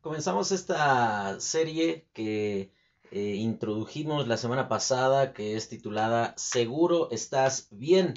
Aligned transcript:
Comenzamos 0.00 0.50
esta 0.50 1.38
serie 1.40 2.06
que 2.14 2.72
eh, 3.10 3.34
introdujimos 3.34 4.26
la 4.28 4.38
semana 4.38 4.66
pasada, 4.66 5.34
que 5.34 5.56
es 5.56 5.68
titulada 5.68 6.32
Seguro 6.38 7.10
estás 7.10 7.68
bien. 7.70 8.14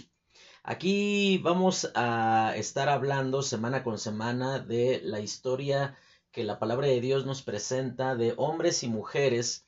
Aquí 0.64 1.40
vamos 1.40 1.92
a 1.94 2.54
estar 2.56 2.88
hablando 2.88 3.42
semana 3.42 3.84
con 3.84 4.00
semana 4.00 4.60
de 4.60 5.02
la 5.04 5.20
historia 5.20 5.98
que 6.32 6.46
la 6.46 6.58
palabra 6.58 6.88
de 6.88 7.02
Dios 7.02 7.26
nos 7.26 7.42
presenta 7.42 8.16
de 8.16 8.34
hombres 8.38 8.84
y 8.84 8.88
mujeres 8.88 9.66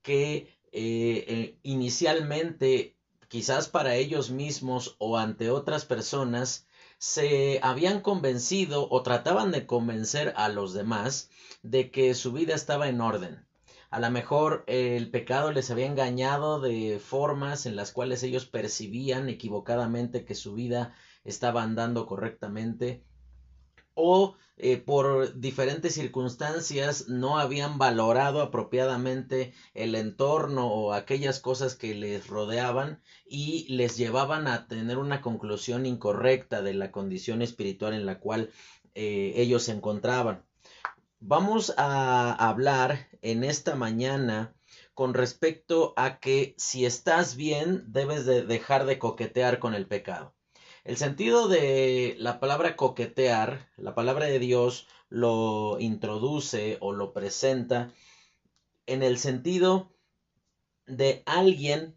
que 0.00 0.58
eh, 0.72 1.24
eh, 1.28 1.58
inicialmente, 1.64 2.96
quizás 3.28 3.68
para 3.68 3.94
ellos 3.94 4.30
mismos 4.30 4.96
o 4.98 5.18
ante 5.18 5.50
otras 5.50 5.84
personas, 5.84 6.66
se 6.98 7.60
habían 7.62 8.00
convencido 8.00 8.88
o 8.90 9.02
trataban 9.02 9.52
de 9.52 9.66
convencer 9.66 10.34
a 10.36 10.48
los 10.48 10.74
demás 10.74 11.30
de 11.62 11.90
que 11.90 12.14
su 12.14 12.32
vida 12.32 12.54
estaba 12.54 12.88
en 12.88 13.00
orden. 13.00 13.46
A 13.90 14.00
lo 14.00 14.10
mejor 14.10 14.64
el 14.66 15.10
pecado 15.10 15.50
les 15.50 15.70
había 15.70 15.86
engañado 15.86 16.60
de 16.60 16.98
formas 16.98 17.64
en 17.64 17.74
las 17.74 17.92
cuales 17.92 18.22
ellos 18.22 18.44
percibían 18.44 19.28
equivocadamente 19.28 20.24
que 20.24 20.34
su 20.34 20.54
vida 20.54 20.94
estaba 21.24 21.62
andando 21.62 22.06
correctamente 22.06 23.02
o 24.00 24.36
eh, 24.56 24.76
por 24.76 25.38
diferentes 25.40 25.94
circunstancias 25.94 27.08
no 27.08 27.38
habían 27.38 27.78
valorado 27.78 28.40
apropiadamente 28.40 29.52
el 29.74 29.96
entorno 29.96 30.68
o 30.68 30.92
aquellas 30.92 31.40
cosas 31.40 31.74
que 31.74 31.94
les 31.94 32.28
rodeaban 32.28 33.02
y 33.26 33.66
les 33.74 33.96
llevaban 33.96 34.46
a 34.46 34.68
tener 34.68 34.98
una 34.98 35.20
conclusión 35.20 35.84
incorrecta 35.84 36.62
de 36.62 36.74
la 36.74 36.92
condición 36.92 37.42
espiritual 37.42 37.92
en 37.92 38.06
la 38.06 38.20
cual 38.20 38.50
eh, 38.94 39.32
ellos 39.34 39.64
se 39.64 39.72
encontraban. 39.72 40.44
Vamos 41.18 41.74
a 41.76 42.32
hablar 42.48 43.08
en 43.22 43.42
esta 43.42 43.74
mañana 43.74 44.54
con 44.94 45.12
respecto 45.14 45.92
a 45.96 46.20
que 46.20 46.54
si 46.56 46.84
estás 46.84 47.34
bien 47.34 47.84
debes 47.88 48.26
de 48.26 48.42
dejar 48.42 48.86
de 48.86 49.00
coquetear 49.00 49.58
con 49.58 49.74
el 49.74 49.88
pecado. 49.88 50.34
El 50.88 50.96
sentido 50.96 51.48
de 51.48 52.16
la 52.18 52.40
palabra 52.40 52.74
coquetear, 52.74 53.68
la 53.76 53.94
palabra 53.94 54.24
de 54.24 54.38
Dios 54.38 54.86
lo 55.10 55.76
introduce 55.80 56.78
o 56.80 56.94
lo 56.94 57.12
presenta 57.12 57.92
en 58.86 59.02
el 59.02 59.18
sentido 59.18 59.92
de 60.86 61.22
alguien 61.26 61.94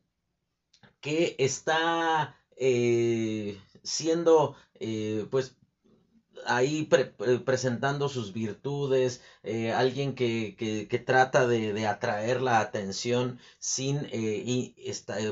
que 0.99 1.37
está 1.39 2.35
eh, 2.57 3.57
siendo 3.81 4.57
eh, 4.81 5.25
pues 5.31 5.55
ahí 6.45 6.87
eh, 6.91 7.39
presentando 7.45 8.09
sus 8.09 8.33
virtudes, 8.33 9.21
eh, 9.43 9.71
alguien 9.71 10.15
que, 10.15 10.55
que, 10.57 10.99
trata 10.99 11.47
de, 11.47 11.73
de, 11.73 11.87
atraer 11.87 12.41
la 12.41 12.59
atención 12.59 13.39
sin 13.59 14.07
eh, 14.11 14.43
y 14.45 14.75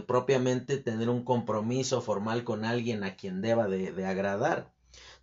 propiamente 0.07 0.77
tener 0.77 1.09
un 1.09 1.23
compromiso 1.23 2.01
formal 2.01 2.43
con 2.43 2.65
alguien 2.65 3.03
a 3.03 3.15
quien 3.15 3.41
deba 3.41 3.67
de, 3.67 3.91
de, 3.91 4.05
agradar. 4.05 4.71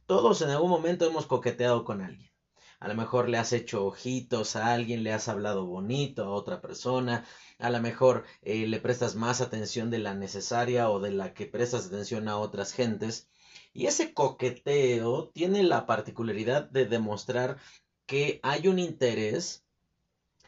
Todos 0.06 0.42
en 0.42 0.50
algún 0.50 0.70
momento 0.70 1.06
hemos 1.06 1.26
coqueteado 1.26 1.84
con 1.84 2.02
alguien. 2.02 2.30
A 2.78 2.88
lo 2.88 2.94
mejor 2.94 3.28
le 3.28 3.38
has 3.38 3.52
hecho 3.52 3.86
ojitos 3.86 4.54
a 4.54 4.72
alguien, 4.72 5.02
le 5.02 5.12
has 5.12 5.28
hablado 5.28 5.66
bonito 5.66 6.24
a 6.24 6.30
otra 6.30 6.60
persona, 6.60 7.24
a 7.58 7.70
lo 7.70 7.80
mejor 7.80 8.24
le 8.42 8.78
prestas 8.80 9.14
más 9.14 9.40
atención 9.40 9.90
de 9.90 9.98
la 9.98 10.14
necesaria 10.14 10.90
o 10.90 11.00
de 11.00 11.10
la 11.10 11.32
que 11.32 11.46
prestas 11.46 11.86
atención 11.86 12.28
a 12.28 12.36
otras 12.36 12.72
gentes 12.72 13.28
y 13.77 13.86
ese 13.88 14.14
coqueteo 14.14 15.28
tiene 15.34 15.62
la 15.62 15.84
particularidad 15.84 16.62
de 16.70 16.86
demostrar 16.86 17.58
que 18.06 18.41
hay 18.42 18.69
un 18.69 18.78
interés, 18.78 19.66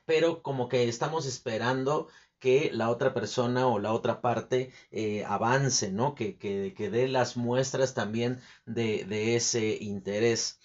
pero 0.07 0.43
como 0.43 0.71
que 0.71 0.89
estamos 0.89 1.27
esperando 1.27 2.09
que 2.39 2.71
la 2.73 2.89
otra 2.89 3.13
persona 3.13 3.67
o 3.67 3.81
la 3.81 3.93
otra 3.93 4.23
parte 4.23 4.73
eh, 4.91 5.25
avance, 5.27 5.93
¿no? 5.93 6.15
Que, 6.15 6.39
que, 6.39 6.73
que, 6.75 6.89
dé 6.89 7.07
las 7.07 7.37
muestras 7.37 7.93
también 7.93 8.41
de, 8.65 9.05
de 9.05 9.37
ese 9.37 9.77
interés. 9.77 10.59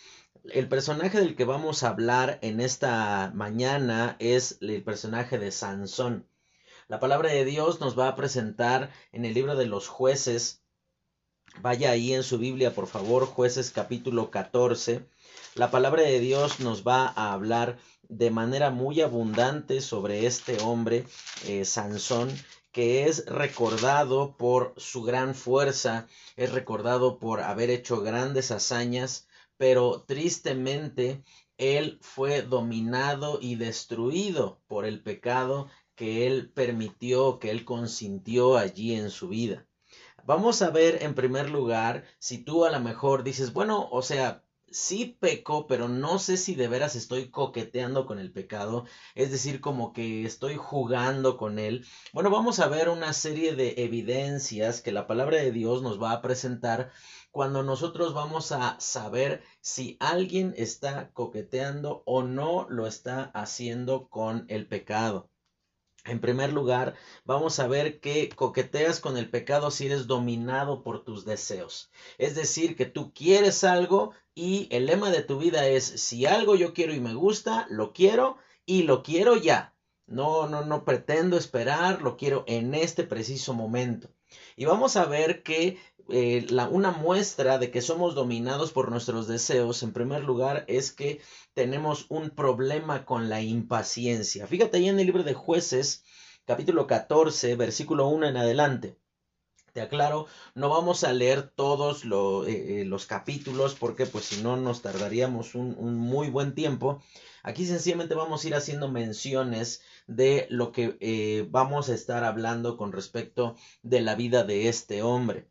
El 0.46 0.70
personaje 0.70 1.20
del 1.20 1.36
que 1.36 1.44
vamos 1.44 1.84
a 1.84 1.90
hablar 1.90 2.40
en 2.42 2.62
esta 2.62 3.32
mañana 3.36 4.16
es 4.20 4.58
el 4.62 4.84
personaje 4.84 5.38
de 5.38 5.52
Sansón. 5.52 6.30
La 6.88 7.02
palabra 7.02 7.30
de 7.30 7.44
Dios 7.44 7.82
nos 7.82 8.00
va 8.00 8.08
a 8.08 8.16
presentar 8.16 8.90
en 9.12 9.26
el 9.26 9.34
libro 9.34 9.58
de 9.58 9.66
los 9.66 9.90
jueces 9.90 10.63
Vaya 11.62 11.92
ahí 11.92 12.14
en 12.14 12.24
su 12.24 12.40
Biblia, 12.40 12.74
por 12.74 12.88
favor, 12.88 13.26
jueces 13.26 13.72
capítulo 13.72 14.32
14. 14.32 15.06
La 15.56 15.72
palabra 15.72 16.02
de 16.02 16.20
Dios 16.20 16.60
nos 16.60 16.86
va 16.86 17.08
a 17.08 17.32
hablar 17.32 17.78
de 18.10 18.32
manera 18.32 18.70
muy 18.70 19.02
abundante 19.02 19.80
sobre 19.80 20.26
este 20.26 20.58
hombre, 20.62 21.06
eh, 21.46 21.64
Sansón, 21.64 22.30
que 22.72 23.06
es 23.08 23.26
recordado 23.28 24.36
por 24.36 24.74
su 24.78 25.04
gran 25.04 25.36
fuerza, 25.36 26.08
es 26.36 26.52
recordado 26.52 27.20
por 27.20 27.42
haber 27.42 27.70
hecho 27.70 28.02
grandes 28.02 28.52
hazañas, 28.52 29.28
pero 29.56 30.04
tristemente 30.06 31.24
él 31.58 32.00
fue 32.02 32.42
dominado 32.42 33.38
y 33.40 33.56
destruido 33.56 34.60
por 34.68 34.86
el 34.86 35.02
pecado 35.02 35.70
que 35.96 36.28
él 36.28 36.52
permitió, 36.52 37.40
que 37.40 37.52
él 37.52 37.64
consintió 37.64 38.58
allí 38.58 38.96
en 38.96 39.12
su 39.12 39.30
vida. 39.30 39.68
Vamos 40.26 40.62
a 40.62 40.70
ver 40.70 41.04
en 41.04 41.16
primer 41.16 41.50
lugar 41.50 42.06
si 42.18 42.38
tú 42.38 42.64
a 42.64 42.72
lo 42.72 42.80
mejor 42.80 43.24
dices, 43.24 43.52
bueno, 43.52 43.90
o 43.92 44.02
sea, 44.02 44.42
sí 44.72 45.18
peco, 45.20 45.68
pero 45.68 45.90
no 45.90 46.18
sé 46.18 46.38
si 46.38 46.56
de 46.56 46.70
veras 46.70 46.96
estoy 46.96 47.30
coqueteando 47.30 48.06
con 48.06 48.20
el 48.20 48.32
pecado, 48.32 48.86
es 49.16 49.32
decir, 49.32 49.60
como 49.60 49.92
que 49.92 50.24
estoy 50.24 50.56
jugando 50.56 51.36
con 51.36 51.60
él. 51.60 51.86
Bueno, 52.14 52.30
vamos 52.30 52.60
a 52.60 52.70
ver 52.70 52.88
una 52.88 53.12
serie 53.12 53.54
de 53.56 53.76
evidencias 53.80 54.80
que 54.82 54.94
la 54.94 55.08
palabra 55.08 55.38
de 55.38 55.52
Dios 55.52 55.82
nos 55.82 56.02
va 56.02 56.14
a 56.14 56.22
presentar 56.22 56.92
cuando 57.32 57.62
nosotros 57.62 58.14
vamos 58.14 58.54
a 58.54 58.80
saber 58.80 59.44
si 59.60 59.98
alguien 60.00 60.54
está 60.56 61.12
coqueteando 61.12 62.02
o 62.06 62.24
no 62.24 62.66
lo 62.70 62.88
está 62.88 63.24
haciendo 63.34 64.08
con 64.08 64.46
el 64.48 64.68
pecado. 64.68 65.33
En 66.06 66.20
primer 66.20 66.52
lugar, 66.52 66.96
vamos 67.24 67.60
a 67.60 67.68
ver 67.68 68.02
que 68.02 68.28
coqueteas 68.30 69.00
con 69.00 69.18
el 69.18 69.30
pecado 69.30 69.72
si 69.72 69.86
eres 69.86 70.06
dominado 70.06 70.84
por 70.84 71.06
tus 71.06 71.24
deseos. 71.24 71.92
Es 72.18 72.36
decir, 72.36 72.76
que 72.76 72.86
tú 72.86 73.14
quieres 73.14 73.64
algo 73.64 74.12
y 74.36 74.68
el 74.72 74.86
lema 74.88 75.12
de 75.12 75.24
tu 75.24 75.40
vida 75.40 75.66
es 75.68 75.86
si 75.86 76.26
algo 76.26 76.56
yo 76.56 76.74
quiero 76.74 76.94
y 76.94 77.00
me 77.00 77.14
gusta, 77.14 77.68
lo 77.70 77.94
quiero 77.94 78.38
y 78.66 78.84
lo 78.84 79.02
quiero 79.02 79.38
ya. 79.38 79.74
No, 80.06 80.50
no, 80.50 80.66
no 80.66 80.84
pretendo 80.84 81.38
esperar, 81.38 82.02
lo 82.02 82.18
quiero 82.18 82.44
en 82.48 82.74
este 82.76 83.04
preciso 83.06 83.54
momento. 83.54 84.10
Y 84.56 84.66
vamos 84.66 84.96
a 84.96 85.06
ver 85.06 85.44
que 85.44 85.78
eh, 86.10 86.46
la, 86.50 86.68
una 86.68 86.92
muestra 86.92 87.58
de 87.58 87.72
que 87.72 87.82
somos 87.82 88.16
dominados 88.16 88.72
por 88.72 88.92
nuestros 88.92 89.28
deseos, 89.28 89.84
en 89.84 89.94
primer 89.94 90.24
lugar, 90.24 90.66
es 90.68 90.92
que 90.92 91.22
tenemos 91.54 92.06
un 92.10 92.30
problema 92.30 93.06
con 93.06 93.30
la 93.30 93.42
impaciencia. 93.42 94.48
Fíjate 94.48 94.78
ahí 94.78 94.90
en 94.90 95.00
el 95.00 95.06
libro 95.06 95.24
de 95.24 95.34
jueces, 95.34 96.04
capítulo 96.46 96.88
14, 96.88 97.56
versículo 97.56 98.08
1 98.08 98.28
en 98.28 98.38
adelante. 98.38 98.98
Te 99.74 99.82
aclaro, 99.82 100.28
no 100.54 100.70
vamos 100.70 101.04
a 101.04 101.14
leer 101.14 101.50
todos 101.50 102.06
eh, 102.06 102.82
eh, 102.82 102.86
los 102.86 103.08
capítulos 103.08 103.76
porque 103.76 104.06
pues 104.06 104.26
si 104.26 104.42
no 104.44 104.56
nos 104.56 104.84
tardaríamos 104.84 105.56
un, 105.56 105.98
muy 105.98 106.30
buen 106.30 106.54
tiempo. 106.54 107.02
Aquí 107.42 107.66
sencillamente 107.66 108.14
vamos 108.16 108.44
a 108.44 108.48
ir 108.48 108.56
haciendo 108.56 108.88
menciones 108.90 109.82
de 110.06 110.46
lo 110.50 110.72
que 110.72 111.48
vamos 111.50 111.90
a 111.90 111.96
estar 111.96 112.24
hablando 112.24 112.78
con 112.78 112.92
respecto 112.92 113.56
de 113.82 114.02
la 114.02 114.16
vida 114.16 114.44
de 114.44 114.70
este 114.70 115.02
hombre. 115.02 115.50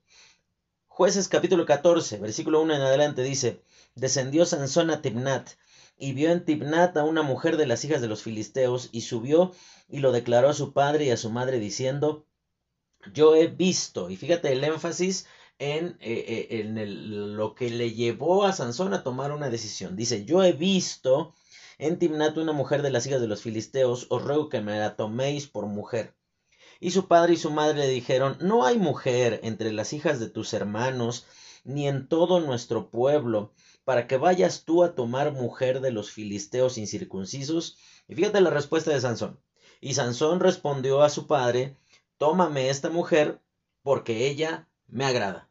Jueces 0.86 1.26
capítulo 1.26 1.66
14, 1.66 2.18
versículo 2.18 2.60
1 2.60 2.74
en 2.74 2.82
adelante 2.82 3.22
dice, 3.22 3.62
descendió 3.94 4.44
Sansón 4.44 4.90
a 4.90 5.02
Timnat 5.02 5.48
y 5.96 6.12
vio 6.12 6.30
en 6.30 6.44
Timnat 6.44 6.96
a 6.96 7.04
una 7.04 7.22
mujer 7.22 7.56
de 7.56 7.66
las 7.66 7.84
hijas 7.84 8.02
de 8.02 8.08
los 8.08 8.22
filisteos 8.22 8.90
y 8.92 9.00
subió 9.00 9.52
y 9.88 10.00
lo 10.00 10.12
declaró 10.12 10.50
a 10.50 10.54
su 10.54 10.72
padre 10.72 11.06
y 11.06 11.10
a 11.10 11.16
su 11.16 11.30
madre 11.30 11.58
diciendo, 11.58 12.26
yo 13.12 13.34
he 13.34 13.46
visto, 13.48 14.10
y 14.10 14.16
fíjate 14.16 14.52
el 14.52 14.64
énfasis 14.64 15.26
en, 15.58 15.96
eh, 16.00 16.48
eh, 16.50 16.60
en 16.60 17.36
lo 17.36 17.54
que 17.54 17.70
le 17.70 17.92
llevó 17.92 18.44
a 18.44 18.52
Sansón 18.52 18.94
a 18.94 19.02
tomar 19.02 19.32
una 19.32 19.50
decisión. 19.50 19.96
Dice, 19.96 20.24
yo 20.24 20.42
he 20.42 20.52
visto 20.52 21.34
en 21.78 21.98
Timnat 21.98 22.36
una 22.36 22.52
mujer 22.52 22.82
de 22.82 22.90
las 22.90 23.06
hijas 23.06 23.20
de 23.20 23.28
los 23.28 23.42
filisteos, 23.42 24.06
os 24.10 24.22
ruego 24.22 24.48
que 24.48 24.60
me 24.60 24.78
la 24.78 24.96
toméis 24.96 25.46
por 25.48 25.66
mujer. 25.66 26.14
Y 26.80 26.90
su 26.90 27.06
padre 27.06 27.34
y 27.34 27.36
su 27.36 27.50
madre 27.50 27.78
le 27.78 27.88
dijeron, 27.88 28.36
no 28.40 28.64
hay 28.64 28.78
mujer 28.78 29.40
entre 29.44 29.72
las 29.72 29.92
hijas 29.92 30.18
de 30.18 30.28
tus 30.28 30.52
hermanos, 30.52 31.26
ni 31.64 31.86
en 31.86 32.08
todo 32.08 32.40
nuestro 32.40 32.90
pueblo, 32.90 33.52
para 33.84 34.06
que 34.06 34.16
vayas 34.16 34.64
tú 34.64 34.82
a 34.82 34.94
tomar 34.94 35.32
mujer 35.32 35.80
de 35.80 35.92
los 35.92 36.10
filisteos 36.10 36.78
incircuncisos. 36.78 37.78
Y 38.08 38.14
fíjate 38.14 38.40
la 38.40 38.50
respuesta 38.50 38.90
de 38.90 39.00
Sansón. 39.00 39.38
Y 39.80 39.94
Sansón 39.94 40.40
respondió 40.40 41.02
a 41.02 41.08
su 41.08 41.26
padre, 41.26 41.76
tómame 42.22 42.70
esta 42.70 42.88
mujer, 42.88 43.42
porque 43.82 44.28
ella 44.28 44.68
me 44.86 45.04
agrada. 45.04 45.50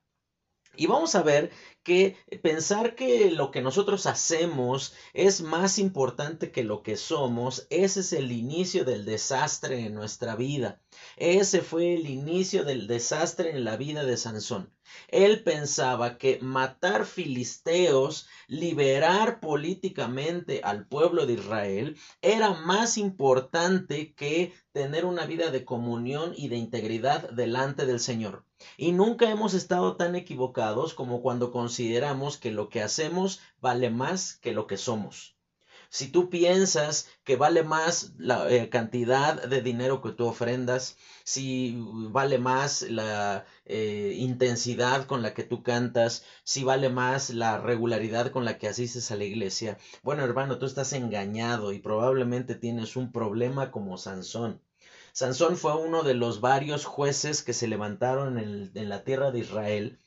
Y 0.78 0.88
vamos 0.88 1.16
a 1.16 1.22
ver 1.22 1.52
que 1.84 2.16
pensar 2.42 2.96
que 2.96 3.30
lo 3.30 3.52
que 3.52 3.62
nosotros 3.62 4.06
hacemos 4.06 4.94
es 5.14 5.42
más 5.42 5.80
importante 5.80 6.50
que 6.50 6.64
lo 6.64 6.82
que 6.82 6.96
somos, 6.96 7.68
ese 7.70 8.00
es 8.00 8.14
el 8.14 8.32
inicio 8.32 8.86
del 8.86 9.04
desastre 9.04 9.86
en 9.86 9.96
nuestra 9.96 10.38
vida. 10.38 10.82
Ese 11.18 11.60
fue 11.60 11.94
el 11.94 12.10
inicio 12.10 12.64
del 12.64 12.88
desastre 12.88 13.50
en 13.50 13.66
la 13.66 13.76
vida 13.76 14.06
de 14.06 14.16
Sansón. 14.16 14.74
Él 15.08 15.44
pensaba 15.44 16.18
que 16.18 16.40
matar 16.42 17.06
filisteos, 17.06 18.28
liberar 18.48 19.40
políticamente 19.40 20.62
al 20.64 20.88
pueblo 20.88 21.26
de 21.26 21.34
Israel, 21.34 21.98
era 22.22 22.52
más 22.52 22.98
importante 22.98 24.14
que 24.14 24.54
tener 24.72 25.06
una 25.06 25.26
vida 25.26 25.52
de 25.52 25.66
comunión 25.66 26.34
y 26.36 26.48
de 26.48 26.58
integridad 26.58 27.30
delante 27.30 27.86
del 27.86 28.00
Señor. 28.00 28.46
Y 28.78 28.92
nunca 28.92 29.30
hemos 29.30 29.54
estado 29.54 29.98
tan 29.98 30.16
equivocados 30.16 30.94
como 30.94 31.22
cuando 31.22 31.52
consideramos 31.52 32.38
que 32.38 32.52
lo 32.52 32.70
que 32.70 32.82
hacemos 32.82 33.42
vale 33.60 33.90
más 33.90 34.36
que 34.36 34.52
lo 34.54 34.68
que 34.68 34.78
somos. 34.78 35.36
Si 35.92 36.08
tú 36.08 36.30
piensas 36.30 37.10
que 37.26 37.36
vale 37.36 37.64
más 37.64 38.14
la 38.18 38.50
eh, 38.50 38.70
cantidad 38.70 39.44
de 39.44 39.62
dinero 39.62 40.02
que 40.02 40.14
tú 40.14 40.26
ofrendas, 40.26 40.98
si 41.26 41.76
vale 42.10 42.38
más 42.40 42.84
la 42.84 43.46
eh, 43.66 44.14
intensidad 44.18 45.06
con 45.06 45.22
la 45.22 45.34
que 45.34 45.44
tú 45.44 45.64
cantas, 45.64 46.24
si 46.46 46.64
vale 46.64 46.88
más 46.88 47.30
la 47.32 47.58
regularidad 47.60 48.32
con 48.32 48.46
la 48.46 48.58
que 48.58 48.70
asistes 48.70 49.12
a 49.12 49.18
la 49.18 49.26
iglesia, 49.26 49.78
bueno 50.02 50.24
hermano, 50.24 50.60
tú 50.60 50.66
estás 50.66 50.94
engañado 50.94 51.74
y 51.74 51.80
probablemente 51.80 52.56
tienes 52.56 52.96
un 52.96 53.12
problema 53.12 53.70
como 53.70 53.98
Sansón. 53.98 54.62
Sansón 55.12 55.58
fue 55.58 55.76
uno 55.76 56.04
de 56.04 56.14
los 56.14 56.40
varios 56.40 56.86
jueces 56.86 57.44
que 57.44 57.52
se 57.54 57.68
levantaron 57.68 58.40
en, 58.40 58.72
en 58.76 58.88
la 58.88 59.04
tierra 59.04 59.32
de 59.32 59.40
Israel 59.40 60.00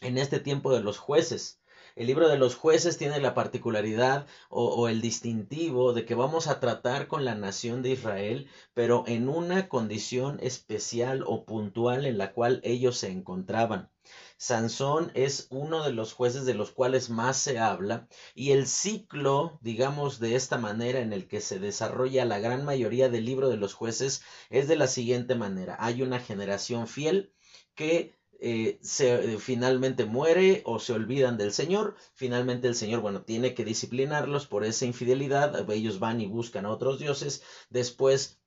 en 0.00 0.18
este 0.18 0.40
tiempo 0.40 0.74
de 0.74 0.80
los 0.80 0.98
jueces. 0.98 1.60
El 1.96 2.08
libro 2.08 2.28
de 2.28 2.38
los 2.38 2.56
jueces 2.56 2.98
tiene 2.98 3.20
la 3.20 3.34
particularidad 3.34 4.26
o, 4.48 4.88
el 4.88 5.00
distintivo 5.00 5.92
de 5.92 6.04
que 6.04 6.16
vamos 6.16 6.48
a 6.48 6.58
tratar 6.58 7.06
con 7.06 7.24
la 7.24 7.36
nación 7.36 7.82
de 7.82 7.90
Israel, 7.90 8.48
pero 8.74 9.04
en 9.06 9.28
una 9.28 9.68
condición 9.68 10.38
especial 10.42 11.22
o 11.24 11.44
puntual 11.44 12.04
en 12.04 12.18
la 12.18 12.32
cual 12.32 12.60
ellos 12.64 12.98
se 12.98 13.10
encontraban. 13.12 13.90
Sansón 14.36 15.12
es 15.14 15.46
uno 15.50 15.84
de 15.84 15.92
los 15.92 16.12
jueces 16.14 16.44
de 16.46 16.54
los 16.54 16.72
cuales 16.72 17.10
más 17.10 17.36
se 17.36 17.60
habla 17.60 18.08
y 18.34 18.50
el 18.50 18.66
ciclo, 18.66 19.60
digamos 19.62 20.18
de 20.18 20.34
esta 20.34 20.58
manera, 20.58 20.98
en 20.98 21.12
el 21.12 21.28
que 21.28 21.40
se 21.40 21.60
desarrolla 21.60 22.24
la 22.24 22.40
gran 22.40 22.64
mayoría 22.64 23.08
del 23.08 23.24
libro 23.24 23.48
de 23.50 23.56
los 23.56 23.72
jueces 23.72 24.22
es 24.50 24.66
de 24.66 24.74
la 24.74 24.88
siguiente 24.88 25.36
manera. 25.36 25.76
Hay 25.78 26.02
una 26.02 26.18
generación 26.18 26.88
fiel 26.88 27.32
que 27.76 28.16
eh, 28.40 28.78
se, 28.82 29.34
eh, 29.34 29.38
finalmente 29.38 30.04
muere 30.04 30.62
o 30.64 30.78
se 30.78 30.92
olvidan 30.92 31.38
del 31.38 31.52
Señor. 31.52 31.96
Finalmente 32.14 32.68
el 32.68 32.74
Señor, 32.74 33.00
bueno, 33.00 33.22
tiene 33.22 33.54
que 33.54 33.64
disciplinarlos 33.64 34.46
por 34.46 34.64
esa 34.64 34.86
infidelidad. 34.86 35.70
Ellos 35.70 35.98
van 35.98 36.20
y 36.20 36.26
buscan 36.26 36.66
a 36.66 36.70
otros 36.70 36.98
dioses. 36.98 37.42
Después 37.70 38.40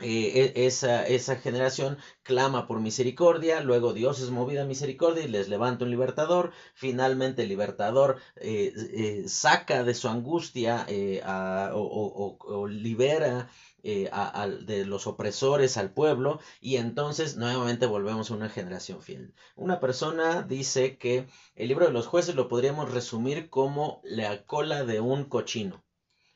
eh, 0.00 0.52
e, 0.54 0.66
esa, 0.66 1.06
esa, 1.06 1.36
generación 1.36 1.98
clama 2.22 2.66
por 2.66 2.80
misericordia, 2.80 3.60
luego 3.60 3.94
Dios 3.94 4.20
es 4.20 4.30
movida 4.30 4.62
a 4.62 4.66
misericordia 4.66 5.24
y 5.24 5.28
les 5.28 5.48
levanta 5.48 5.84
un 5.84 5.90
libertador, 5.90 6.52
finalmente 6.74 7.42
el 7.42 7.48
libertador 7.48 8.18
saca 9.26 9.84
de 9.84 9.94
su 9.94 10.08
angustia 10.08 10.86
o, 11.72 12.68
libera 12.68 13.48
eh, 13.88 14.10
de 14.62 14.84
los 14.84 15.06
opresores 15.06 15.76
al 15.76 15.92
pueblo 15.92 16.40
y 16.60 16.76
entonces 16.76 17.36
nuevamente 17.36 17.86
volvemos 17.86 18.30
a 18.30 18.34
una 18.34 18.48
generación 18.48 19.00
fiel. 19.00 19.32
Una 19.54 19.78
persona 19.78 20.42
dice 20.42 20.98
que 20.98 21.28
el 21.54 21.68
libro 21.68 21.86
de 21.86 21.92
los 21.92 22.08
jueces 22.08 22.34
lo 22.34 22.48
podríamos 22.48 22.90
resumir 22.90 23.48
como 23.48 24.00
la 24.02 24.44
cola 24.44 24.84
de 24.84 24.98
un 24.98 25.26
cochino. 25.26 25.84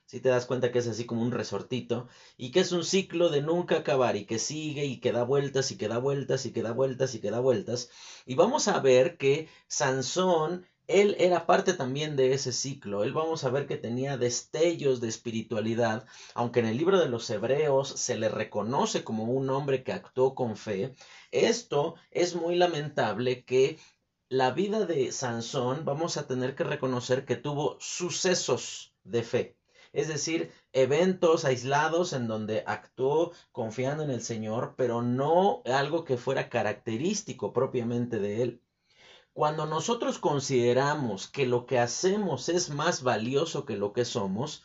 Si 0.06 0.20
te 0.20 0.28
das 0.28 0.46
cuenta 0.46 0.70
que 0.70 0.78
es 0.78 0.86
así 0.86 1.06
como 1.06 1.22
un 1.22 1.32
resortito 1.32 2.06
y 2.36 2.52
que 2.52 2.60
es 2.60 2.70
un 2.70 2.84
ciclo 2.84 3.30
de 3.30 3.42
nunca 3.42 3.78
acabar 3.78 4.14
y 4.14 4.26
que 4.26 4.38
sigue 4.38 4.84
y 4.84 5.00
que 5.00 5.10
da 5.10 5.24
vueltas 5.24 5.72
y 5.72 5.76
que 5.76 5.88
da 5.88 5.98
vueltas 5.98 6.46
y 6.46 6.52
que 6.52 6.62
da 6.62 6.72
vueltas 6.72 7.16
y 7.16 7.20
que 7.20 7.32
da 7.32 7.40
vueltas. 7.40 7.90
Y 8.26 8.36
vamos 8.36 8.68
a 8.68 8.78
ver 8.78 9.16
que 9.16 9.48
Sansón 9.66 10.66
él 10.90 11.14
era 11.20 11.46
parte 11.46 11.72
también 11.74 12.16
de 12.16 12.32
ese 12.32 12.52
ciclo. 12.52 13.04
Él 13.04 13.12
vamos 13.12 13.44
a 13.44 13.50
ver 13.50 13.66
que 13.68 13.76
tenía 13.76 14.16
destellos 14.16 15.00
de 15.00 15.08
espiritualidad, 15.08 16.04
aunque 16.34 16.60
en 16.60 16.66
el 16.66 16.76
libro 16.76 16.98
de 16.98 17.08
los 17.08 17.30
Hebreos 17.30 17.88
se 17.88 18.18
le 18.18 18.28
reconoce 18.28 19.04
como 19.04 19.24
un 19.24 19.50
hombre 19.50 19.84
que 19.84 19.92
actuó 19.92 20.34
con 20.34 20.56
fe. 20.56 20.94
Esto 21.30 21.94
es 22.10 22.34
muy 22.34 22.56
lamentable 22.56 23.44
que 23.44 23.78
la 24.28 24.50
vida 24.50 24.84
de 24.84 25.12
Sansón 25.12 25.84
vamos 25.84 26.16
a 26.16 26.26
tener 26.26 26.56
que 26.56 26.64
reconocer 26.64 27.24
que 27.24 27.36
tuvo 27.36 27.76
sucesos 27.78 28.92
de 29.04 29.22
fe. 29.22 29.56
Es 29.92 30.08
decir, 30.08 30.52
eventos 30.72 31.44
aislados 31.44 32.12
en 32.12 32.26
donde 32.26 32.64
actuó 32.66 33.32
confiando 33.52 34.02
en 34.02 34.10
el 34.10 34.22
Señor, 34.22 34.74
pero 34.76 35.02
no 35.02 35.62
algo 35.66 36.04
que 36.04 36.16
fuera 36.16 36.48
característico 36.48 37.52
propiamente 37.52 38.18
de 38.18 38.42
él. 38.42 38.62
Cuando 39.32 39.66
nosotros 39.66 40.18
consideramos 40.18 41.28
que 41.28 41.46
lo 41.46 41.64
que 41.66 41.78
hacemos 41.78 42.48
es 42.48 42.70
más 42.70 43.02
valioso 43.02 43.64
que 43.64 43.76
lo 43.76 43.92
que 43.92 44.04
somos, 44.04 44.64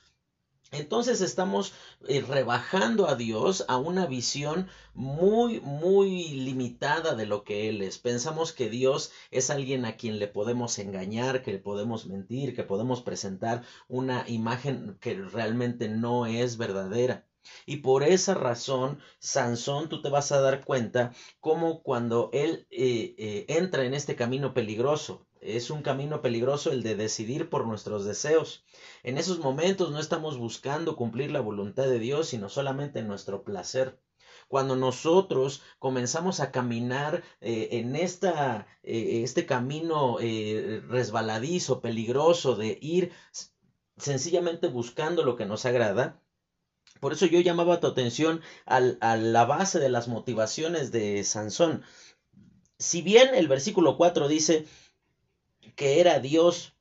entonces 0.71 1.21
estamos 1.21 1.73
eh, 2.07 2.21
rebajando 2.21 3.07
a 3.07 3.15
Dios 3.15 3.63
a 3.67 3.77
una 3.77 4.07
visión 4.07 4.67
muy, 4.93 5.61
muy 5.61 6.29
limitada 6.29 7.15
de 7.15 7.27
lo 7.27 7.43
que 7.43 7.69
Él 7.69 7.83
es. 7.83 7.99
Pensamos 7.99 8.51
que 8.51 8.69
Dios 8.69 9.11
es 9.29 9.51
alguien 9.51 9.85
a 9.85 9.95
quien 9.95 10.17
le 10.17 10.27
podemos 10.27 10.79
engañar, 10.79 11.43
que 11.43 11.53
le 11.53 11.59
podemos 11.59 12.07
mentir, 12.07 12.55
que 12.55 12.63
podemos 12.63 13.01
presentar 13.01 13.63
una 13.87 14.27
imagen 14.27 14.97
que 14.99 15.13
realmente 15.13 15.87
no 15.87 16.25
es 16.25 16.57
verdadera. 16.57 17.25
Y 17.65 17.77
por 17.77 18.03
esa 18.03 18.33
razón, 18.33 18.99
Sansón, 19.19 19.89
tú 19.89 20.01
te 20.01 20.09
vas 20.09 20.31
a 20.31 20.41
dar 20.41 20.63
cuenta 20.63 21.13
cómo 21.39 21.81
cuando 21.83 22.29
él 22.33 22.67
eh, 22.71 23.15
eh, 23.17 23.45
entra 23.49 23.85
en 23.85 23.93
este 23.93 24.15
camino 24.15 24.53
peligroso, 24.53 25.27
es 25.41 25.69
un 25.69 25.83
camino 25.83 26.21
peligroso 26.21 26.71
el 26.71 26.81
de 26.81 26.95
decidir 26.95 27.49
por 27.49 27.67
nuestros 27.67 28.05
deseos. 28.05 28.65
En 29.03 29.17
esos 29.17 29.39
momentos 29.39 29.91
no 29.91 29.99
estamos 29.99 30.37
buscando 30.37 30.95
cumplir 30.95 31.31
la 31.31 31.41
voluntad 31.41 31.83
de 31.83 31.99
Dios, 31.99 32.27
sino 32.29 32.49
solamente 32.49 33.03
nuestro 33.03 33.43
placer. 33.43 33.99
Cuando 34.47 34.75
nosotros 34.75 35.61
comenzamos 35.79 36.39
a 36.39 36.51
caminar 36.51 37.23
eh, 37.41 37.69
en 37.71 37.95
esta, 37.95 38.67
este 38.83 39.45
camino 39.45 40.17
resbaladizo, 40.17 41.81
peligroso, 41.81 42.55
de 42.55 42.77
ir 42.81 43.11
sencillamente 43.97 44.67
buscando 44.67 45.23
lo 45.23 45.35
que 45.35 45.45
nos 45.45 45.65
agrada, 45.65 46.21
por 47.05 47.13
eso 47.13 47.27
yo 47.27 47.39
llamaba 47.39 47.79
tu 47.79 47.85
atención 47.85 48.41
a 48.65 48.79
la 48.79 49.45
base 49.45 49.77
de 49.77 49.89
las 49.89 50.07
motivaciones 50.07 50.91
de 50.91 51.23
Sansón. 51.23 51.83
Si 52.79 53.03
bien 53.03 53.35
el 53.35 53.47
versículo 53.47 53.95
4 53.95 54.27
dice 54.27 54.65
que 55.75 55.99
era 55.99 56.17
Dios 56.17 56.74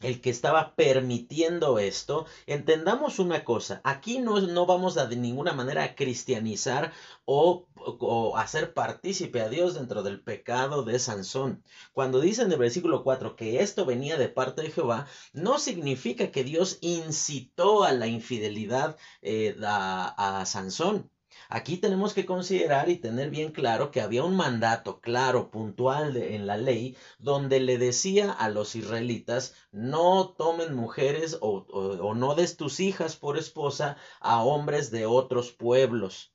el 0.00 0.20
que 0.20 0.30
estaba 0.30 0.74
permitiendo 0.74 1.78
esto, 1.78 2.26
entendamos 2.46 3.18
una 3.18 3.44
cosa, 3.44 3.80
aquí 3.84 4.18
no, 4.18 4.40
no 4.40 4.66
vamos 4.66 4.96
a 4.96 5.06
de 5.06 5.16
ninguna 5.16 5.52
manera 5.52 5.84
a 5.84 5.94
cristianizar 5.94 6.92
o, 7.24 7.66
o, 7.76 8.36
hacer 8.36 8.74
partícipe 8.74 9.40
a 9.40 9.48
Dios 9.48 9.74
dentro 9.74 10.02
del 10.02 10.20
pecado 10.20 10.82
de 10.82 10.98
Sansón. 10.98 11.62
Cuando 11.92 12.20
dice 12.20 12.42
en 12.42 12.52
el 12.52 12.58
versículo 12.58 13.04
4 13.04 13.36
que 13.36 13.60
esto 13.62 13.86
venía 13.86 14.16
de 14.18 14.28
parte 14.28 14.62
de 14.62 14.70
Jehová, 14.70 15.06
no 15.32 15.58
significa 15.58 16.30
que 16.30 16.44
Dios 16.44 16.78
incitó 16.80 17.84
a 17.84 17.92
la 17.92 18.06
infidelidad 18.06 18.96
eh, 19.22 19.56
a, 19.64 20.40
a 20.40 20.46
Sansón. 20.46 21.10
Aquí 21.48 21.76
tenemos 21.76 22.14
que 22.14 22.26
considerar 22.26 22.88
y 22.88 22.96
tener 22.96 23.30
bien 23.30 23.52
claro 23.52 23.90
que 23.90 24.00
había 24.00 24.24
un 24.24 24.36
mandato 24.36 25.00
claro, 25.00 25.50
puntual 25.50 26.16
en 26.16 26.46
la 26.46 26.56
ley, 26.56 26.96
donde 27.18 27.60
le 27.60 27.78
decía 27.78 28.32
a 28.32 28.48
los 28.48 28.76
israelitas, 28.76 29.54
no 29.72 30.34
tomen 30.36 30.74
mujeres 30.74 31.38
o, 31.40 31.66
o 31.68 32.14
no 32.14 32.34
des 32.34 32.56
tus 32.56 32.80
hijas 32.80 33.16
por 33.16 33.38
esposa 33.38 33.96
a 34.20 34.42
hombres 34.42 34.90
de 34.90 35.06
otros 35.06 35.52
pueblos. 35.52 36.32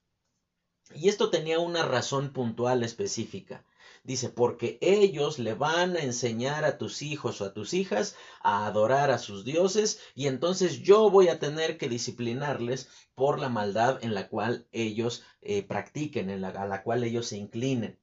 Y 0.96 1.10
esto 1.10 1.30
tenía 1.30 1.60
una 1.60 1.84
razón 1.84 2.34
puntual 2.34 2.84
específica. 2.84 3.64
Dice, 4.10 4.30
porque 4.30 4.80
ellos 4.82 5.38
le 5.38 5.54
van 5.54 5.96
a 5.96 6.00
enseñar 6.00 6.66
a 6.66 6.80
tus 6.80 7.04
hijos 7.04 7.42
o 7.42 7.46
a 7.46 7.54
tus 7.54 7.76
hijas 7.76 8.16
a 8.42 8.66
adorar 8.66 9.12
a 9.12 9.20
sus 9.20 9.46
dioses 9.46 10.00
y 10.16 10.26
entonces 10.26 10.82
yo 10.82 11.12
voy 11.12 11.28
a 11.28 11.38
tener 11.38 11.78
que 11.78 11.90
disciplinarles 11.90 12.90
por 13.14 13.38
la 13.38 13.50
maldad 13.50 14.04
en 14.04 14.16
la 14.16 14.28
cual 14.28 14.66
ellos 14.72 15.22
eh, 15.44 15.62
practiquen, 15.62 16.32
en 16.32 16.42
la, 16.42 16.48
a 16.48 16.66
la 16.66 16.82
cual 16.82 17.04
ellos 17.04 17.28
se 17.28 17.38
inclinen. 17.38 18.00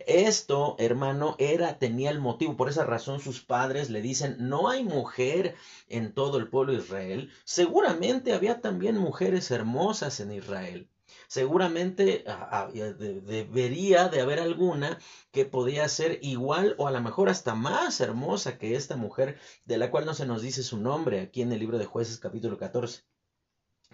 Esto, 0.00 0.74
hermano, 0.80 1.36
era, 1.38 1.78
tenía 1.78 2.10
el 2.10 2.18
motivo, 2.18 2.56
por 2.56 2.68
esa 2.68 2.84
razón 2.84 3.20
sus 3.20 3.40
padres 3.40 3.90
le 3.90 4.02
dicen, 4.02 4.34
no 4.40 4.68
hay 4.68 4.82
mujer 4.82 5.54
en 5.88 6.14
todo 6.14 6.38
el 6.38 6.48
pueblo 6.48 6.72
de 6.72 6.80
Israel, 6.80 7.30
seguramente 7.44 8.32
había 8.32 8.60
también 8.60 8.98
mujeres 8.98 9.52
hermosas 9.52 10.18
en 10.18 10.32
Israel, 10.32 10.90
Seguramente 11.28 12.24
debería 12.74 14.08
de 14.08 14.20
haber 14.20 14.40
alguna 14.40 14.98
que 15.30 15.44
podía 15.44 15.88
ser 15.88 16.18
igual 16.22 16.74
o 16.78 16.86
a 16.86 16.90
lo 16.90 17.00
mejor 17.00 17.28
hasta 17.28 17.54
más 17.54 18.00
hermosa 18.00 18.58
que 18.58 18.76
esta 18.76 18.96
mujer 18.96 19.38
de 19.64 19.78
la 19.78 19.90
cual 19.90 20.06
no 20.06 20.14
se 20.14 20.26
nos 20.26 20.42
dice 20.42 20.62
su 20.62 20.78
nombre 20.78 21.20
aquí 21.20 21.42
en 21.42 21.52
el 21.52 21.60
libro 21.60 21.78
de 21.78 21.86
jueces 21.86 22.18
capítulo 22.18 22.58
14. 22.58 23.02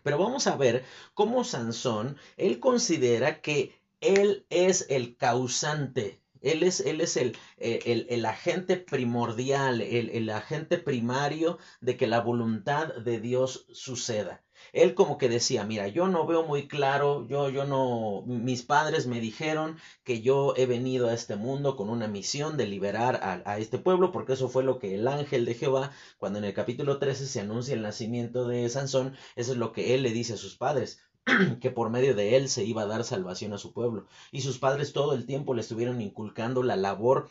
Pero 0.02 0.18
vamos 0.18 0.46
a 0.46 0.56
ver 0.56 0.84
cómo 1.14 1.44
Sansón, 1.44 2.16
él 2.36 2.60
considera 2.60 3.40
que 3.40 3.80
él 4.00 4.46
es 4.48 4.86
el 4.88 5.16
causante 5.16 6.20
él 6.40 6.62
es, 6.62 6.80
él 6.80 7.00
es 7.00 7.16
el, 7.16 7.36
eh, 7.58 7.80
el, 7.84 8.06
el, 8.08 8.24
agente 8.24 8.76
primordial, 8.76 9.80
el, 9.80 10.10
el, 10.10 10.30
agente 10.30 10.78
primario 10.78 11.58
de 11.80 11.96
que 11.96 12.06
la 12.06 12.20
voluntad 12.20 12.94
de 12.94 13.20
Dios 13.20 13.66
suceda. 13.72 14.42
Él 14.72 14.94
como 14.94 15.18
que 15.18 15.28
decía, 15.28 15.64
mira, 15.64 15.88
yo 15.88 16.08
no 16.08 16.26
veo 16.26 16.44
muy 16.44 16.68
claro, 16.68 17.26
yo, 17.28 17.50
yo 17.50 17.64
no, 17.64 18.22
mis 18.26 18.62
padres 18.62 19.06
me 19.06 19.20
dijeron 19.20 19.76
que 20.04 20.22
yo 20.22 20.54
he 20.56 20.66
venido 20.66 21.08
a 21.08 21.14
este 21.14 21.36
mundo 21.36 21.76
con 21.76 21.90
una 21.90 22.08
misión 22.08 22.56
de 22.56 22.66
liberar 22.66 23.16
a, 23.22 23.42
a 23.50 23.58
este 23.58 23.78
pueblo, 23.78 24.12
porque 24.12 24.34
eso 24.34 24.48
fue 24.48 24.62
lo 24.64 24.78
que 24.78 24.94
el 24.94 25.08
ángel 25.08 25.44
de 25.44 25.54
Jehová, 25.54 25.92
cuando 26.18 26.38
en 26.38 26.44
el 26.44 26.54
capítulo 26.54 26.98
13 26.98 27.26
se 27.26 27.40
anuncia 27.40 27.74
el 27.74 27.82
nacimiento 27.82 28.46
de 28.48 28.68
Sansón, 28.68 29.14
eso 29.36 29.52
es 29.52 29.58
lo 29.58 29.72
que 29.72 29.94
él 29.94 30.02
le 30.02 30.10
dice 30.12 30.34
a 30.34 30.36
sus 30.36 30.56
padres. 30.56 31.00
que 31.60 31.70
por 31.70 31.90
medio 31.90 32.14
de 32.14 32.36
él 32.36 32.48
se 32.48 32.64
iba 32.64 32.82
a 32.82 32.86
dar 32.86 33.04
salvación 33.04 33.52
a 33.52 33.58
su 33.58 33.72
pueblo. 33.72 34.06
Y 34.32 34.40
sus 34.40 34.58
padres 34.58 34.92
todo 34.92 35.12
el 35.12 35.26
tiempo 35.26 35.54
le 35.54 35.60
estuvieron 35.60 36.00
inculcando 36.00 36.62
la 36.62 36.76
labor 36.76 37.30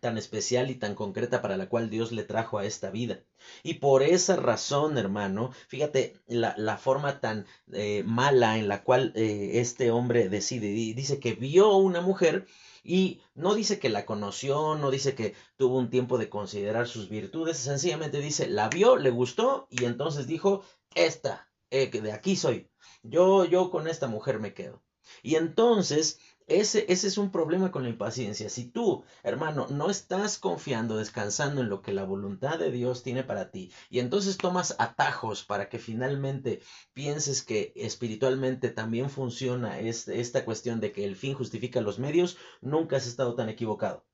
tan 0.00 0.18
especial 0.18 0.70
y 0.70 0.74
tan 0.74 0.94
concreta 0.94 1.42
para 1.42 1.56
la 1.56 1.68
cual 1.68 1.90
Dios 1.90 2.12
le 2.12 2.24
trajo 2.24 2.58
a 2.58 2.64
esta 2.64 2.90
vida. 2.90 3.20
Y 3.62 3.74
por 3.74 4.02
esa 4.02 4.36
razón, 4.36 4.98
hermano, 4.98 5.52
fíjate 5.68 6.14
la, 6.26 6.54
la 6.56 6.76
forma 6.78 7.20
tan 7.20 7.46
eh, 7.72 8.02
mala 8.04 8.58
en 8.58 8.68
la 8.68 8.82
cual 8.82 9.12
eh, 9.14 9.52
este 9.54 9.90
hombre 9.90 10.28
decide. 10.28 10.68
Dice 10.68 11.20
que 11.20 11.34
vio 11.34 11.76
una 11.76 12.00
mujer 12.00 12.46
y 12.82 13.20
no 13.34 13.54
dice 13.54 13.78
que 13.78 13.88
la 13.88 14.06
conoció, 14.06 14.76
no 14.76 14.90
dice 14.90 15.14
que 15.14 15.34
tuvo 15.56 15.78
un 15.78 15.90
tiempo 15.90 16.18
de 16.18 16.28
considerar 16.28 16.88
sus 16.88 17.08
virtudes, 17.08 17.58
sencillamente 17.58 18.20
dice, 18.20 18.48
la 18.48 18.68
vio, 18.68 18.96
le 18.96 19.10
gustó 19.10 19.66
y 19.70 19.84
entonces 19.84 20.26
dijo, 20.26 20.64
esta, 20.94 21.50
eh, 21.70 21.90
de 21.90 22.12
aquí 22.12 22.36
soy. 22.36 22.70
Yo, 23.02 23.44
yo 23.44 23.70
con 23.70 23.88
esta 23.88 24.08
mujer 24.08 24.38
me 24.40 24.54
quedo. 24.54 24.82
Y 25.22 25.36
entonces, 25.36 26.18
ese, 26.48 26.86
ese 26.88 27.06
es 27.08 27.18
un 27.18 27.30
problema 27.30 27.70
con 27.70 27.82
la 27.82 27.88
impaciencia. 27.90 28.48
Si 28.48 28.64
tú, 28.70 29.04
hermano, 29.22 29.66
no 29.70 29.90
estás 29.90 30.38
confiando, 30.38 30.96
descansando 30.96 31.60
en 31.60 31.68
lo 31.68 31.82
que 31.82 31.92
la 31.92 32.04
voluntad 32.04 32.58
de 32.58 32.70
Dios 32.70 33.02
tiene 33.02 33.24
para 33.24 33.50
ti, 33.50 33.72
y 33.90 34.00
entonces 34.00 34.38
tomas 34.38 34.74
atajos 34.78 35.44
para 35.44 35.68
que 35.68 35.78
finalmente 35.78 36.60
pienses 36.94 37.42
que 37.42 37.72
espiritualmente 37.76 38.70
también 38.70 39.10
funciona 39.10 39.78
esta 39.80 40.44
cuestión 40.44 40.80
de 40.80 40.92
que 40.92 41.04
el 41.04 41.16
fin 41.16 41.34
justifica 41.34 41.80
los 41.80 41.98
medios, 41.98 42.36
nunca 42.60 42.96
has 42.96 43.06
estado 43.06 43.34
tan 43.34 43.48
equivocado 43.48 44.04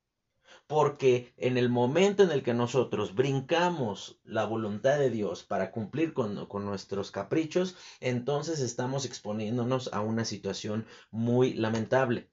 porque 0.67 1.33
en 1.37 1.57
el 1.57 1.69
momento 1.69 2.23
en 2.23 2.31
el 2.31 2.43
que 2.43 2.53
nosotros 2.53 3.13
brincamos 3.15 4.19
la 4.23 4.45
voluntad 4.45 4.97
de 4.97 5.09
Dios 5.09 5.43
para 5.43 5.71
cumplir 5.71 6.13
con, 6.13 6.45
con, 6.47 6.65
nuestros 6.65 7.11
caprichos, 7.11 7.75
entonces 7.99 8.59
estamos 8.59 9.05
exponiéndonos 9.05 9.89
a 9.93 10.01
una 10.01 10.25
situación 10.25 10.85
muy 11.11 11.53
lamentable. 11.53 12.29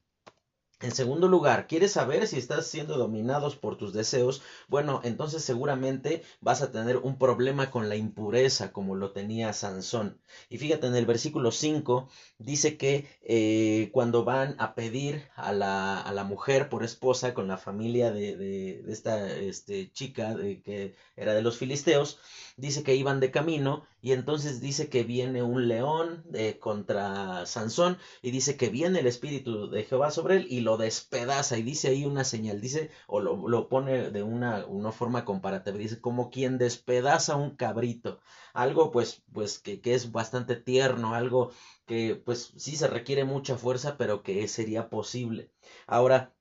En 0.83 0.91
segundo 0.91 1.29
lugar, 1.29 1.69
¿quieres 1.69 1.93
saber 1.93 2.27
si 2.27 2.39
estás 2.39 2.67
siendo 2.67 2.99
dominados 2.99 3.55
por 3.55 3.77
tus 3.77 3.93
deseos? 3.93 4.43
Bueno, 4.67 5.01
entonces 5.05 5.45
seguramente 5.45 6.25
vas 6.41 6.61
a 6.61 6.73
tener 6.73 6.97
un 6.97 7.19
problema 7.19 7.71
con 7.71 7.89
la 7.89 7.95
impureza 7.95 8.73
como 8.73 8.97
lo 8.97 9.13
tenía 9.13 9.53
Sansón. 9.53 10.19
Y 10.51 10.59
fíjate, 10.59 10.89
en 10.89 10.97
el 10.97 11.07
versículo 11.07 11.53
5 11.53 12.09
dice 12.39 12.77
que 12.77 13.07
eh, 13.23 13.91
cuando 13.93 14.25
van 14.25 14.57
a 14.59 14.75
pedir 14.75 15.29
a 15.37 15.53
la, 15.53 16.01
a 16.01 16.13
la, 16.13 16.25
mujer 16.25 16.69
por 16.69 16.83
esposa 16.83 17.33
con 17.33 17.47
la 17.47 17.59
familia 17.59 18.11
de, 18.11 18.37
de, 18.37 18.85
esta 18.89 19.31
este, 19.33 19.93
chica 19.93 20.35
de, 20.35 20.63
que 20.63 20.97
era 21.15 21.33
de 21.33 21.43
los 21.43 21.59
filisteos, 21.59 22.19
dice 22.57 22.83
que 22.83 22.97
iban 22.97 23.21
de 23.21 23.31
camino 23.31 23.87
y 24.01 24.13
entonces 24.13 24.61
dice 24.61 24.89
que 24.89 25.05
viene 25.05 25.43
un 25.43 25.69
león 25.69 26.25
eh, 26.35 26.59
contra 26.59 27.47
Sansón 27.47 27.99
y 28.21 28.33
dice 28.33 28.57
que 28.57 28.69
viene 28.69 28.99
el 28.99 29.07
espíritu 29.07 29.71
de 29.71 29.85
Jehová 29.85 30.11
sobre 30.11 30.37
él 30.37 30.47
y 30.51 30.61
lo 30.61 30.72
despedaza 30.77 31.59
y 31.59 31.63
dice 31.63 31.89
ahí 31.89 32.05
una 32.05 32.25
señal, 32.25 32.61
dice 32.61 32.91
o 33.07 33.21
lo, 33.21 33.49
lo 33.49 33.69
pone 33.69 34.11
de 34.11 34.23
una, 34.23 34.67
una, 34.67 34.93
forma 34.93 35.25
comparativa, 35.25 35.77
dice 35.79 36.01
como 36.01 36.31
quien 36.31 36.59
despedaza 36.59 37.37
un 37.37 37.57
cabrito, 37.57 38.21
algo 38.55 38.91
pues 38.91 39.23
pues 39.33 39.59
que, 39.59 39.81
que 39.81 39.95
es 39.95 40.13
bastante 40.13 40.57
tierno, 40.57 41.15
algo 41.15 41.53
que 41.87 42.17
pues 42.17 42.53
sí 42.57 42.77
se 42.77 42.87
requiere 42.89 43.25
mucha 43.25 43.57
fuerza 43.57 43.97
pero 43.97 44.23
que 44.23 44.47
sería 44.49 44.89
posible. 44.91 45.51
Ahora 45.87 46.35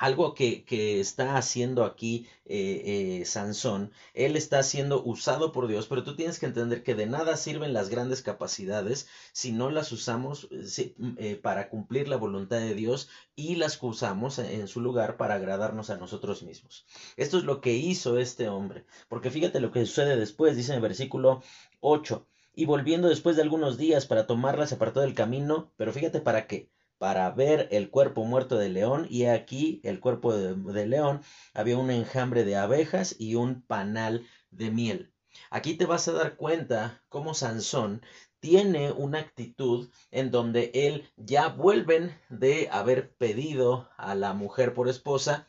algo 0.00 0.32
que, 0.32 0.64
que, 0.64 0.98
está 0.98 1.36
haciendo 1.36 1.84
aquí 1.84 2.26
eh, 2.46 3.20
eh, 3.20 3.24
Sansón, 3.26 3.92
él 4.14 4.34
está 4.34 4.62
siendo 4.62 5.04
usado 5.04 5.52
por 5.52 5.68
Dios, 5.68 5.88
pero 5.88 6.04
tú 6.04 6.16
tienes 6.16 6.38
que 6.38 6.46
entender 6.46 6.82
que 6.82 6.94
de 6.94 7.04
nada 7.04 7.36
sirven 7.36 7.74
las 7.74 7.90
grandes 7.90 8.22
capacidades 8.22 9.08
si 9.32 9.52
no 9.52 9.70
las 9.70 9.92
usamos 9.92 10.48
eh, 10.52 10.94
eh 11.18 11.36
para 11.36 11.68
cumplir 11.68 12.08
la 12.08 12.16
voluntad 12.16 12.60
de 12.60 12.74
Dios 12.74 13.10
y 13.36 13.56
las 13.56 13.78
usamos 13.82 14.38
en 14.38 14.68
su 14.68 14.80
lugar 14.80 15.18
para 15.18 15.34
agradarnos 15.34 15.90
a 15.90 15.98
nosotros 15.98 16.42
mismos. 16.42 16.86
Esto 17.18 17.36
es 17.36 17.44
lo 17.44 17.60
que 17.60 17.74
hizo 17.74 18.16
este 18.16 18.48
hombre, 18.48 18.86
porque 19.10 19.30
fíjate 19.30 19.60
lo 19.60 19.70
que 19.70 19.84
sucede 19.84 20.16
después, 20.16 20.56
dice 20.56 20.72
en 20.72 20.76
el 20.76 20.82
versículo 20.82 21.42
8, 21.80 22.26
y 22.54 22.64
volviendo 22.64 23.08
después 23.08 23.36
de 23.36 23.42
algunos 23.42 23.76
días 23.76 24.06
para 24.06 24.26
tomarla 24.26 24.66
se 24.66 24.76
apartó 24.76 25.00
del 25.00 25.14
camino, 25.14 25.70
pero 25.76 25.92
fíjate 25.92 26.22
para 26.22 26.46
qué 26.46 26.70
para 27.00 27.30
ver 27.30 27.66
el 27.70 27.88
cuerpo 27.88 28.26
muerto 28.26 28.58
de 28.58 28.68
león 28.68 29.06
y 29.08 29.24
aquí 29.24 29.80
el 29.84 30.00
cuerpo 30.00 30.34
de, 30.34 30.86
león 30.86 31.22
había 31.54 31.78
un 31.78 31.90
enjambre 31.90 32.44
de 32.44 32.56
abejas 32.56 33.16
y 33.18 33.36
un 33.36 33.62
panal 33.62 34.26
de 34.50 34.70
miel. 34.70 35.10
Aquí 35.48 35.78
te 35.78 35.86
vas 35.86 36.08
a 36.08 36.12
dar 36.12 36.36
cuenta 36.36 37.02
cómo 37.08 37.32
Sansón 37.32 38.02
tiene 38.38 38.92
una 38.92 39.20
actitud 39.20 39.88
en 40.10 40.30
donde 40.30 40.72
él 40.74 41.10
ya 41.16 41.48
vuelven 41.48 42.14
de 42.28 42.68
haber 42.70 43.16
pedido 43.16 43.88
a 43.96 44.14
la 44.14 44.34
mujer 44.34 44.74
por 44.74 44.86
esposa 44.86 45.48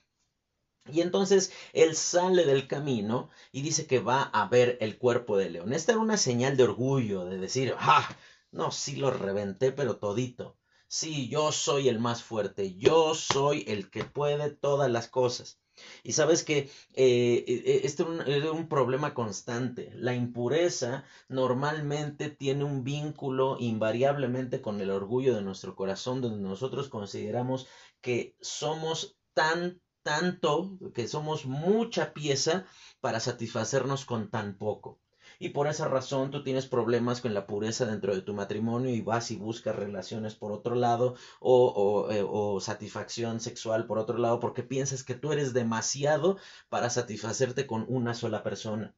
y 0.90 1.02
entonces 1.02 1.52
él 1.74 1.98
sale 1.98 2.46
del 2.46 2.70
camino 2.70 3.30
y 3.52 3.62
dice 3.62 3.88
que 3.88 4.00
va 4.00 4.22
a 4.22 4.48
ver 4.48 4.78
el 4.80 4.98
cuerpo 4.98 5.36
de 5.36 5.50
león. 5.50 5.74
Esta 5.74 5.92
era 5.92 6.00
una 6.00 6.16
señal 6.16 6.56
de 6.56 6.64
orgullo, 6.64 7.26
de 7.26 7.38
decir, 7.38 7.76
ah, 7.78 8.08
no, 8.52 8.72
sí 8.72 8.96
lo 8.96 9.12
reventé, 9.12 9.74
pero 9.74 9.98
todito. 9.98 10.61
Sí, 10.94 11.30
yo 11.30 11.54
soy 11.54 11.88
el 11.88 12.00
más 12.00 12.22
fuerte, 12.22 12.76
yo 12.76 13.16
soy 13.16 13.64
el 13.66 13.90
que 13.90 14.04
puede 14.04 14.50
todas 14.52 14.92
las 14.92 15.08
cosas. 15.08 15.58
Y 16.04 16.12
sabes 16.12 16.44
que 16.44 16.70
eh, 16.96 17.46
eh 17.48 17.82
este 17.86 18.04
es 18.04 18.44
un, 18.52 18.68
problema 18.68 19.14
constante. 19.14 19.92
La 19.96 20.14
impureza 20.14 21.06
normalmente 21.30 22.30
tiene 22.30 22.66
un 22.66 22.84
vínculo 22.84 23.56
invariablemente 23.58 24.62
con 24.62 24.82
el 24.82 24.92
orgullo 24.92 25.34
de 25.34 25.42
nuestro 25.42 25.76
corazón, 25.78 26.20
donde 26.20 26.44
nosotros 26.44 26.90
consideramos 26.90 27.68
que 28.02 28.36
somos 28.42 29.18
tan, 29.34 29.82
tanto, 30.04 30.78
que 30.94 31.08
somos 31.08 31.46
mucha 31.46 32.12
pieza 32.14 32.66
para 33.00 33.22
satisfacernos 33.22 34.04
con 34.04 34.30
tan 34.30 34.58
poco 34.58 35.00
y 35.42 35.50
por 35.50 35.66
esa 35.66 35.88
razón 35.88 36.30
tú 36.30 36.44
tienes 36.44 36.68
problemas 36.68 37.20
con 37.20 37.34
la 37.34 37.48
pureza 37.48 37.88
dentro 37.88 38.14
de 38.14 38.22
tu 38.22 38.36
matrimonio 38.36 38.92
y 38.92 39.02
vas 39.02 39.32
y 39.32 39.38
buscas 39.38 39.76
relaciones 39.76 40.36
por 40.36 40.52
otro 40.52 40.76
lado 40.76 41.16
o, 41.40 41.66
o, 41.66 42.58
eh, 42.58 42.62
satisfacción 42.62 43.40
sexual 43.40 43.88
por 43.88 43.98
otro 43.98 44.20
lado 44.20 44.40
porque 44.40 44.62
piensas 44.62 45.04
que 45.04 45.16
tú 45.16 45.32
eres 45.32 45.52
demasiado 45.54 46.38
para 46.70 46.92
satisfacerte 46.92 47.66
con 47.66 47.86
una 47.90 48.14
sola 48.14 48.44
persona. 48.44 48.94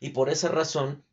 Y 0.00 0.10
por 0.10 0.30
esa 0.30 0.48
razón 0.48 1.04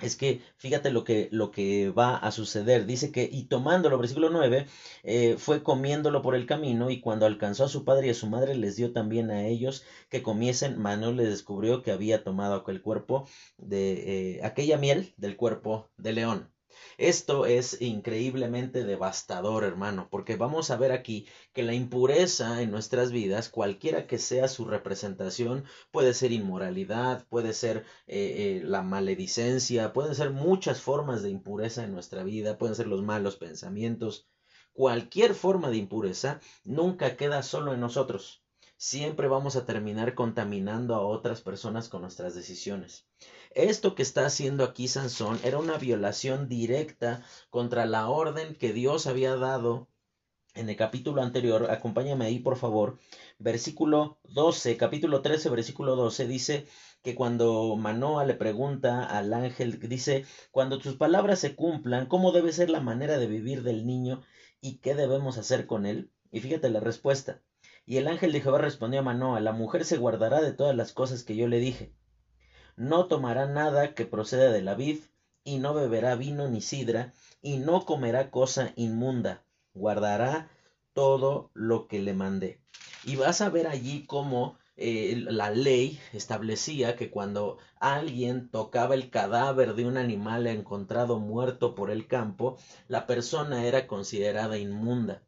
es 0.00 0.16
que 0.16 0.42
fíjate 0.56 0.90
lo 0.90 1.04
que, 1.04 1.28
lo 1.32 1.50
que 1.50 1.90
va 1.90 2.16
a 2.16 2.30
suceder. 2.30 2.86
Dice 2.86 3.12
que, 3.12 3.28
y 3.30 3.44
tomándolo, 3.44 3.98
versículo 3.98 4.30
9, 4.30 4.66
eh, 5.02 5.36
fue 5.38 5.62
comiéndolo 5.62 6.22
por 6.22 6.34
el 6.34 6.46
camino, 6.46 6.90
y 6.90 7.00
cuando 7.00 7.26
alcanzó 7.26 7.64
a 7.64 7.68
su 7.68 7.84
padre 7.84 8.08
y 8.08 8.10
a 8.10 8.14
su 8.14 8.26
madre, 8.28 8.54
les 8.56 8.76
dio 8.76 8.92
también 8.92 9.30
a 9.30 9.46
ellos 9.46 9.84
que 10.10 10.22
comiesen. 10.22 10.78
Manuel 10.80 11.16
les 11.16 11.28
descubrió 11.28 11.82
que 11.82 11.92
había 11.92 12.24
tomado 12.24 12.54
aquel 12.54 12.82
cuerpo 12.82 13.28
de 13.58 14.36
eh, 14.36 14.40
aquella 14.44 14.78
miel 14.78 15.14
del 15.16 15.36
cuerpo 15.36 15.90
de 15.96 16.12
león. 16.12 16.53
Esto 16.98 17.46
es 17.46 17.80
increíblemente 17.80 18.84
devastador, 18.84 19.64
hermano, 19.64 20.08
porque 20.10 20.36
vamos 20.36 20.70
a 20.70 20.76
ver 20.76 20.92
aquí 20.92 21.26
que 21.52 21.62
la 21.62 21.74
impureza 21.74 22.62
en 22.62 22.70
nuestras 22.70 23.10
vidas, 23.12 23.48
cualquiera 23.48 24.06
que 24.06 24.18
sea 24.18 24.48
su 24.48 24.64
representación, 24.64 25.64
puede 25.90 26.14
ser 26.14 26.32
inmoralidad, 26.32 27.26
puede 27.28 27.52
ser 27.52 27.78
eh, 28.06 28.60
eh, 28.60 28.62
la 28.64 28.82
maledicencia, 28.82 29.92
pueden 29.92 30.14
ser 30.14 30.30
muchas 30.30 30.80
formas 30.80 31.22
de 31.22 31.30
impureza 31.30 31.84
en 31.84 31.92
nuestra 31.92 32.24
vida, 32.24 32.58
pueden 32.58 32.76
ser 32.76 32.86
los 32.86 33.02
malos 33.02 33.36
pensamientos. 33.36 34.28
Cualquier 34.72 35.34
forma 35.34 35.70
de 35.70 35.78
impureza 35.78 36.40
nunca 36.64 37.16
queda 37.16 37.42
solo 37.42 37.72
en 37.74 37.80
nosotros 37.80 38.43
siempre 38.84 39.28
vamos 39.28 39.56
a 39.56 39.64
terminar 39.64 40.14
contaminando 40.14 40.94
a 40.94 41.00
otras 41.00 41.40
personas 41.40 41.88
con 41.88 42.02
nuestras 42.02 42.34
decisiones. 42.34 43.06
Esto 43.54 43.94
que 43.94 44.02
está 44.02 44.26
haciendo 44.26 44.62
aquí 44.62 44.88
Sansón 44.88 45.40
era 45.42 45.56
una 45.58 45.78
violación 45.78 46.50
directa 46.50 47.24
contra 47.48 47.86
la 47.86 48.10
orden 48.10 48.54
que 48.54 48.74
Dios 48.74 49.06
había 49.06 49.36
dado 49.36 49.88
en 50.54 50.68
el 50.68 50.76
capítulo 50.76 51.22
anterior. 51.22 51.70
Acompáñame 51.70 52.26
ahí, 52.26 52.40
por 52.40 52.58
favor. 52.58 52.98
Versículo 53.38 54.18
12, 54.24 54.76
capítulo 54.76 55.22
13, 55.22 55.48
versículo 55.48 55.96
12 55.96 56.26
dice 56.26 56.66
que 57.02 57.14
cuando 57.14 57.74
Manoa 57.76 58.26
le 58.26 58.34
pregunta 58.34 59.06
al 59.06 59.32
ángel, 59.32 59.80
dice, 59.88 60.26
cuando 60.50 60.78
tus 60.78 60.96
palabras 60.96 61.38
se 61.38 61.56
cumplan, 61.56 62.04
¿cómo 62.04 62.32
debe 62.32 62.52
ser 62.52 62.68
la 62.68 62.80
manera 62.80 63.16
de 63.16 63.28
vivir 63.28 63.62
del 63.62 63.86
niño 63.86 64.20
y 64.60 64.76
qué 64.80 64.94
debemos 64.94 65.38
hacer 65.38 65.66
con 65.66 65.86
él? 65.86 66.10
Y 66.30 66.40
fíjate 66.40 66.68
la 66.68 66.80
respuesta. 66.80 67.40
Y 67.86 67.98
el 67.98 68.08
ángel 68.08 68.32
de 68.32 68.40
Jehová 68.40 68.58
respondió 68.58 69.00
a 69.00 69.02
Manoa, 69.02 69.40
la 69.40 69.52
mujer 69.52 69.84
se 69.84 69.98
guardará 69.98 70.40
de 70.40 70.52
todas 70.52 70.74
las 70.74 70.92
cosas 70.92 71.22
que 71.22 71.36
yo 71.36 71.48
le 71.48 71.58
dije. 71.58 71.92
No 72.76 73.06
tomará 73.06 73.46
nada 73.46 73.94
que 73.94 74.06
proceda 74.06 74.50
de 74.50 74.62
la 74.62 74.74
vid, 74.74 75.00
y 75.44 75.58
no 75.58 75.74
beberá 75.74 76.16
vino 76.16 76.48
ni 76.48 76.62
sidra, 76.62 77.12
y 77.42 77.58
no 77.58 77.84
comerá 77.84 78.30
cosa 78.30 78.72
inmunda, 78.76 79.44
guardará 79.74 80.48
todo 80.94 81.50
lo 81.52 81.86
que 81.86 82.00
le 82.00 82.14
mandé. 82.14 82.60
Y 83.04 83.16
vas 83.16 83.42
a 83.42 83.50
ver 83.50 83.66
allí 83.66 84.06
cómo 84.06 84.56
eh, 84.76 85.22
la 85.28 85.50
ley 85.50 86.00
establecía 86.12 86.96
que 86.96 87.10
cuando 87.10 87.58
alguien 87.78 88.48
tocaba 88.50 88.94
el 88.94 89.10
cadáver 89.10 89.74
de 89.74 89.86
un 89.86 89.98
animal 89.98 90.46
encontrado 90.46 91.18
muerto 91.18 91.74
por 91.74 91.90
el 91.90 92.06
campo, 92.06 92.56
la 92.88 93.06
persona 93.06 93.66
era 93.66 93.86
considerada 93.86 94.56
inmunda. 94.56 95.22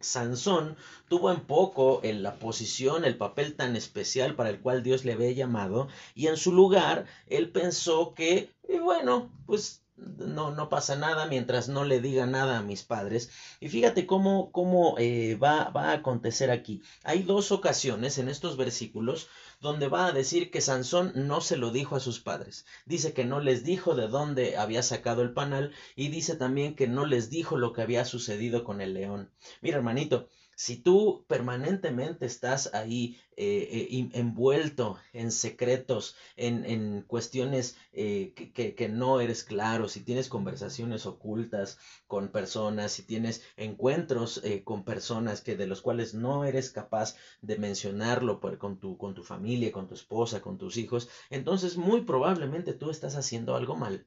Sansón 0.00 0.76
tuvo 1.08 1.30
en 1.30 1.40
poco 1.40 2.00
en 2.02 2.22
la 2.22 2.38
posición, 2.38 3.04
el 3.04 3.16
papel 3.16 3.54
tan 3.54 3.76
especial 3.76 4.34
para 4.34 4.50
el 4.50 4.60
cual 4.60 4.82
Dios 4.82 5.04
le 5.04 5.12
había 5.12 5.32
llamado, 5.32 5.88
y 6.14 6.26
en 6.26 6.36
su 6.36 6.52
lugar 6.52 7.06
él 7.26 7.50
pensó 7.50 8.14
que, 8.14 8.50
eh, 8.68 8.80
bueno, 8.80 9.30
pues 9.46 9.85
no, 9.96 10.50
no 10.50 10.68
pasa 10.68 10.96
nada 10.96 11.26
mientras 11.26 11.68
no 11.68 11.84
le 11.84 12.00
diga 12.00 12.26
nada 12.26 12.58
a 12.58 12.62
mis 12.62 12.82
padres. 12.82 13.30
Y 13.60 13.68
fíjate 13.68 14.06
cómo, 14.06 14.52
cómo 14.52 14.96
eh, 14.98 15.36
va, 15.36 15.70
va 15.70 15.90
a 15.90 15.94
acontecer 15.94 16.50
aquí. 16.50 16.82
Hay 17.02 17.22
dos 17.22 17.50
ocasiones 17.52 18.18
en 18.18 18.28
estos 18.28 18.56
versículos 18.56 19.28
donde 19.60 19.88
va 19.88 20.06
a 20.06 20.12
decir 20.12 20.50
que 20.50 20.60
Sansón 20.60 21.12
no 21.14 21.40
se 21.40 21.56
lo 21.56 21.70
dijo 21.70 21.96
a 21.96 22.00
sus 22.00 22.20
padres. 22.20 22.66
Dice 22.84 23.14
que 23.14 23.24
no 23.24 23.40
les 23.40 23.64
dijo 23.64 23.94
de 23.94 24.08
dónde 24.08 24.56
había 24.56 24.82
sacado 24.82 25.22
el 25.22 25.32
panal 25.32 25.72
y 25.94 26.08
dice 26.08 26.36
también 26.36 26.74
que 26.74 26.88
no 26.88 27.06
les 27.06 27.30
dijo 27.30 27.56
lo 27.56 27.72
que 27.72 27.82
había 27.82 28.04
sucedido 28.04 28.64
con 28.64 28.80
el 28.80 28.92
león. 28.94 29.30
Mira, 29.62 29.78
hermanito, 29.78 30.28
si 30.56 30.78
tú 30.78 31.26
permanentemente 31.28 32.24
estás 32.24 32.72
ahí 32.74 33.20
eh, 33.36 33.88
eh, 33.92 34.08
envuelto 34.14 34.96
en 35.12 35.30
secretos, 35.30 36.16
en, 36.34 36.64
en 36.64 37.02
cuestiones 37.02 37.76
eh, 37.92 38.32
que, 38.34 38.74
que, 38.74 38.88
no 38.88 39.20
eres 39.20 39.44
claro, 39.44 39.86
si 39.88 40.00
tienes 40.02 40.30
conversaciones 40.30 41.04
ocultas 41.04 41.78
con 42.06 42.28
personas, 42.32 42.92
si 42.92 43.02
tienes 43.02 43.42
encuentros 43.58 44.42
con 44.64 44.84
personas 44.84 45.42
que 45.42 45.56
de 45.56 45.66
los 45.66 45.82
cuales 45.82 46.14
no 46.14 46.44
eres 46.46 46.70
capaz 46.70 47.16
de 47.42 47.58
mencionarlo 47.58 48.40
con, 48.40 48.80
tu, 48.80 48.96
con 48.96 49.14
tu 49.14 49.22
familia, 49.22 49.72
con 49.72 49.86
tu 49.86 49.94
esposa, 49.94 50.40
con 50.40 50.56
tus 50.56 50.78
hijos, 50.78 51.10
entonces 51.28 51.76
muy 51.76 52.00
probablemente 52.00 52.72
tú 52.72 52.88
estás 52.90 53.14
haciendo 53.16 53.56
algo 53.56 53.76
mal. 53.76 54.06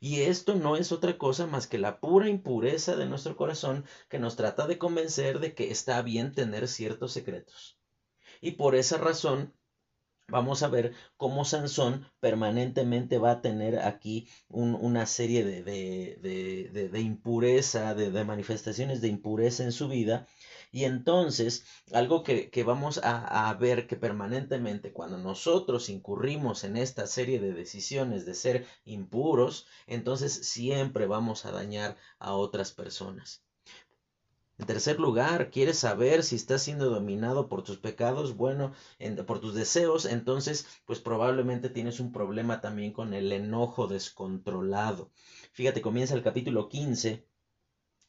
Y 0.00 0.22
esto 0.22 0.54
no 0.54 0.76
es 0.76 0.92
otra 0.92 1.18
cosa 1.18 1.46
más 1.46 1.66
que 1.66 1.78
la 1.78 2.00
pura 2.00 2.28
impureza 2.28 2.96
de 2.96 3.06
nuestro 3.06 3.36
corazón 3.36 3.84
que 4.08 4.18
nos 4.18 4.36
trata 4.36 4.66
de 4.66 4.78
convencer 4.78 5.40
de 5.40 5.54
que 5.54 5.70
está 5.70 6.02
bien 6.02 6.32
tener 6.32 6.68
ciertos 6.68 7.12
secretos. 7.12 7.78
Y 8.40 8.52
por 8.52 8.74
esa 8.74 8.98
razón 8.98 9.54
vamos 10.28 10.62
a 10.62 10.68
ver 10.68 10.92
cómo 11.16 11.44
Sansón 11.44 12.06
permanentemente 12.20 13.18
va 13.18 13.30
a 13.32 13.40
tener 13.40 13.78
aquí 13.78 14.28
una 14.48 15.06
serie 15.06 15.44
de, 15.44 15.62
de, 15.62 16.18
de, 16.72 16.88
de 16.88 17.00
impureza, 17.00 17.94
de, 17.94 18.24
manifestaciones 18.24 19.00
de 19.00 19.08
impureza 19.08 19.62
en 19.62 19.72
su 19.72 19.88
vida 19.88 20.26
y 20.72 20.84
entonces, 20.84 21.64
algo 21.92 22.22
que, 22.22 22.50
vamos 22.64 22.98
a, 22.98 23.48
a, 23.48 23.54
ver 23.54 23.86
que 23.86 23.96
permanentemente 23.96 24.92
cuando 24.92 25.16
nosotros 25.16 25.88
incurrimos 25.88 26.64
en 26.64 26.76
esta 26.76 27.06
serie 27.06 27.40
de 27.40 27.52
decisiones 27.52 28.26
de 28.26 28.34
ser 28.34 28.66
impuros, 28.84 29.66
entonces 29.86 30.32
siempre 30.48 31.06
vamos 31.06 31.46
a 31.46 31.52
dañar 31.52 31.96
a 32.18 32.34
otras 32.34 32.72
personas. 32.72 33.45
En 34.58 34.66
tercer 34.66 34.98
lugar, 34.98 35.50
quieres 35.50 35.78
saber 35.78 36.22
si 36.24 36.36
estás 36.36 36.62
siendo 36.62 36.88
dominado 36.88 37.48
por 37.48 37.62
tus 37.62 37.76
pecados, 37.78 38.36
bueno, 38.36 38.72
por 39.26 39.38
tus 39.38 39.54
deseos, 39.54 40.06
entonces 40.06 40.66
pues 40.86 40.98
probablemente 40.98 41.68
tienes 41.68 42.00
un 42.00 42.10
problema 42.10 42.62
también 42.62 42.92
con 42.92 43.12
el 43.12 43.30
enojo 43.32 43.86
descontrolado. 43.86 45.10
Fíjate, 45.52 45.82
comienza 45.82 46.14
el 46.14 46.22
capítulo 46.22 46.70
15 46.70 47.26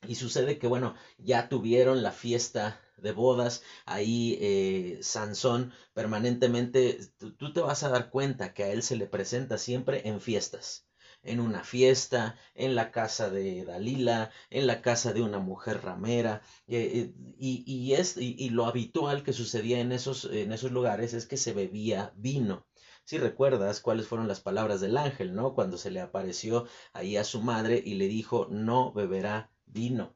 y 0.07 0.15
sucede 0.15 0.57
que, 0.57 0.67
bueno, 0.67 0.95
ya 1.17 1.49
tuvieron 1.49 2.01
la 2.01 2.13
fiesta 2.13 2.79
de 2.97 3.11
bodas, 3.11 3.63
ahí 3.85 4.37
eh, 4.41 4.99
Sansón 5.01 5.73
permanentemente, 5.93 6.99
tú 7.37 7.51
te 7.51 7.61
vas 7.61 7.83
a 7.83 7.89
dar 7.89 8.09
cuenta 8.09 8.53
que 8.53 8.63
a 8.63 8.71
él 8.71 8.83
se 8.83 8.95
le 8.95 9.07
presenta 9.07 9.57
siempre 9.57 10.07
en 10.07 10.21
fiestas 10.21 10.86
en 11.27 11.39
una 11.39 11.63
fiesta, 11.63 12.35
en 12.55 12.75
la 12.75 12.91
casa 12.91 13.29
de 13.29 13.65
Dalila, 13.65 14.31
en 14.49 14.67
la 14.67 14.81
casa 14.81 15.13
de 15.13 15.21
una 15.21 15.39
mujer 15.39 15.83
ramera, 15.83 16.41
eh, 16.67 16.91
eh, 16.93 17.13
y, 17.37 17.63
y, 17.65 17.93
es, 17.93 18.17
y, 18.17 18.49
lo 18.49 18.65
habitual 18.65 19.23
que 19.23 19.33
sucedía 19.33 19.79
en 19.79 19.91
esos, 19.91 20.25
en 20.25 20.51
esos 20.51 20.71
lugares 20.71 21.13
es 21.13 21.25
que 21.25 21.37
se 21.37 21.53
bebía 21.53 22.13
vino. 22.15 22.65
Si 23.05 23.17
recuerdas 23.17 23.81
cuáles 23.81 24.07
fueron 24.07 24.27
las 24.27 24.41
palabras 24.41 24.81
del 24.81 24.97
ángel, 24.97 25.33
¿no? 25.33 25.53
Cuando 25.53 25.77
se 25.77 25.91
le 25.91 26.01
apareció 26.01 26.67
ahí 26.93 27.17
a 27.17 27.23
su 27.23 27.41
madre 27.41 27.81
y 27.85 27.95
le 27.95 28.07
dijo, 28.07 28.47
no 28.49 28.91
beberá 28.91 29.51
vino. 29.65 30.15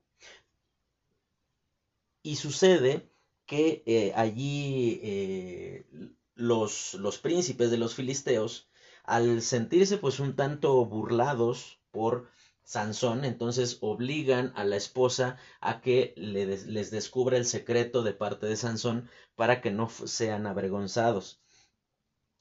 Y 2.23 2.35
sucede 2.35 3.09
que 3.45 3.83
eh, 3.85 4.13
allí 4.15 5.01
los, 6.35 6.93
los 6.95 7.17
príncipes 7.17 7.71
de 7.71 7.77
los 7.77 7.95
filisteos, 7.95 8.70
al 9.11 9.41
sentirse 9.41 9.97
pues 9.97 10.21
un 10.21 10.37
tanto 10.37 10.85
burlados 10.85 11.81
por 11.91 12.29
Sansón, 12.63 13.25
entonces 13.25 13.77
obligan 13.81 14.53
a 14.55 14.63
la 14.63 14.77
esposa 14.77 15.37
a 15.59 15.81
que 15.81 16.13
les 16.15 16.91
descubra 16.91 17.35
el 17.35 17.43
secreto 17.43 18.03
de 18.03 18.13
parte 18.13 18.45
de 18.45 18.55
Sansón 18.55 19.09
para 19.35 19.59
que 19.59 19.69
no 19.69 19.89
sean 19.89 20.47
avergonzados. 20.47 21.41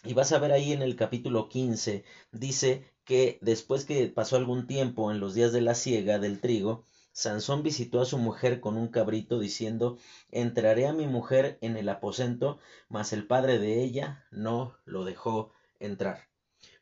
Y 0.05 0.15
vas 0.15 0.31
a 0.31 0.39
ver 0.39 0.53
ahí 0.53 0.73
en 0.73 0.83
el 0.83 0.95
capítulo 0.95 1.49
15, 1.49 2.05
dice 2.31 2.85
que 3.03 3.41
después 3.43 3.85
que 3.85 4.07
pasó 4.07 4.37
algún 4.37 4.69
tiempo 4.69 5.11
en 5.11 5.19
los 5.19 5.35
días 5.35 5.53
de 5.53 5.63
la 5.63 5.75
siega 5.75 6.21
del 6.21 6.41
trigo, 6.41 6.85
Sansón 7.11 7.65
visitó 7.65 8.01
a 8.01 8.07
su 8.07 8.17
mujer 8.17 8.61
con 8.61 8.77
un 8.77 8.87
cabrito, 8.87 9.41
diciendo 9.41 9.99
Entraré 10.31 10.87
a 10.87 10.93
mi 10.93 11.09
mujer 11.09 11.59
en 11.63 11.77
el 11.77 11.89
aposento, 11.89 12.61
mas 12.89 13.13
el 13.13 13.27
padre 13.27 13.59
de 13.59 13.83
ella 13.83 14.25
no 14.31 14.77
lo 14.85 15.05
dejó 15.05 15.53
entrar. 15.81 16.30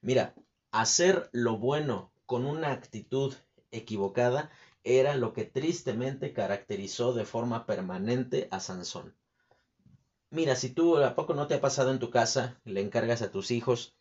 Mira, 0.01 0.35
hacer 0.73 1.29
lo 1.33 1.57
bueno 1.59 2.13
con 2.27 2.47
una 2.47 2.73
actitud 2.73 3.35
equivocada 3.71 4.51
era 4.83 5.15
lo 5.17 5.33
que 5.33 5.45
tristemente 5.45 6.33
caracterizó 6.33 7.13
de 7.13 7.25
forma 7.25 7.65
permanente 7.65 8.49
a 8.51 8.59
Sansón. 8.61 9.15
Mira, 10.31 10.57
si 10.57 10.71
tú 10.71 10.97
a 10.99 11.15
poco 11.15 11.35
no 11.35 11.47
te 11.47 11.55
ha 11.55 11.61
pasado 11.61 11.91
en 11.91 11.99
tu 11.99 12.11
casa, 12.11 12.61
le 12.65 12.81
encargas 12.81 13.23
a 13.23 13.31
tus 13.31 13.51
hijos 13.51 13.95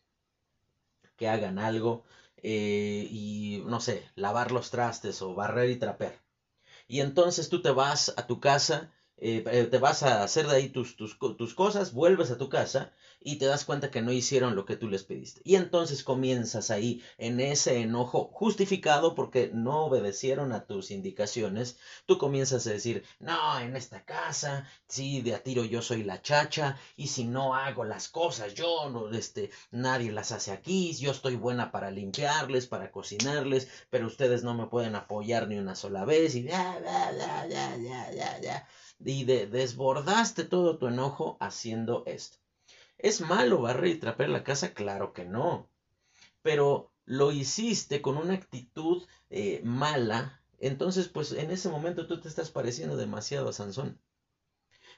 que 1.16 1.28
hagan 1.28 1.58
algo, 1.58 2.04
eh, 2.42 3.06
y, 3.10 3.62
no 3.66 3.80
sé, 3.80 4.08
lavar 4.14 4.52
los 4.52 4.70
trastes 4.70 5.20
o 5.22 5.34
barrer 5.34 5.70
y 5.70 5.76
trapear. 5.76 6.22
Y 6.88 7.00
entonces 7.00 7.48
tú 7.48 7.62
te 7.62 7.70
vas 7.70 8.14
a 8.16 8.26
tu 8.26 8.40
casa, 8.40 8.92
eh, 9.18 9.44
eh, 9.50 9.64
te 9.64 9.78
vas 9.78 10.02
a 10.02 10.22
hacer 10.24 10.46
de 10.48 10.56
ahí 10.56 10.68
tus, 10.70 10.96
tus, 10.96 11.18
tus 11.18 11.54
cosas, 11.54 11.92
vuelves 11.92 12.30
a 12.30 12.38
tu 12.38 12.48
casa 12.48 12.92
y 13.20 13.36
te 13.36 13.46
das 13.46 13.64
cuenta 13.64 13.90
que 13.90 14.02
no 14.02 14.12
hicieron 14.12 14.54
lo 14.54 14.64
que 14.64 14.76
tú 14.76 14.88
les 14.88 15.04
pediste. 15.04 15.40
Y 15.44 15.56
entonces 15.56 16.04
comienzas 16.04 16.70
ahí 16.70 17.02
en 17.18 17.40
ese 17.40 17.80
enojo 17.80 18.30
justificado 18.32 19.14
porque 19.14 19.50
no 19.52 19.86
obedecieron 19.86 20.52
a 20.52 20.64
tus 20.66 20.90
indicaciones. 20.90 21.78
Tú 22.06 22.18
comienzas 22.18 22.66
a 22.66 22.70
decir, 22.70 23.04
no, 23.18 23.58
en 23.60 23.76
esta 23.76 24.04
casa, 24.04 24.68
sí, 24.88 25.20
de 25.22 25.34
a 25.34 25.42
tiro 25.42 25.64
yo 25.64 25.82
soy 25.82 26.04
la 26.04 26.22
chacha 26.22 26.78
y 26.96 27.08
si 27.08 27.24
no 27.24 27.54
hago 27.54 27.84
las 27.84 28.08
cosas 28.08 28.54
yo, 28.54 28.88
no, 28.90 29.10
este, 29.10 29.50
nadie 29.70 30.12
las 30.12 30.32
hace 30.32 30.52
aquí, 30.52 30.94
yo 30.94 31.10
estoy 31.10 31.36
buena 31.36 31.70
para 31.72 31.90
limpiarles, 31.90 32.66
para 32.66 32.90
cocinarles, 32.90 33.68
pero 33.90 34.06
ustedes 34.06 34.42
no 34.44 34.54
me 34.54 34.66
pueden 34.66 34.94
apoyar 34.94 35.48
ni 35.48 35.58
una 35.58 35.74
sola 35.74 36.04
vez 36.04 36.34
y 36.34 36.44
ya, 36.44 36.80
ya, 36.82 37.12
ya, 37.16 37.46
ya, 37.46 37.76
ya, 37.76 38.12
ya, 38.12 38.40
ya. 38.40 38.68
Y 39.04 39.24
desbordaste 39.24 40.44
todo 40.44 40.78
tu 40.78 40.88
enojo 40.88 41.36
haciendo 41.40 42.02
esto. 42.06 42.38
¿Es 42.98 43.20
malo 43.20 43.62
barrer 43.62 43.88
y 43.88 43.98
trapear 43.98 44.28
la 44.28 44.44
casa? 44.44 44.74
Claro 44.74 45.12
que 45.12 45.24
no. 45.24 45.68
Pero 46.42 46.92
lo 47.04 47.32
hiciste 47.32 48.02
con 48.02 48.16
una 48.16 48.34
actitud 48.34 49.04
eh, 49.30 49.60
mala, 49.64 50.42
entonces 50.58 51.08
pues 51.08 51.32
en 51.32 51.50
ese 51.50 51.68
momento 51.68 52.06
tú 52.06 52.20
te 52.20 52.28
estás 52.28 52.50
pareciendo 52.50 52.96
demasiado 52.96 53.48
a 53.48 53.52
Sansón. 53.52 53.98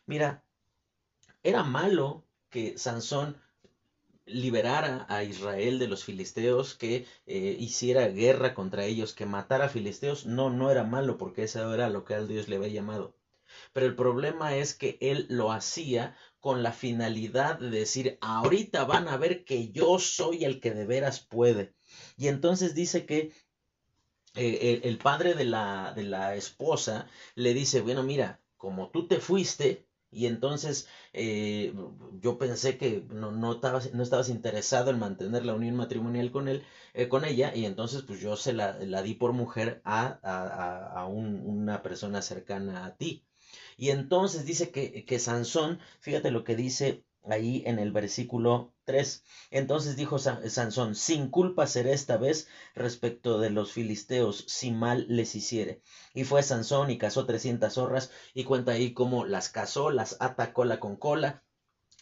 Mira, 0.07 0.45
era 1.43 1.63
malo 1.63 2.25
que 2.49 2.77
Sansón 2.79 3.37
liberara 4.27 5.07
a 5.09 5.25
Israel 5.25 5.79
de 5.79 5.89
los 5.89 6.05
filisteos, 6.05 6.75
que 6.75 7.07
eh, 7.27 7.57
hiciera 7.59 8.09
guerra 8.09 8.55
contra 8.55 8.85
ellos, 8.85 9.13
que 9.13 9.27
matara 9.27 9.67
a 9.67 9.69
filisteos, 9.69 10.27
no, 10.27 10.51
no 10.51 10.71
era 10.71 10.85
malo 10.85 11.19
porque 11.19 11.45
eso 11.45 11.73
era 11.75 11.89
lo 11.91 12.05
que 12.05 12.15
al 12.15 12.29
Dios 12.29 12.49
le 12.49 12.57
había 12.57 12.69
llamado. 12.69 13.15
Pero 13.73 13.87
el 13.87 13.95
problema 13.97 14.57
es 14.57 14.75
que 14.75 14.99
él 15.01 15.27
lo 15.29 15.53
hacía 15.53 16.17
con 16.41 16.63
la 16.63 16.73
finalidad 16.73 17.59
de 17.59 17.71
decir, 17.71 18.19
ahorita 18.21 18.85
van 18.85 19.09
a 19.09 19.17
ver 19.17 19.45
que 19.45 19.71
yo 19.71 19.99
soy 19.99 20.45
el 20.45 20.61
que 20.61 20.73
de 20.73 20.87
veras 20.87 21.21
puede. 21.21 21.75
Y 22.17 22.29
entonces 22.29 22.75
dice 22.75 23.07
que 23.07 23.33
eh, 24.35 24.81
el, 24.85 24.99
padre 24.99 25.35
de 25.35 25.45
la, 25.45 25.93
de 25.95 26.05
la 26.05 26.35
esposa 26.37 27.09
le 27.35 27.55
dice, 27.55 27.81
bueno, 27.81 28.03
mira, 28.03 28.41
como 28.57 28.91
tú 28.91 29.07
te 29.09 29.21
fuiste, 29.21 29.87
y 30.13 30.27
entonces 30.27 30.89
eh, 31.13 31.73
yo 32.21 32.39
pensé 32.39 32.77
que 32.79 33.07
no, 33.11 33.31
no, 33.33 33.53
estabas, 33.53 33.93
no 33.95 34.03
estabas 34.03 34.29
interesado 34.29 34.91
en 34.91 34.99
mantener 34.99 35.45
la 35.47 35.55
unión 35.55 35.77
matrimonial 35.77 36.31
con 36.33 36.49
él, 36.49 36.65
eh, 36.95 37.09
con 37.09 37.25
ella, 37.25 37.55
y 37.55 37.65
entonces 37.65 38.03
pues 38.03 38.21
yo 38.21 38.37
se 38.37 38.53
la, 38.53 38.79
la 38.81 39.03
di 39.03 39.15
por 39.15 39.33
mujer 39.33 39.81
a, 39.85 40.19
a, 40.23 41.01
a 41.01 41.07
un, 41.07 41.41
una 41.47 41.83
persona 41.83 42.23
cercana 42.23 42.87
a 42.87 42.97
ti. 42.97 43.25
Y 43.81 43.93
entonces 43.93 44.45
dice 44.45 44.71
que, 44.71 45.07
que 45.07 45.19
Sansón, 45.19 45.81
fíjate 46.01 46.31
lo 46.31 46.45
que 46.45 46.55
dice 46.55 47.03
ahí 47.25 47.63
en 47.65 47.79
el 47.79 47.93
versículo 47.93 48.75
3. 48.85 49.25
Entonces 49.51 49.97
dijo 49.97 50.19
Sansón, 50.19 50.95
sin 50.95 51.31
culpa 51.31 51.67
seré 51.67 51.95
esta 51.95 52.19
vez 52.19 52.47
respecto 52.75 53.41
de 53.41 53.49
los 53.49 53.73
filisteos, 53.73 54.45
si 54.49 54.71
mal 54.71 55.07
les 55.09 55.35
hiciere. 55.35 55.81
Y 56.13 56.25
fue 56.25 56.43
Sansón 56.43 56.91
y 56.91 56.99
cazó 56.99 57.25
trescientas 57.25 57.73
zorras, 57.75 58.11
y 58.35 58.45
cuenta 58.45 58.73
ahí 58.73 58.93
cómo 58.93 59.25
las 59.25 59.49
cazó, 59.49 59.89
las 59.89 60.19
ata 60.21 60.53
cola 60.53 60.79
con 60.79 60.97
cola, 60.97 61.43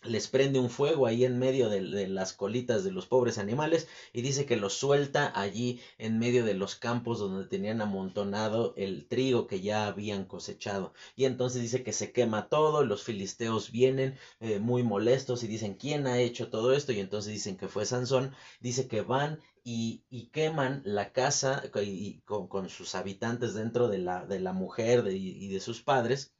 les 0.04 0.28
prende 0.28 0.60
un 0.60 0.70
fuego 0.70 1.06
ahí 1.06 1.24
en 1.24 1.40
medio 1.40 1.68
de, 1.68 1.80
las 2.06 2.32
colitas 2.32 2.84
de 2.84 2.92
los 2.92 3.06
pobres 3.06 3.36
animales 3.36 3.88
y 4.12 4.22
dice 4.22 4.46
que 4.46 4.56
los 4.56 4.74
suelta 4.74 5.32
allí 5.34 5.80
en 5.98 6.20
medio 6.20 6.44
de 6.44 6.54
los 6.54 6.76
campos 6.76 7.18
donde 7.18 7.48
tenían 7.48 7.80
amontonado 7.80 8.74
el 8.76 9.08
trigo 9.08 9.48
que 9.48 9.60
ya 9.60 9.88
habían 9.88 10.24
cosechado. 10.24 10.92
Y 11.16 11.24
entonces 11.24 11.62
dice 11.62 11.82
que 11.82 11.92
se 11.92 12.12
quema 12.12 12.48
todo, 12.48 12.84
los 12.84 13.02
filisteos 13.02 13.72
vienen 13.72 14.16
eh, 14.38 14.60
muy 14.60 14.84
molestos 14.84 15.42
y 15.42 15.48
dicen 15.48 15.74
¿quién 15.74 16.06
ha 16.06 16.20
hecho 16.20 16.48
todo 16.48 16.72
esto? 16.72 16.92
Y 16.92 17.00
entonces 17.00 17.32
dicen 17.32 17.56
que 17.56 17.68
fue 17.68 17.84
Sansón, 17.84 18.34
dice 18.60 18.86
que 18.86 19.02
van 19.02 19.40
y, 19.64 20.04
queman 20.32 20.80
la 20.84 21.12
casa 21.12 21.62
y, 21.82 22.20
con, 22.20 22.68
sus 22.68 22.94
habitantes 22.94 23.54
dentro 23.54 23.88
de 23.88 23.98
la, 23.98 24.24
de 24.26 24.38
la 24.40 24.52
mujer 24.52 25.04
y 25.08 25.48
de 25.48 25.60
sus 25.60 25.82
padres. 25.82 26.32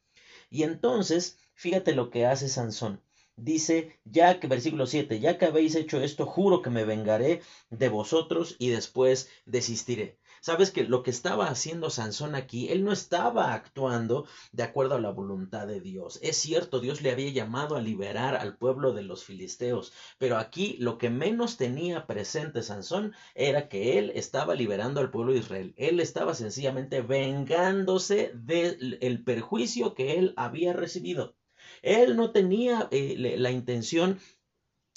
Y 0.48 0.62
entonces, 0.62 1.38
fíjate 1.54 1.94
lo 1.94 2.08
que 2.10 2.24
hace 2.24 2.48
Sansón 2.48 3.02
dice, 3.38 3.98
ya 4.04 4.40
que 4.40 4.48
versículo 4.48 4.86
7, 4.86 5.20
ya 5.20 5.38
que 5.38 5.46
habéis 5.46 5.74
hecho 5.74 6.00
esto, 6.00 6.26
juro 6.26 6.62
que 6.62 6.70
me 6.70 6.84
vengaré 6.84 7.40
de 7.70 7.88
vosotros 7.88 8.56
y 8.58 8.68
después 8.68 9.30
desistiré. 9.46 10.18
Sabes 10.40 10.70
que 10.70 10.84
lo 10.84 11.02
que 11.02 11.10
estaba 11.10 11.48
haciendo 11.48 11.90
Sansón 11.90 12.34
aquí, 12.34 12.68
él 12.68 12.84
no 12.84 12.92
estaba 12.92 13.54
actuando 13.54 14.26
de 14.52 14.62
acuerdo 14.62 14.94
a 14.94 15.00
la 15.00 15.10
voluntad 15.10 15.66
de 15.66 15.80
Dios. 15.80 16.20
Es 16.22 16.36
cierto, 16.36 16.80
Dios 16.80 17.02
le 17.02 17.10
había 17.10 17.30
llamado 17.30 17.74
a 17.76 17.80
liberar 17.80 18.36
al 18.36 18.56
pueblo 18.56 18.92
de 18.92 19.02
los 19.02 19.24
filisteos, 19.24 19.92
pero 20.18 20.36
aquí 20.36 20.76
lo 20.78 20.96
que 20.98 21.10
menos 21.10 21.56
tenía 21.56 22.06
presente 22.06 22.62
Sansón 22.62 23.14
era 23.34 23.68
que 23.68 23.98
él 23.98 24.12
estaba 24.14 24.54
liberando 24.54 25.00
al 25.00 25.10
pueblo 25.10 25.32
de 25.32 25.40
Israel. 25.40 25.74
Él 25.76 25.98
estaba 26.00 26.34
sencillamente 26.34 27.02
vengándose 27.02 28.32
del 28.34 29.22
perjuicio 29.24 29.94
que 29.94 30.18
él 30.18 30.34
había 30.36 30.72
recibido. 30.72 31.34
Él 31.82 32.16
no 32.16 32.30
tenía 32.32 32.88
eh, 32.90 33.36
la 33.38 33.50
intención 33.50 34.18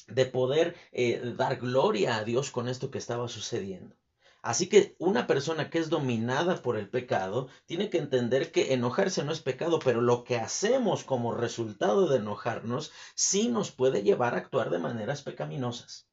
de 0.07 0.25
poder 0.25 0.75
eh, 0.91 1.33
dar 1.37 1.57
gloria 1.57 2.17
a 2.17 2.23
Dios 2.23 2.51
con 2.51 2.67
esto 2.67 2.91
que 2.91 2.97
estaba 2.97 3.27
sucediendo. 3.27 3.95
Así 4.41 4.67
que 4.67 4.95
una 4.97 5.27
persona 5.27 5.69
que 5.69 5.77
es 5.77 5.89
dominada 5.89 6.61
por 6.63 6.75
el 6.75 6.89
pecado 6.89 7.47
tiene 7.67 7.89
que 7.91 7.99
entender 7.99 8.51
que 8.51 8.73
enojarse 8.73 9.23
no 9.23 9.31
es 9.31 9.41
pecado, 9.41 9.77
pero 9.79 10.01
lo 10.01 10.23
que 10.23 10.37
hacemos 10.37 11.03
como 11.03 11.33
resultado 11.33 12.07
de 12.07 12.17
enojarnos 12.17 12.91
sí 13.13 13.49
nos 13.49 13.71
puede 13.71 14.01
llevar 14.01 14.33
a 14.33 14.37
actuar 14.37 14.71
de 14.71 14.79
maneras 14.79 15.21
pecaminosas. 15.21 16.10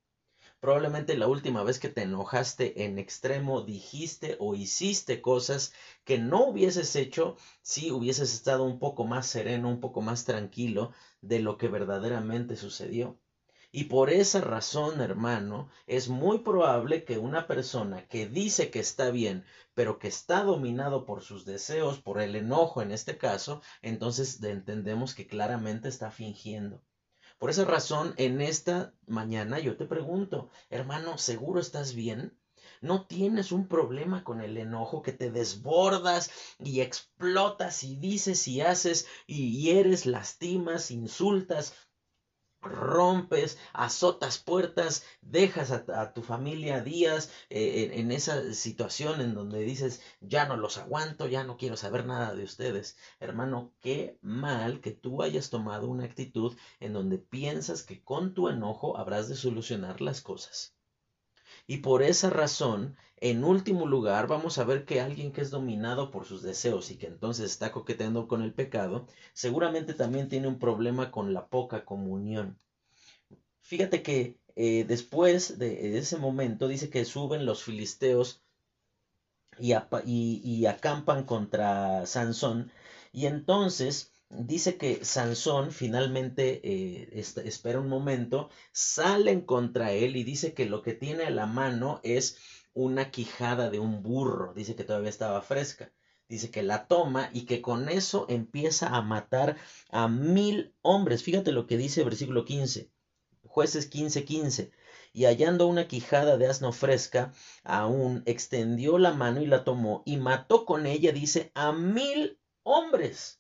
Probablemente 0.61 1.17
la 1.17 1.29
última 1.29 1.63
vez 1.63 1.79
que 1.79 1.89
te 1.89 2.03
enojaste 2.03 2.85
en 2.85 2.99
extremo 2.99 3.63
dijiste 3.63 4.37
o 4.41 4.57
hiciste 4.57 5.23
cosas 5.23 5.73
que 6.05 6.19
no 6.19 6.47
hubieses 6.47 6.97
hecho 6.97 7.37
si 7.63 7.93
hubieses 7.93 8.35
estado 8.35 8.65
un 8.65 8.81
poco 8.81 9.05
más 9.05 9.29
sereno, 9.29 9.69
un 9.69 9.81
poco 9.81 10.01
más 10.01 10.25
tranquilo 10.25 10.93
de 11.21 11.39
lo 11.39 11.59
que 11.59 11.69
verdaderamente 11.69 12.57
sucedió. 12.57 13.21
Y 13.71 13.85
por 13.85 14.11
esa 14.11 14.41
razón, 14.41 15.01
hermano, 15.01 15.69
es 15.87 16.09
muy 16.09 16.39
probable 16.39 17.05
que 17.05 17.19
una 17.19 17.47
persona 17.47 18.09
que 18.09 18.27
dice 18.27 18.71
que 18.71 18.81
está 18.81 19.11
bien, 19.11 19.45
pero 19.75 20.01
que 20.01 20.09
está 20.09 20.43
dominado 20.43 21.05
por 21.05 21.23
sus 21.23 21.45
deseos, 21.45 22.01
por 22.01 22.21
el 22.21 22.35
enojo 22.35 22.83
en 22.83 22.91
este 22.91 23.17
caso, 23.17 23.63
entonces 23.83 24.43
entendemos 24.43 25.15
que 25.15 25.29
claramente 25.29 25.89
está 25.89 26.11
fingiendo. 26.11 26.83
Por 27.39 27.51
esa 27.51 27.65
razón, 27.65 28.15
en 28.17 28.41
esta 28.41 28.93
mañana 29.07 29.61
yo 29.61 29.77
te 29.77 29.87
pregunto, 29.87 30.51
hermano, 30.71 31.19
¿seguro 31.19 31.61
estás 31.61 31.95
bien? 31.95 32.37
¿No 32.81 33.07
tienes 33.07 33.53
un 33.53 33.69
problema 33.69 34.25
con 34.25 34.41
el 34.41 34.57
enojo 34.57 35.03
que 35.03 35.13
te 35.13 35.31
desbordas 35.31 36.31
y 36.59 36.81
explotas 36.81 37.85
y 37.85 37.95
dices 37.95 38.49
y 38.49 38.61
haces 38.61 39.07
y 39.27 39.57
hieres, 39.57 40.05
lastimas, 40.05 40.91
insultas, 40.91 41.75
rompes, 42.61 43.59
azotas 43.73 44.39
puertas, 44.39 45.05
dejas 45.21 45.71
a, 45.71 46.13
tu 46.13 46.23
familia 46.23 46.81
días 46.81 47.31
eh, 47.51 47.91
en, 47.95 48.13
esa 48.13 48.53
situación 48.55 49.21
en 49.21 49.35
donde 49.35 49.61
dices, 49.61 50.01
ya 50.21 50.47
no 50.47 50.57
los 50.57 50.79
aguanto, 50.79 51.27
ya 51.27 51.45
no 51.45 51.57
quiero 51.57 51.77
saber 51.77 52.07
nada 52.07 52.35
de 52.35 52.45
ustedes. 52.45 52.97
Hermano, 53.21 53.73
qué 53.81 54.19
mal 54.23 54.81
que 54.81 54.93
tú 54.93 55.23
hayas 55.23 55.51
tomado 55.51 55.89
una 55.89 56.05
actitud 56.05 56.57
en 56.81 56.93
donde 56.93 57.19
piensas 57.19 57.83
que 57.83 58.03
con 58.03 58.35
tu 58.35 58.49
enojo 58.49 58.97
habrás 58.97 59.29
de 59.29 59.37
solucionar 59.37 60.01
las 60.01 60.21
cosas. 60.21 60.78
Y 61.69 61.77
por 61.79 62.03
esa 62.03 62.31
razón, 62.31 62.97
en 63.19 63.45
último 63.45 63.87
lugar, 63.87 64.27
vamos 64.27 64.59
a 64.59 64.65
ver 64.65 64.87
que 64.87 65.01
alguien 65.03 65.33
que 65.33 65.43
es 65.43 65.51
dominado 65.51 66.11
por 66.11 66.25
sus 66.25 66.43
deseos 66.43 66.91
y 66.91 66.97
que 66.97 67.07
entonces 67.07 67.51
está 67.51 67.71
coqueteando 67.71 68.27
con 68.27 68.43
el 68.43 68.55
pecado, 68.55 69.07
seguramente 69.35 69.93
también 69.95 70.29
tiene 70.29 70.49
un 70.49 70.59
problema 70.59 71.11
con 71.13 71.35
la 71.35 71.47
poca 71.47 71.85
comunión. 71.85 72.59
Fíjate 73.61 74.03
que 74.03 74.39
eh, 74.57 74.85
después 74.89 75.59
de 75.59 75.99
ese 75.99 76.17
momento 76.17 76.69
dice 76.69 76.89
que 76.89 77.05
suben 77.05 77.45
los 77.45 77.63
filisteos 77.63 78.43
y, 79.59 79.75
y 80.43 80.67
acampan 80.67 81.25
contra 81.25 82.07
Sansón 82.07 82.73
y 83.13 83.27
entonces 83.27 84.11
dice 84.31 84.77
que 84.77 85.05
Sansón 85.05 85.73
finalmente 85.73 86.61
eh, 86.63 87.09
espera 87.45 87.81
un 87.81 87.89
momento, 87.89 88.51
salen 88.73 89.41
contra 89.43 89.93
él 89.93 90.17
y 90.17 90.25
dice 90.25 90.55
que 90.55 90.67
lo 90.67 90.83
que 90.83 90.93
tiene 90.95 91.25
a 91.25 91.31
la 91.31 91.47
mano 91.47 92.01
es 92.03 92.37
una 92.75 93.11
quijada 93.11 93.71
de 93.71 93.79
un 93.79 94.03
burro, 94.03 94.53
dice 94.55 94.77
que 94.77 94.85
todavía 94.85 95.09
estaba 95.09 95.41
fresca, 95.43 95.93
dice 96.29 96.51
que 96.51 96.63
la 96.63 96.87
toma 96.87 97.31
y 97.33 97.47
que 97.47 97.63
con 97.63 97.89
eso 97.89 98.27
empieza 98.29 98.89
a 98.89 99.03
matar 99.03 99.57
a 99.91 100.09
mil 100.09 100.75
hombres. 100.83 101.23
Fíjate 101.23 101.53
lo 101.53 101.67
que 101.67 101.79
dice 101.79 102.05
versículo 102.05 102.45
15, 102.45 102.91
jueces 103.45 103.87
15, 103.87 104.25
15. 104.25 104.71
Y 105.15 105.25
hallando 105.25 105.67
una 105.67 105.89
quijada 105.89 106.37
de 106.37 106.47
asno 106.47 106.71
fresca, 106.73 107.33
aún 107.65 108.23
extendió 108.27 108.99
la 108.99 109.13
mano 109.13 109.41
y 109.41 109.47
la 109.47 109.65
tomó 109.65 110.03
y 110.05 110.19
mató 110.19 110.67
con 110.67 110.87
ella, 110.87 111.13
dice, 111.13 111.51
a 111.55 111.73
mil 111.73 112.39
hombres. 112.63 113.38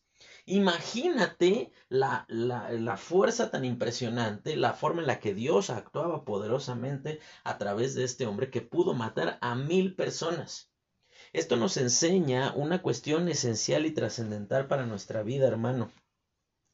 Imagínate 0.50 1.72
la, 1.90 2.24
la, 2.28 2.96
fuerza 2.96 3.50
tan 3.50 3.66
impresionante, 3.66 4.56
la 4.56 4.72
forma 4.72 5.02
en 5.02 5.06
la 5.06 5.20
que 5.20 5.34
Dios 5.34 5.68
actuaba 5.68 6.24
poderosamente 6.24 7.20
a 7.44 7.58
través 7.58 7.94
de 7.94 8.04
este 8.04 8.24
hombre 8.24 8.50
que 8.50 8.62
pudo 8.62 8.94
matar 8.94 9.36
a 9.42 9.54
mil 9.54 9.94
personas. 9.94 10.70
Esto 11.34 11.56
nos 11.56 11.76
enseña 11.76 12.54
una 12.54 12.80
cuestión 12.80 13.28
esencial 13.28 13.84
y 13.84 13.90
trascendental 13.90 14.68
para 14.68 14.86
nuestra 14.86 15.22
vida, 15.22 15.46
hermano. 15.46 15.92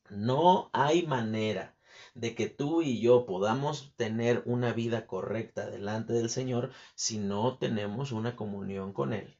No 0.09 0.71
hay 0.73 1.05
manera 1.05 1.77
de 2.15 2.37
que 2.37 2.49
tú 2.49 2.81
y 2.81 3.01
yo 3.01 3.27
podamos 3.27 3.93
tener 3.97 4.45
una 4.47 4.73
vida 4.73 5.09
correcta 5.09 5.69
delante 5.69 6.13
del 6.13 6.31
Señor 6.31 6.71
si 6.95 7.19
no 7.19 7.59
tenemos 7.59 8.13
una 8.13 8.37
comunión 8.37 8.93
con 8.93 9.13
Él. 9.13 9.37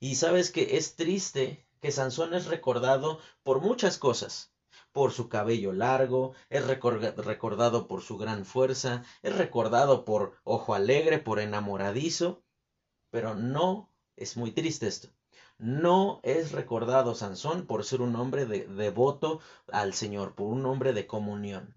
Y 0.00 0.14
sabes 0.14 0.50
que 0.50 0.78
es 0.78 0.96
triste 0.96 1.65
que 1.86 1.92
Sansón 1.92 2.34
es 2.34 2.46
recordado 2.46 3.20
por 3.44 3.60
muchas 3.60 3.96
cosas, 3.96 4.52
por 4.90 5.12
su 5.12 5.28
cabello 5.28 5.72
largo, 5.72 6.32
es 6.50 6.66
recordado 6.66 7.86
por 7.86 8.02
su 8.02 8.18
gran 8.18 8.44
fuerza, 8.44 9.04
es 9.22 9.36
recordado 9.36 10.04
por 10.04 10.32
ojo 10.42 10.74
alegre, 10.74 11.20
por 11.20 11.38
enamoradizo, 11.38 12.42
pero 13.10 13.36
no, 13.36 13.92
es 14.16 14.36
muy 14.36 14.50
triste 14.50 14.88
esto, 14.88 15.10
No 15.58 16.18
es 16.24 16.50
recordado 16.50 17.14
Sansón 17.14 17.68
por 17.68 17.84
ser 17.84 18.02
un 18.02 18.16
hombre 18.16 18.46
de, 18.46 18.66
devoto 18.66 19.38
al 19.70 19.94
Señor, 19.94 20.34
por 20.34 20.48
un 20.48 20.66
hombre 20.66 20.92
de 20.92 21.06
comunión. 21.06 21.76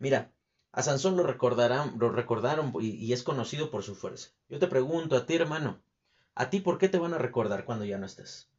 Mira, 0.00 0.32
a 0.72 0.82
Sansón 0.82 1.16
lo 1.16 1.22
recordarán, 1.22 1.94
lo 2.00 2.08
recordaron 2.08 2.72
y, 2.80 2.88
y 2.88 3.12
es 3.12 3.22
conocido 3.22 3.70
por 3.70 3.84
su 3.84 3.94
fuerza. 3.94 4.30
Yo 4.48 4.58
te 4.58 4.66
pregunto 4.66 5.14
a 5.14 5.26
ti, 5.26 5.36
hermano, 5.36 5.80
¿a 6.34 6.50
ti 6.50 6.58
por 6.58 6.76
qué 6.76 6.88
te 6.88 6.98
van 6.98 7.14
a 7.14 7.18
recordar 7.18 7.64
cuando 7.64 7.84
ya 7.84 7.98
no 7.98 8.06
estés? 8.06 8.50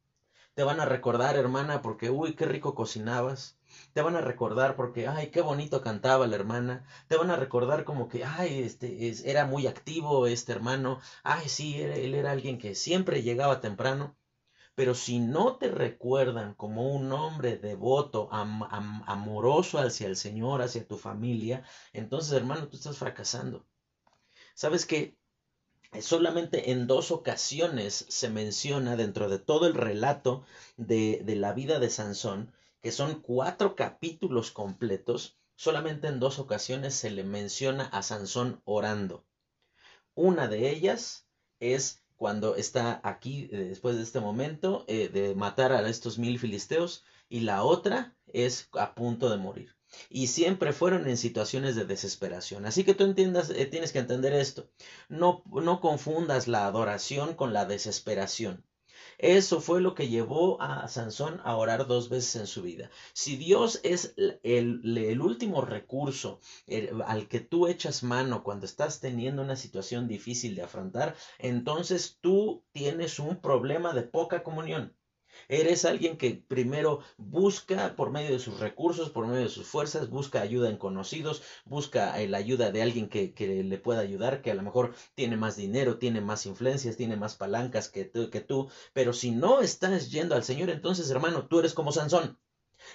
Te 0.56 0.64
van 0.64 0.80
a 0.80 0.86
recordar, 0.86 1.36
hermana, 1.36 1.82
porque, 1.82 2.08
uy, 2.10 2.34
qué 2.34 2.46
rico 2.46 2.74
cocinabas. 2.74 3.58
Te 3.92 4.00
van 4.00 4.16
a 4.16 4.22
recordar 4.22 4.74
porque, 4.74 5.06
ay, 5.06 5.30
qué 5.30 5.42
bonito 5.42 5.82
cantaba 5.82 6.26
la 6.26 6.34
hermana. 6.34 6.86
Te 7.08 7.16
van 7.16 7.30
a 7.30 7.36
recordar 7.36 7.84
como 7.84 8.08
que, 8.08 8.24
ay, 8.24 8.62
este, 8.62 9.08
es, 9.08 9.22
era 9.24 9.44
muy 9.44 9.66
activo 9.66 10.26
este 10.26 10.52
hermano. 10.52 10.98
Ay, 11.22 11.50
sí, 11.50 11.80
él 11.82 12.14
era 12.14 12.30
alguien 12.32 12.56
que 12.58 12.74
siempre 12.74 13.22
llegaba 13.22 13.60
temprano. 13.60 14.16
Pero 14.74 14.94
si 14.94 15.18
no 15.18 15.56
te 15.58 15.68
recuerdan 15.70 16.54
como 16.54 16.94
un 16.94 17.12
hombre 17.12 17.58
devoto, 17.58 18.28
amoroso 18.32 19.78
hacia 19.78 20.08
el 20.08 20.16
Señor, 20.16 20.62
hacia 20.62 20.88
tu 20.88 20.96
familia, 20.96 21.64
entonces, 21.92 22.32
hermano, 22.32 22.68
tú 22.68 22.76
estás 22.78 22.96
fracasando. 22.98 23.66
¿Sabes 24.54 24.86
qué? 24.86 25.18
Solamente 26.00 26.70
en 26.70 26.86
dos 26.86 27.10
ocasiones 27.10 28.06
se 28.08 28.28
menciona 28.28 28.96
dentro 28.96 29.28
de 29.28 29.38
todo 29.38 29.66
el 29.66 29.74
relato 29.74 30.44
de, 30.76 31.22
de, 31.24 31.36
la 31.36 31.52
vida 31.52 31.78
de 31.78 31.90
Sansón, 31.90 32.52
que 32.82 32.92
son 32.92 33.20
cuatro 33.20 33.76
capítulos 33.76 34.50
completos, 34.50 35.36
solamente 35.54 36.08
en 36.08 36.20
dos 36.20 36.38
ocasiones 36.38 36.94
se 36.94 37.10
le 37.10 37.24
menciona 37.24 37.84
a 37.86 38.02
Sansón 38.02 38.60
orando. 38.64 39.24
Una 40.14 40.48
de 40.48 40.70
ellas 40.70 41.26
es 41.60 42.02
cuando 42.16 42.56
está 42.56 43.00
aquí, 43.04 43.48
eh, 43.52 43.58
después 43.58 43.96
de 43.96 44.02
este 44.02 44.20
momento, 44.20 44.84
eh, 44.88 45.08
de 45.08 45.34
matar 45.34 45.72
a 45.72 45.88
estos 45.88 46.18
mil 46.18 46.38
filisteos, 46.38 47.04
y 47.28 47.40
la 47.40 47.62
otra 47.64 48.16
es 48.32 48.68
a 48.72 48.94
punto 48.94 49.30
de 49.30 49.36
morir 49.36 49.75
y 50.10 50.28
siempre 50.28 50.72
fueron 50.72 51.08
en 51.08 51.16
situaciones 51.16 51.76
de 51.76 51.84
desesperación. 51.84 52.66
Así 52.66 52.84
que 52.84 52.94
tú 52.94 53.04
entiendas, 53.04 53.50
eh, 53.50 53.66
tienes 53.66 53.92
que 53.92 54.00
entender 54.00 54.32
esto. 54.32 54.68
No, 55.08 55.42
no 55.46 55.80
confundas 55.80 56.48
la 56.48 56.66
adoración 56.66 57.34
con 57.34 57.52
la 57.52 57.64
desesperación. 57.64 58.64
Eso 59.18 59.60
fue 59.60 59.80
lo 59.80 59.94
que 59.94 60.08
llevó 60.08 60.60
a 60.60 60.88
Sansón 60.88 61.40
a 61.44 61.56
orar 61.56 61.86
dos 61.86 62.08
veces 62.08 62.36
en 62.36 62.46
su 62.46 62.62
vida. 62.62 62.90
Si 63.14 63.36
Dios 63.36 63.80
es 63.82 64.14
el, 64.16 64.40
el, 64.42 65.20
último 65.20 65.62
recurso 65.62 66.40
al 67.06 67.28
que 67.28 67.40
tú 67.40 67.66
echas 67.66 68.02
mano 68.02 68.42
cuando 68.42 68.66
estás 68.66 69.00
teniendo 69.00 69.42
una 69.42 69.56
situación 69.56 70.06
difícil 70.06 70.54
de 70.54 70.62
afrontar, 70.62 71.16
entonces 71.38 72.18
tú 72.20 72.64
tienes 72.72 73.18
un 73.18 73.40
problema 73.40 73.94
de 73.94 74.02
poca 74.02 74.42
comunión. 74.42 74.94
Eres 75.48 75.84
alguien 75.84 76.16
que 76.16 76.42
primero 76.48 77.00
busca 77.18 77.94
por 77.94 78.10
medio 78.10 78.32
de 78.32 78.38
sus 78.38 78.58
recursos, 78.60 79.10
por 79.10 79.26
medio 79.26 79.44
de 79.44 79.48
sus 79.48 79.66
fuerzas, 79.66 80.10
busca 80.10 80.40
ayuda 80.40 80.68
en 80.70 80.76
conocidos, 80.76 81.42
busca 81.64 82.20
eh, 82.20 82.28
la 82.28 82.38
ayuda 82.38 82.72
de 82.72 82.82
alguien 82.82 83.08
que, 83.08 83.32
que, 83.32 83.62
le 83.62 83.78
pueda 83.78 84.00
ayudar, 84.00 84.42
que 84.42 84.50
a 84.50 84.54
lo 84.54 84.62
mejor 84.62 84.94
tiene 85.14 85.36
más 85.36 85.56
dinero, 85.56 85.98
tiene 85.98 86.20
más 86.20 86.46
influencias, 86.46 86.96
tiene 86.96 87.16
más 87.16 87.36
palancas 87.36 87.88
que 87.88 88.04
tú, 88.04 88.30
que 88.30 88.40
tú. 88.40 88.68
Pero 88.92 89.12
si 89.12 89.30
no 89.30 89.60
estás 89.60 90.10
yendo 90.10 90.34
al 90.34 90.44
Señor, 90.44 90.70
entonces 90.70 91.10
hermano, 91.10 91.46
tú 91.46 91.60
eres 91.60 91.74
como 91.74 91.92
Sansón. 91.92 92.38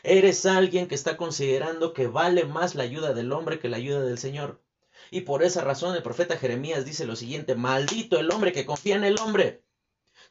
Eres 0.03 0.45
alguien 0.45 0.87
que 0.87 0.95
está 0.95 1.17
considerando 1.17 1.93
que 1.93 2.07
vale 2.07 2.45
más 2.45 2.75
la 2.75 2.83
ayuda 2.83 3.13
del 3.13 3.31
hombre 3.31 3.59
que 3.59 3.69
la 3.69 3.77
ayuda 3.77 4.01
del 4.01 4.17
Señor. 4.17 4.61
Y 5.09 5.21
por 5.21 5.43
esa 5.43 5.63
razón 5.63 5.95
el 5.95 6.03
profeta 6.03 6.37
Jeremías 6.37 6.85
dice 6.85 7.05
lo 7.05 7.15
siguiente, 7.15 7.55
maldito 7.55 8.19
el 8.19 8.31
hombre 8.31 8.51
que 8.51 8.65
confía 8.65 8.95
en 8.95 9.03
el 9.03 9.19
hombre. 9.19 9.63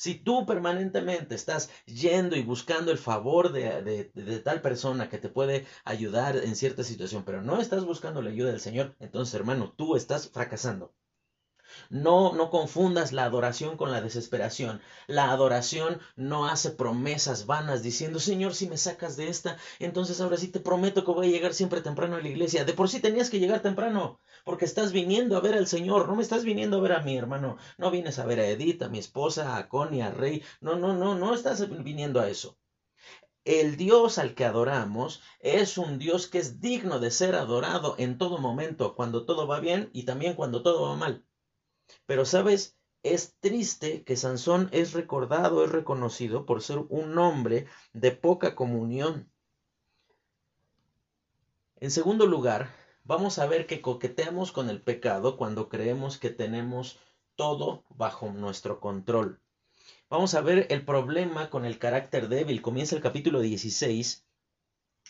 Si 0.00 0.14
tú 0.14 0.46
permanentemente 0.46 1.34
estás 1.34 1.68
yendo 1.84 2.34
y 2.34 2.42
buscando 2.42 2.90
el 2.90 2.96
favor 2.96 3.52
de, 3.52 3.82
de, 3.82 4.38
tal 4.40 4.62
persona 4.62 5.10
que 5.10 5.18
te 5.18 5.28
puede 5.28 5.66
ayudar 5.84 6.36
en 6.38 6.56
cierta 6.56 6.84
situación, 6.84 7.22
pero 7.26 7.42
no 7.42 7.60
estás 7.60 7.84
buscando 7.84 8.22
la 8.22 8.30
ayuda 8.30 8.50
del 8.50 8.60
Señor, 8.60 8.96
entonces 8.98 9.34
hermano, 9.34 9.74
tú 9.76 9.96
estás 9.96 10.30
fracasando. 10.30 10.94
No, 11.90 12.32
no 12.34 12.50
confundas 12.50 13.12
la 13.12 13.24
adoración 13.24 13.76
con 13.76 13.90
la 13.90 14.00
desesperación. 14.00 14.80
La 15.06 15.30
adoración 15.30 16.00
no 16.16 16.46
hace 16.46 16.70
promesas 16.70 17.46
vanas 17.46 17.82
diciendo, 17.82 18.18
Señor, 18.20 18.54
si 18.54 18.68
me 18.68 18.76
sacas 18.78 19.16
de 19.16 19.28
esta, 19.28 19.56
entonces 19.78 20.20
ahora 20.20 20.36
sí 20.36 20.48
te 20.48 20.60
prometo 20.60 21.04
que 21.04 21.12
voy 21.12 21.28
a 21.28 21.30
llegar 21.30 21.54
siempre 21.54 21.80
temprano 21.80 22.16
a 22.16 22.20
la 22.20 22.28
iglesia. 22.28 22.64
De 22.64 22.72
por 22.72 22.88
sí 22.88 23.00
tenías 23.00 23.30
que 23.30 23.40
llegar 23.40 23.60
temprano, 23.62 24.20
porque 24.44 24.64
estás 24.64 24.92
viniendo 24.92 25.36
a 25.36 25.40
ver 25.40 25.54
al 25.54 25.66
Señor, 25.66 26.08
no 26.08 26.16
me 26.16 26.22
estás 26.22 26.44
viniendo 26.44 26.78
a 26.78 26.80
ver 26.80 26.92
a 26.92 27.02
mi 27.02 27.16
hermano, 27.16 27.56
no 27.78 27.90
vienes 27.90 28.18
a 28.18 28.26
ver 28.26 28.40
a 28.40 28.46
Edith, 28.48 28.82
a 28.82 28.88
mi 28.88 28.98
esposa, 28.98 29.56
a 29.56 29.68
Connie, 29.68 30.02
a 30.02 30.10
Rey, 30.10 30.42
no, 30.60 30.76
no, 30.76 30.94
no, 30.94 31.14
no 31.14 31.34
estás 31.34 31.68
viniendo 31.82 32.20
a 32.20 32.28
eso. 32.28 32.56
El 33.44 33.76
Dios 33.76 34.16
al 34.16 34.34
que 34.34 34.46
adoramos 34.46 35.20
es 35.40 35.76
un 35.76 35.98
Dios 35.98 36.26
que 36.26 36.38
es 36.38 36.60
digno 36.60 37.00
de 37.00 37.10
ser 37.10 37.34
adorado 37.34 37.94
en 37.98 38.16
todo 38.16 38.38
momento, 38.38 38.94
cuando 38.94 39.26
todo 39.26 39.46
va 39.46 39.60
bien 39.60 39.90
y 39.92 40.04
también 40.04 40.34
cuando 40.34 40.62
todo 40.62 40.88
va 40.88 40.96
mal. 40.96 41.24
Pero, 42.06 42.24
¿sabes? 42.24 42.76
Es 43.02 43.36
triste 43.40 44.04
que 44.04 44.16
Sansón 44.16 44.68
es 44.72 44.92
recordado, 44.92 45.64
es 45.64 45.72
reconocido 45.72 46.44
por 46.44 46.62
ser 46.62 46.78
un 46.88 47.16
hombre 47.18 47.66
de 47.92 48.12
poca 48.12 48.54
comunión. 48.54 49.30
En 51.76 51.90
segundo 51.90 52.26
lugar, 52.26 52.70
vamos 53.04 53.38
a 53.38 53.46
ver 53.46 53.66
que 53.66 53.80
coqueteamos 53.80 54.52
con 54.52 54.68
el 54.68 54.82
pecado 54.82 55.38
cuando 55.38 55.70
creemos 55.70 56.18
que 56.18 56.28
tenemos 56.28 56.98
todo 57.36 57.84
bajo 57.88 58.32
nuestro 58.32 58.80
control. 58.80 59.40
Vamos 60.10 60.34
a 60.34 60.42
ver 60.42 60.66
el 60.70 60.84
problema 60.84 61.48
con 61.48 61.64
el 61.64 61.78
carácter 61.78 62.28
débil. 62.28 62.60
Comienza 62.60 62.96
el 62.96 63.02
capítulo 63.02 63.40
16 63.40 64.26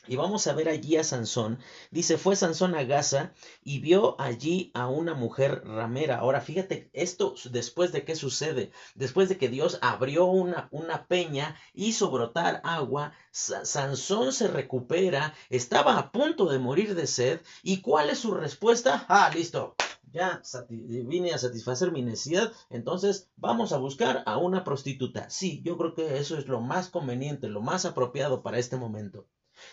y 0.07 0.17
vamos 0.17 0.47
a 0.47 0.55
ver 0.55 0.69
allí 0.69 0.97
a 0.97 1.05
Sansón. 1.05 1.59
Dice, 1.91 2.17
fue 2.17 2.35
Sansón 2.35 2.75
a 2.75 2.85
Gaza 2.85 3.33
y 3.63 3.81
vio 3.81 4.21
allí 4.21 4.71
a 4.75 4.89
una 4.89 5.15
mujer 5.15 5.63
ramera. 5.65 6.19
Ahora, 6.19 6.41
fíjate, 6.41 6.91
esto 6.93 7.35
después 7.51 7.93
de 7.93 8.05
qué 8.05 8.17
sucede. 8.17 8.73
Después 8.95 9.29
de 9.29 9.37
que 9.37 9.49
Dios 9.49 9.79
abrió 9.83 10.25
una, 10.25 10.69
una 10.73 11.07
peña, 11.07 11.55
hizo 11.75 12.11
brotar 12.11 12.61
agua, 12.65 13.13
Sansón 13.31 14.33
se 14.33 14.49
recupera, 14.49 15.35
estaba 15.49 15.99
a 15.99 16.11
punto 16.11 16.47
de 16.47 16.59
morir 16.59 16.95
de 16.95 17.07
sed. 17.07 17.41
¿Y 17.63 17.81
cuál 17.81 18.11
es 18.11 18.19
su 18.19 18.35
respuesta? 18.35 19.05
Ah, 19.09 19.31
listo. 19.33 19.77
Ya 20.13 20.43
vine 20.69 21.33
a 21.33 21.39
satisfacer 21.39 21.93
mi 21.93 22.03
necesidad, 22.03 22.51
entonces 22.69 23.31
vamos 23.37 23.73
a 23.73 23.79
buscar 23.79 24.25
a 24.27 24.39
una 24.39 24.65
prostituta. 24.65 25.31
Sí, 25.31 25.63
yo 25.65 25.79
creo 25.79 25.95
que 25.95 26.19
eso 26.19 26.37
es 26.37 26.49
lo 26.49 26.61
más 26.61 26.89
conveniente, 26.89 27.49
lo 27.49 27.61
más 27.61 27.85
apropiado 27.85 28.43
para 28.43 28.59
este 28.59 28.77
momento. 28.77 29.29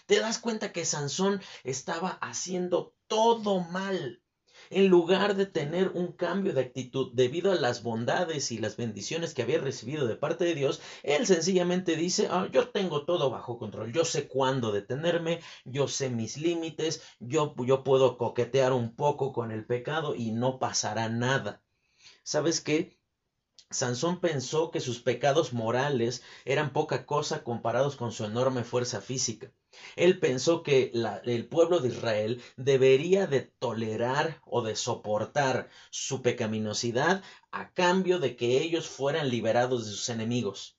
Te 0.06 0.19
das 0.19 0.39
cuenta 0.39 0.71
que 0.71 0.86
Sansón 0.86 1.41
estaba 1.63 2.10
haciendo 2.21 2.95
todo 3.08 3.60
mal. 3.60 4.21
En 4.69 4.88
lugar 4.88 5.36
de 5.36 5.45
tener 5.45 5.89
un 5.89 6.12
cambio 6.12 6.54
de 6.54 6.62
actitud 6.62 7.12
debido 7.13 7.52
a 7.52 7.56
las 7.56 7.84
bondades 7.84 8.52
y 8.52 8.58
las 8.58 8.76
bendiciones 8.76 9.34
que 9.34 9.41
había 9.41 9.60
recibido 9.60 10.08
de 10.08 10.17
parte 10.17 10.43
de 10.43 10.56
Dios, 10.56 10.82
él 11.04 11.26
sencillamente 11.26 11.95
dice, 11.95 12.28
ah, 12.30 12.50
yo 12.52 12.69
tengo 12.69 13.06
todo 13.06 13.30
bajo 13.30 13.58
control, 13.58 13.93
yo 13.93 14.04
sé 14.04 14.28
cuándo 14.28 14.71
detenerme, 14.71 15.41
yo 15.63 15.88
sé 15.88 16.10
mis 16.10 16.38
límites, 16.38 17.02
yo, 17.19 17.56
yo 17.65 17.84
puedo 17.84 18.17
coquetear 18.17 18.73
un 18.73 18.95
poco 18.95 19.32
con 19.32 19.52
el 19.52 19.65
pecado 19.65 20.15
y 20.15 20.32
no 20.32 20.60
pasará 20.60 21.08
nada. 21.08 21.63
¿Sabes 22.23 22.60
qué? 22.60 23.00
Sansón 23.69 24.19
pensó 24.19 24.71
que 24.71 24.80
sus 24.80 25.02
pecados 25.02 25.54
morales 25.54 26.23
eran 26.45 26.73
poca 26.73 27.06
cosa 27.06 27.43
comparados 27.43 27.95
con 27.95 28.12
su 28.12 28.26
enorme 28.26 28.63
fuerza 28.63 29.02
física. 29.02 29.52
Él 29.95 30.19
pensó 30.19 30.63
que 30.63 30.91
el 31.25 31.47
pueblo 31.47 31.79
de 31.79 31.89
Israel 31.89 32.41
debería 32.55 33.27
de 33.27 33.41
tolerar 33.41 34.41
o 34.45 34.61
de 34.61 34.75
soportar 34.75 35.69
su 35.89 36.21
pecaminosidad 36.21 37.23
a 37.51 37.71
cambio 37.73 38.19
de 38.19 38.35
que 38.35 38.61
ellos 38.61 38.87
fueran 38.87 39.29
liberados 39.29 39.85
de 39.85 39.91
sus 39.91 40.09
enemigos 40.09 40.77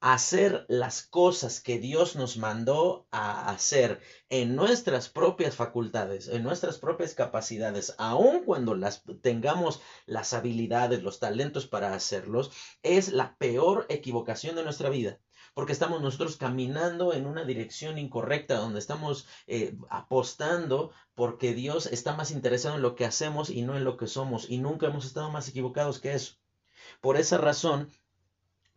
hacer 0.00 0.64
las 0.68 1.02
cosas 1.02 1.60
que 1.60 1.78
Dios 1.78 2.16
nos 2.16 2.38
mandó 2.38 3.06
a 3.10 3.50
hacer 3.50 4.00
en 4.30 4.56
nuestras 4.56 5.10
propias 5.10 5.54
facultades, 5.54 6.28
en 6.28 6.42
nuestras 6.42 6.78
propias 6.78 7.14
capacidades, 7.14 7.94
aun 7.98 8.44
cuando 8.44 8.74
las 8.74 9.02
tengamos 9.20 9.80
las 10.06 10.32
habilidades, 10.32 11.02
los 11.02 11.20
talentos 11.20 11.66
para 11.66 11.94
hacerlos, 11.94 12.50
es 12.82 13.12
la 13.12 13.36
peor 13.36 13.86
equivocación 13.90 14.56
de 14.56 14.64
nuestra 14.64 14.88
vida. 14.88 15.20
Porque 15.60 15.74
estamos 15.74 16.00
nosotros 16.00 16.38
caminando 16.38 17.12
en 17.12 17.26
una 17.26 17.44
dirección 17.44 17.98
incorrecta, 17.98 18.54
donde 18.54 18.78
estamos 18.78 19.26
eh, 19.46 19.76
apostando 19.90 20.90
porque 21.14 21.52
Dios 21.52 21.84
está 21.84 22.16
más 22.16 22.30
interesado 22.30 22.76
en 22.76 22.80
lo 22.80 22.94
que 22.94 23.04
hacemos 23.04 23.50
y 23.50 23.60
no 23.60 23.76
en 23.76 23.84
lo 23.84 23.98
que 23.98 24.06
somos. 24.06 24.48
Y 24.48 24.56
nunca 24.56 24.86
hemos 24.86 25.04
estado 25.04 25.30
más 25.30 25.50
equivocados 25.50 26.00
que 26.00 26.14
eso. 26.14 26.36
Por 27.02 27.18
esa 27.18 27.36
razón, 27.36 27.90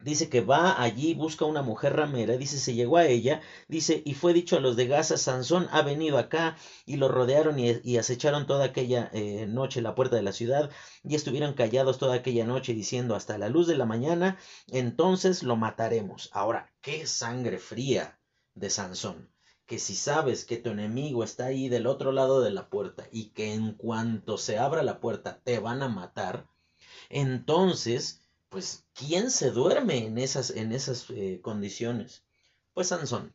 Dice 0.04 0.28
que 0.28 0.42
va 0.42 0.82
allí, 0.82 1.14
busca 1.14 1.46
una 1.46 1.62
mujer 1.62 1.96
ramera, 1.96 2.36
dice, 2.36 2.60
se 2.60 2.74
llegó 2.74 2.98
a 2.98 3.06
ella, 3.06 3.42
dice, 3.70 4.02
y 4.06 4.16
fue 4.16 4.34
dicho 4.34 4.58
a 4.58 4.60
los 4.60 4.76
de 4.76 4.88
Gaza, 4.88 5.18
Sansón 5.18 5.70
ha 5.72 5.82
venido 5.82 6.18
acá, 6.18 6.58
y 6.86 6.98
lo 6.98 7.08
rodearon 7.08 7.58
y, 7.58 7.98
acecharon 7.98 8.46
toda 8.46 8.66
aquella 8.66 9.10
eh, 9.14 9.46
noche 9.48 9.82
la 9.82 9.96
puerta 9.96 10.18
de 10.18 10.22
la 10.22 10.34
ciudad, 10.34 10.70
y 11.06 11.16
estuvieron 11.16 11.54
callados 11.54 12.00
toda 12.00 12.16
aquella 12.16 12.46
noche 12.46 12.74
diciendo, 12.74 13.16
hasta 13.16 13.38
la 13.38 13.48
luz 13.48 13.66
de 13.66 13.78
la 13.78 13.86
mañana, 13.86 14.38
entonces 14.68 15.42
lo 15.42 15.56
mataremos. 15.56 16.30
Ahora, 16.34 16.74
qué 16.82 17.08
sangre 17.08 17.58
fría 17.58 18.20
de 18.56 18.70
Sansón, 18.70 19.30
que 19.66 19.80
si 19.80 19.96
sabes 19.96 20.44
que 20.44 20.58
tu 20.58 20.72
enemigo 20.72 21.24
está 21.24 21.46
ahí 21.46 21.70
del 21.70 21.88
otro 21.88 22.12
lado 22.12 22.42
de 22.42 22.52
la 22.52 22.70
puerta, 22.70 23.08
y 23.10 23.30
que 23.30 23.54
en 23.54 23.72
cuanto 23.72 24.38
se 24.38 24.58
abra 24.58 24.84
la 24.84 25.00
puerta 25.00 25.40
te 25.46 25.60
van 25.60 25.82
a 25.82 25.88
matar, 25.88 26.46
entonces 27.10 28.23
pues, 28.54 28.86
¿quién 28.94 29.32
se 29.32 29.50
duerme 29.50 30.06
en 30.06 30.20
esas, 30.20 30.52
en 30.52 30.74
esas 30.74 31.10
eh, 31.10 31.40
condiciones? 31.42 32.24
Pues 32.76 32.90
Sansón, 32.90 33.34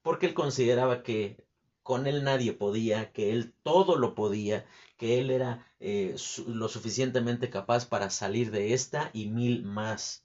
porque 0.00 0.24
él 0.24 0.32
consideraba 0.32 1.02
que 1.02 1.44
con 1.82 2.06
él 2.06 2.24
nadie 2.24 2.54
podía, 2.54 3.12
que 3.12 3.30
él 3.30 3.52
todo 3.62 3.96
lo 3.96 4.14
podía, 4.14 4.64
que 4.96 5.18
él 5.18 5.30
era 5.30 5.70
eh, 5.80 6.16
lo 6.46 6.70
suficientemente 6.70 7.50
capaz 7.50 7.84
para 7.84 8.08
salir 8.08 8.50
de 8.50 8.72
esta 8.72 9.10
y 9.12 9.26
mil 9.26 9.64
más. 9.64 10.24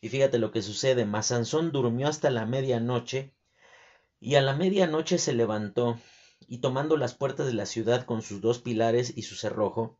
Y 0.00 0.08
fíjate 0.08 0.38
lo 0.38 0.50
que 0.50 0.62
sucede, 0.62 1.04
mas 1.04 1.26
Sansón 1.26 1.70
durmió 1.70 2.08
hasta 2.08 2.30
la 2.30 2.46
medianoche, 2.46 3.34
y 4.18 4.36
a 4.36 4.40
la 4.40 4.56
medianoche 4.56 5.18
se 5.18 5.34
levantó, 5.34 6.00
y 6.46 6.58
tomando 6.58 6.96
las 6.96 7.12
puertas 7.12 7.46
de 7.46 7.52
la 7.52 7.66
ciudad 7.66 8.06
con 8.06 8.22
sus 8.22 8.40
dos 8.40 8.60
pilares 8.60 9.12
y 9.14 9.24
su 9.24 9.34
cerrojo, 9.34 9.98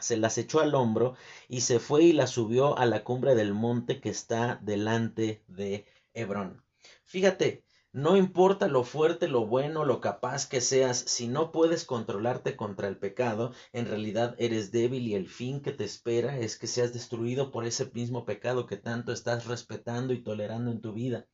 se 0.00 0.16
las 0.16 0.38
echó 0.38 0.60
al 0.60 0.74
hombro 0.74 1.14
y 1.48 1.62
se 1.62 1.78
fue 1.78 2.04
y 2.04 2.12
las 2.12 2.30
subió 2.30 2.76
a 2.78 2.86
la 2.86 3.04
cumbre 3.04 3.34
del 3.34 3.54
monte 3.54 4.00
que 4.00 4.10
está 4.10 4.58
delante 4.62 5.42
de 5.48 5.86
Hebrón. 6.14 6.62
Fíjate, 7.04 7.64
no 7.92 8.16
importa 8.16 8.68
lo 8.68 8.84
fuerte, 8.84 9.26
lo 9.26 9.46
bueno, 9.46 9.84
lo 9.84 10.00
capaz 10.00 10.46
que 10.46 10.60
seas, 10.60 10.96
si 10.98 11.26
no 11.26 11.50
puedes 11.50 11.84
controlarte 11.84 12.54
contra 12.54 12.86
el 12.86 12.96
pecado, 12.96 13.52
en 13.72 13.86
realidad 13.86 14.36
eres 14.38 14.70
débil 14.70 15.08
y 15.08 15.14
el 15.14 15.28
fin 15.28 15.60
que 15.60 15.72
te 15.72 15.82
espera 15.82 16.38
es 16.38 16.56
que 16.56 16.68
seas 16.68 16.92
destruido 16.92 17.50
por 17.50 17.64
ese 17.64 17.90
mismo 17.92 18.24
pecado 18.24 18.66
que 18.66 18.76
tanto 18.76 19.12
estás 19.12 19.46
respetando 19.46 20.12
y 20.12 20.22
tolerando 20.22 20.70
en 20.70 20.80
tu 20.80 20.92
vida. 20.92 21.26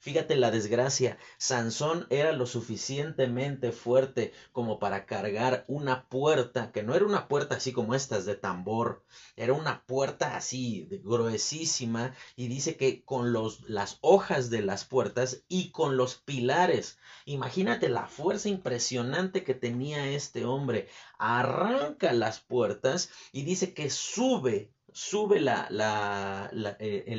Fíjate 0.00 0.36
la 0.36 0.50
desgracia. 0.50 1.18
Sansón 1.36 2.06
era 2.10 2.32
lo 2.32 2.46
suficientemente 2.46 3.72
fuerte 3.72 4.32
como 4.52 4.78
para 4.78 5.06
cargar 5.06 5.64
una 5.68 6.08
puerta, 6.08 6.72
que 6.72 6.82
no 6.82 6.94
era 6.94 7.04
una 7.04 7.28
puerta 7.28 7.56
así 7.56 7.72
como 7.72 7.94
estas 7.94 8.24
de 8.24 8.36
tambor, 8.36 9.04
era 9.36 9.52
una 9.52 9.84
puerta 9.84 10.36
así 10.36 10.88
gruesísima 11.02 12.14
y 12.36 12.48
dice 12.48 12.76
que 12.76 13.04
con 13.04 13.32
los, 13.32 13.68
las 13.68 13.98
hojas 14.00 14.50
de 14.50 14.62
las 14.62 14.84
puertas 14.84 15.42
y 15.48 15.70
con 15.70 15.96
los 15.96 16.16
pilares. 16.16 16.98
Imagínate 17.24 17.88
la 17.88 18.06
fuerza 18.06 18.48
impresionante 18.48 19.44
que 19.44 19.54
tenía 19.54 20.08
este 20.10 20.44
hombre. 20.44 20.88
Arranca 21.18 22.12
las 22.12 22.40
puertas 22.40 23.10
y 23.32 23.42
dice 23.42 23.74
que 23.74 23.90
sube 23.90 24.72
sube 24.92 25.40
la, 25.40 25.68
la, 25.70 26.48
la, 26.52 26.76
eh, 26.80 27.14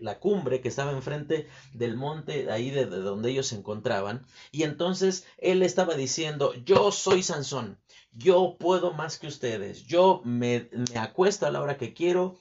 la, 0.00 0.18
cumbre 0.18 0.60
que 0.60 0.68
estaba 0.68 0.92
enfrente 0.92 1.48
del 1.72 1.96
monte, 1.96 2.50
ahí 2.50 2.70
de, 2.70 2.86
donde 2.86 3.30
ellos 3.30 3.46
se 3.48 3.56
encontraban, 3.56 4.26
y 4.50 4.64
entonces 4.64 5.26
él 5.38 5.62
estaba 5.62 5.94
diciendo, 5.94 6.54
yo 6.64 6.92
soy 6.92 7.22
Sansón, 7.22 7.78
yo 8.12 8.56
puedo 8.58 8.92
más 8.92 9.18
que 9.18 9.26
ustedes, 9.26 9.86
yo 9.86 10.20
me, 10.24 10.68
me 10.72 10.98
acuesto 10.98 11.46
a 11.46 11.50
la 11.50 11.62
hora 11.62 11.76
que 11.76 11.94
quiero, 11.94 12.38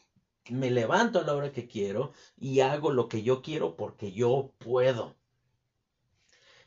me 0.49 0.71
levanto 0.71 1.19
a 1.19 1.23
la 1.23 1.36
hora 1.36 1.51
que 1.51 1.67
quiero 1.67 2.13
y 2.38 2.62
hago 2.62 2.91
lo 2.91 3.08
que 3.08 3.23
yo 3.23 3.41
quiero 3.41 3.75
porque 3.75 4.12
yo 4.12 4.51
puedo. 4.58 5.15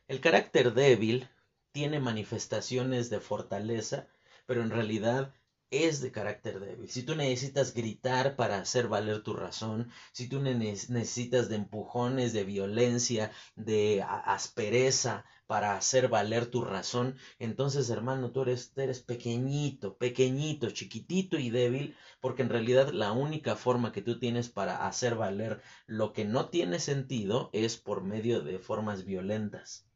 El 0.07 0.21
carácter 0.21 0.75
débil 0.75 1.29
tiene 1.73 1.99
manifestaciones 1.99 3.11
de 3.11 3.21
fortaleza, 3.21 4.07
pero 4.47 4.63
en 4.63 4.71
realidad 4.71 5.35
es 5.71 6.01
de 6.01 6.13
carácter 6.13 6.61
débil. 6.61 6.91
Si 6.91 7.03
tú 7.03 7.15
necesitas 7.17 7.75
gritar 7.75 8.37
para 8.37 8.59
hacer 8.59 8.89
valer 8.89 9.23
tu 9.23 9.35
razón, 9.35 9.91
si 10.13 10.29
tú 10.29 10.41
necesitas 10.41 11.49
de 11.49 11.57
empujones, 11.57 12.33
de 12.33 12.45
violencia, 12.45 13.33
de 13.57 14.03
aspereza 14.03 15.25
para 15.47 15.77
hacer 15.77 16.09
valer 16.09 16.47
tu 16.47 16.65
razón, 16.65 17.17
entonces 17.39 17.91
hermano, 17.91 18.33
tú 18.33 18.43
eres, 18.43 18.73
eres 18.77 19.01
pequeñito, 19.01 19.97
pequeñito, 19.97 20.71
chiquitito 20.71 21.39
y 21.39 21.51
débil, 21.51 21.97
porque 22.21 22.43
en 22.43 22.51
realidad 22.51 22.91
la 22.91 23.13
única 23.13 23.57
forma 23.57 23.93
que 23.93 24.03
tú 24.03 24.19
tienes 24.19 24.49
para 24.49 24.87
hacer 24.87 25.15
valer 25.17 25.63
lo 25.87 26.13
que 26.13 26.25
no 26.25 26.49
tiene 26.49 26.79
sentido 26.79 27.51
es 27.53 27.77
por 27.77 28.03
medio 28.03 28.41
de 28.41 28.59
formas 28.59 29.05
violentas 29.05 29.87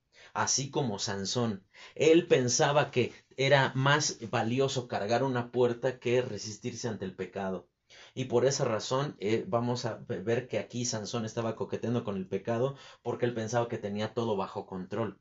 así 0.42 0.70
como 0.70 0.98
Sansón. 0.98 1.64
Él 1.96 2.26
pensaba 2.28 2.90
que 2.90 3.12
era 3.36 3.72
más 3.74 4.18
valioso 4.30 4.86
cargar 4.86 5.24
una 5.24 5.50
puerta 5.50 5.98
que 5.98 6.22
resistirse 6.22 6.86
ante 6.88 7.04
el 7.04 7.14
pecado. 7.16 7.68
Y 8.14 8.26
por 8.26 8.44
esa 8.44 8.64
razón 8.64 9.16
eh, 9.18 9.44
vamos 9.48 9.84
a 9.84 9.96
ver 10.06 10.46
que 10.46 10.58
aquí 10.58 10.84
Sansón 10.84 11.24
estaba 11.24 11.56
coqueteando 11.56 12.04
con 12.04 12.16
el 12.16 12.26
pecado 12.26 12.76
porque 13.02 13.26
él 13.26 13.34
pensaba 13.34 13.68
que 13.68 13.78
tenía 13.78 14.14
todo 14.14 14.36
bajo 14.36 14.64
control. 14.66 15.18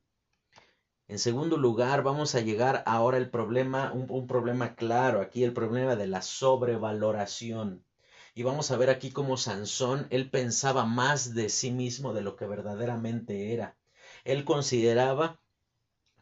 En 1.07 1.17
segundo 1.17 1.57
lugar, 1.57 2.03
vamos 2.03 2.35
a 2.35 2.41
llegar 2.41 2.83
ahora 2.85 3.17
el 3.17 3.29
problema, 3.31 3.93
un, 3.93 4.05
un 4.09 4.27
problema 4.27 4.75
claro, 4.75 5.21
aquí 5.21 5.43
el 5.43 5.53
problema 5.53 5.95
de 5.95 6.07
la 6.07 6.21
sobrevaloración. 6.21 7.83
Y 8.35 8.43
vamos 8.43 8.69
a 8.69 8.77
ver 8.77 8.91
aquí 8.91 9.09
cómo 9.09 9.37
Sansón, 9.37 10.05
él 10.11 10.29
pensaba 10.29 10.85
más 10.85 11.33
de 11.33 11.49
sí 11.49 11.71
mismo 11.71 12.13
de 12.13 12.21
lo 12.21 12.35
que 12.35 12.45
verdaderamente 12.45 13.53
era. 13.53 13.77
Él 14.27 14.43
consideraba 14.43 15.39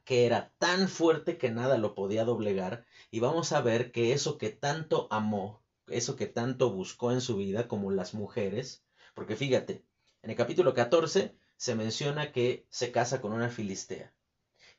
que 0.04 0.28
era 0.28 0.54
tan 0.60 0.88
fuerte 0.88 1.40
que 1.40 1.50
nada 1.50 1.80
lo 1.80 1.96
podía 1.96 2.24
doblegar 2.24 2.86
y 3.10 3.20
vamos 3.20 3.52
a 3.52 3.62
ver 3.62 3.92
que 3.92 4.14
eso 4.14 4.38
que 4.38 4.52
tanto 4.52 5.08
amó, 5.10 5.64
eso 5.88 6.16
que 6.16 6.28
tanto 6.28 6.70
buscó 6.70 7.12
en 7.12 7.20
su 7.20 7.36
vida 7.36 7.68
como 7.68 7.90
las 7.90 8.14
mujeres, 8.14 8.86
porque 9.16 9.36
fíjate, 9.36 9.84
en 10.22 10.30
el 10.30 10.36
capítulo 10.36 10.76
14 10.76 11.36
se 11.58 11.74
menciona 11.74 12.32
que 12.32 12.68
se 12.70 12.92
casa 12.92 13.22
con 13.22 13.34
una 13.34 13.50
filistea. 13.50 14.14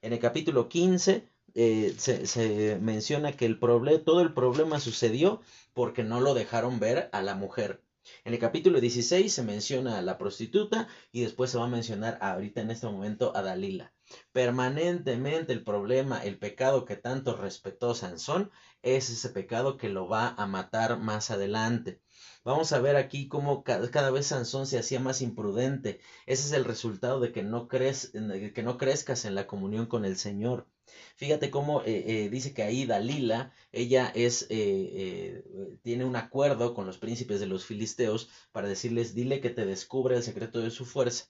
En 0.02 0.12
el 0.12 0.20
capítulo 0.20 0.68
15 0.68 1.28
eh, 1.54 1.94
se, 1.98 2.78
menciona 2.80 3.32
que 3.32 3.52
todo 3.54 4.20
el 4.20 4.34
problema 4.34 4.78
sucedió 4.78 5.40
porque 5.74 6.04
no 6.04 6.20
lo 6.20 6.32
dejaron 6.34 6.78
ver 6.78 7.10
a 7.12 7.22
la 7.22 7.34
mujer. 7.34 7.82
En 8.24 8.32
el 8.32 8.38
capítulo 8.38 8.80
16 8.80 9.32
se 9.32 9.42
menciona 9.42 9.98
a 9.98 10.02
la 10.02 10.18
prostituta 10.18 10.88
y 11.12 11.22
después 11.22 11.50
se 11.50 11.58
va 11.58 11.64
a 11.64 11.68
mencionar 11.68 12.18
ahorita 12.20 12.60
en 12.60 12.70
este 12.70 12.86
momento 12.86 13.36
a 13.36 13.42
Dalila. 13.42 13.92
Permanentemente 14.32 15.52
el 15.52 15.64
problema, 15.64 16.22
el 16.22 16.38
pecado 16.38 16.84
que 16.84 16.96
tanto 16.96 17.36
respetó 17.36 17.94
Sansón, 17.94 18.50
es 18.82 19.10
ese 19.10 19.30
pecado 19.30 19.76
que 19.76 19.88
lo 19.88 20.08
va 20.08 20.34
a 20.36 20.46
matar 20.46 20.98
más 20.98 21.30
adelante. 21.30 22.00
Vamos 22.46 22.72
a 22.72 22.78
ver 22.78 22.94
aquí 22.94 23.26
cómo 23.26 23.64
cada, 23.64 24.10
vez 24.12 24.28
Sansón 24.28 24.68
se 24.68 24.78
hacía 24.78 25.00
más 25.00 25.20
imprudente. 25.20 25.98
Ese 26.26 26.46
es 26.46 26.52
el 26.52 26.64
resultado 26.64 27.18
de 27.18 27.32
que 27.32 27.42
no, 27.42 27.66
que 27.66 28.62
no 28.62 28.78
crezcas 28.78 29.24
en 29.24 29.34
la 29.34 29.48
comunión 29.48 29.86
con 29.86 30.04
el 30.04 30.16
Señor. 30.16 30.68
Fíjate 31.16 31.50
cómo 31.50 31.82
eh, 31.82 32.04
eh, 32.06 32.28
dice 32.30 32.54
que 32.54 32.62
ahí 32.62 32.86
Dalila, 32.86 33.52
ella 33.72 34.12
es, 34.14 34.46
eh, 34.48 35.42
tiene 35.82 36.04
un 36.04 36.14
acuerdo 36.14 36.72
con 36.72 36.86
los 36.86 36.98
príncipes 36.98 37.40
de 37.40 37.46
los 37.46 37.66
filisteos 37.66 38.28
para 38.52 38.68
decirles, 38.68 39.12
dile 39.12 39.40
que 39.40 39.50
te 39.50 39.66
descubre 39.66 40.14
el 40.16 40.22
secreto 40.22 40.60
de 40.60 40.70
su 40.70 40.84
fuerza. 40.86 41.24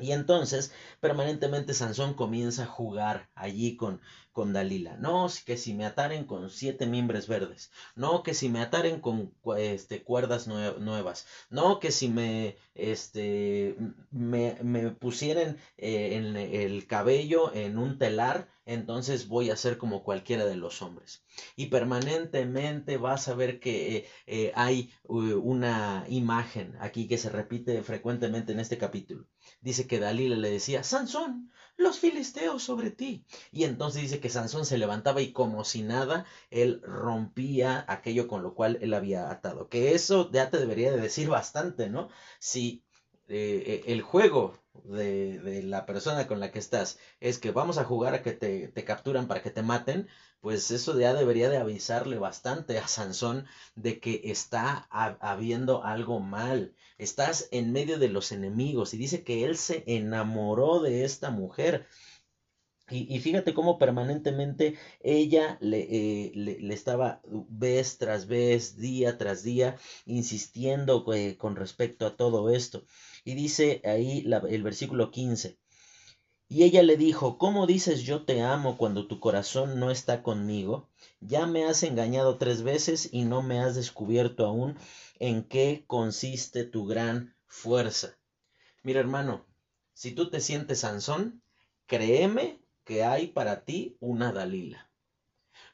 Y 0.00 0.12
entonces 0.12 0.72
permanentemente 1.00 1.74
Sansón 1.74 2.14
comienza 2.14 2.64
a 2.64 2.66
jugar 2.66 3.28
allí 3.34 3.76
con, 3.76 4.00
con 4.32 4.52
Dalila. 4.52 4.96
No, 4.96 5.28
que 5.44 5.56
si 5.56 5.74
me 5.74 5.86
ataren 5.86 6.24
con 6.24 6.50
siete 6.50 6.86
mimbres 6.86 7.28
verdes. 7.28 7.70
No, 7.94 8.22
que 8.22 8.34
si 8.34 8.48
me 8.48 8.60
ataren 8.60 9.00
con 9.00 9.32
este, 9.56 10.02
cuerdas 10.02 10.46
nuevas. 10.46 11.26
No, 11.50 11.80
que 11.80 11.90
si 11.90 12.08
me, 12.08 12.56
este, 12.74 13.76
me, 14.10 14.56
me 14.62 14.90
pusieran 14.90 15.58
en 15.76 16.36
el 16.36 16.86
cabello 16.86 17.52
en 17.54 17.78
un 17.78 17.98
telar 17.98 18.48
entonces 18.66 19.28
voy 19.28 19.50
a 19.50 19.56
ser 19.56 19.78
como 19.78 20.02
cualquiera 20.02 20.44
de 20.44 20.56
los 20.56 20.82
hombres. 20.82 21.22
Y 21.54 21.66
permanentemente 21.66 22.96
vas 22.96 23.28
a 23.28 23.34
ver 23.34 23.60
que 23.60 23.96
eh, 23.96 24.08
eh, 24.26 24.52
hay 24.56 24.92
una 25.04 26.04
imagen 26.08 26.76
aquí 26.80 27.06
que 27.06 27.16
se 27.16 27.30
repite 27.30 27.80
frecuentemente 27.82 28.52
en 28.52 28.60
este 28.60 28.76
capítulo. 28.76 29.24
Dice 29.60 29.86
que 29.86 29.98
Dalila 29.98 30.36
le 30.36 30.50
decía, 30.50 30.82
Sansón, 30.84 31.50
los 31.76 31.98
filisteos 31.98 32.62
sobre 32.62 32.90
ti. 32.90 33.24
Y 33.52 33.64
entonces 33.64 34.02
dice 34.02 34.20
que 34.20 34.28
Sansón 34.28 34.64
se 34.64 34.78
levantaba 34.78 35.20
y 35.20 35.32
como 35.32 35.64
si 35.64 35.82
nada, 35.82 36.24
él 36.50 36.80
rompía 36.82 37.84
aquello 37.88 38.28
con 38.28 38.42
lo 38.42 38.54
cual 38.54 38.78
él 38.80 38.94
había 38.94 39.30
atado. 39.30 39.68
Que 39.68 39.94
eso 39.94 40.30
ya 40.32 40.50
te 40.50 40.58
debería 40.58 40.92
de 40.92 41.00
decir 41.00 41.28
bastante, 41.28 41.88
¿no? 41.88 42.08
Si 42.38 42.84
eh, 43.28 43.82
el 43.86 44.02
juego 44.02 44.58
de, 44.84 45.40
de, 45.40 45.62
la 45.62 45.84
persona 45.86 46.26
con 46.26 46.38
la 46.38 46.52
que 46.52 46.58
estás 46.58 46.98
es 47.20 47.38
que 47.38 47.50
vamos 47.50 47.78
a 47.78 47.84
jugar 47.84 48.14
a 48.14 48.22
que 48.22 48.32
te, 48.32 48.68
te, 48.68 48.84
capturan 48.84 49.26
para 49.26 49.42
que 49.42 49.50
te 49.50 49.62
maten, 49.62 50.08
pues 50.40 50.70
eso 50.70 50.98
ya 50.98 51.14
debería 51.14 51.48
de 51.48 51.58
avisarle 51.58 52.18
bastante 52.18 52.78
a 52.78 52.88
Sansón 52.88 53.46
de 53.74 54.00
que 54.00 54.22
está 54.24 54.86
habiendo 54.90 55.84
algo 55.84 56.20
mal. 56.20 56.74
Estás 56.98 57.48
en 57.50 57.72
medio 57.72 57.98
de 57.98 58.08
los 58.08 58.32
enemigos 58.32 58.94
y 58.94 58.98
dice 58.98 59.24
que 59.24 59.44
él 59.44 59.56
se 59.56 59.82
enamoró 59.86 60.80
de 60.80 61.04
esta 61.04 61.30
mujer. 61.30 61.86
Y, 62.88 63.18
fíjate 63.18 63.52
cómo 63.52 63.78
permanentemente 63.78 64.78
ella 65.00 65.58
le, 65.60 65.80
eh, 65.90 66.32
le, 66.36 66.72
estaba 66.72 67.20
vez 67.48 67.98
tras 67.98 68.28
vez, 68.28 68.76
día 68.76 69.18
tras 69.18 69.42
día, 69.42 69.76
insistiendo 70.04 71.04
eh, 71.12 71.36
con 71.36 71.56
respecto 71.56 72.06
a 72.06 72.16
todo 72.16 72.48
esto. 72.50 72.84
Y 73.24 73.34
dice 73.34 73.82
ahí 73.84 74.24
el 74.48 74.62
versículo 74.62 75.10
15. 75.10 75.58
Y 76.48 76.62
ella 76.62 76.82
le 76.82 76.96
dijo, 76.96 77.38
¿cómo 77.38 77.66
dices 77.66 78.02
yo 78.02 78.24
te 78.24 78.42
amo 78.42 78.76
cuando 78.76 79.08
tu 79.08 79.18
corazón 79.18 79.80
no 79.80 79.90
está 79.90 80.22
conmigo? 80.22 80.88
Ya 81.20 81.46
me 81.46 81.64
has 81.64 81.82
engañado 81.82 82.38
tres 82.38 82.62
veces 82.62 83.08
y 83.10 83.24
no 83.24 83.42
me 83.42 83.58
has 83.58 83.74
descubierto 83.74 84.46
aún 84.46 84.76
en 85.18 85.42
qué 85.42 85.84
consiste 85.88 86.62
tu 86.62 86.86
gran 86.86 87.34
fuerza. 87.46 88.16
Mira 88.84 89.00
hermano, 89.00 89.44
si 89.92 90.12
tú 90.12 90.30
te 90.30 90.40
sientes 90.40 90.80
Sansón, 90.80 91.42
créeme 91.86 92.60
que 92.84 93.02
hay 93.02 93.26
para 93.26 93.64
ti 93.64 93.96
una 93.98 94.30
Dalila. 94.30 94.88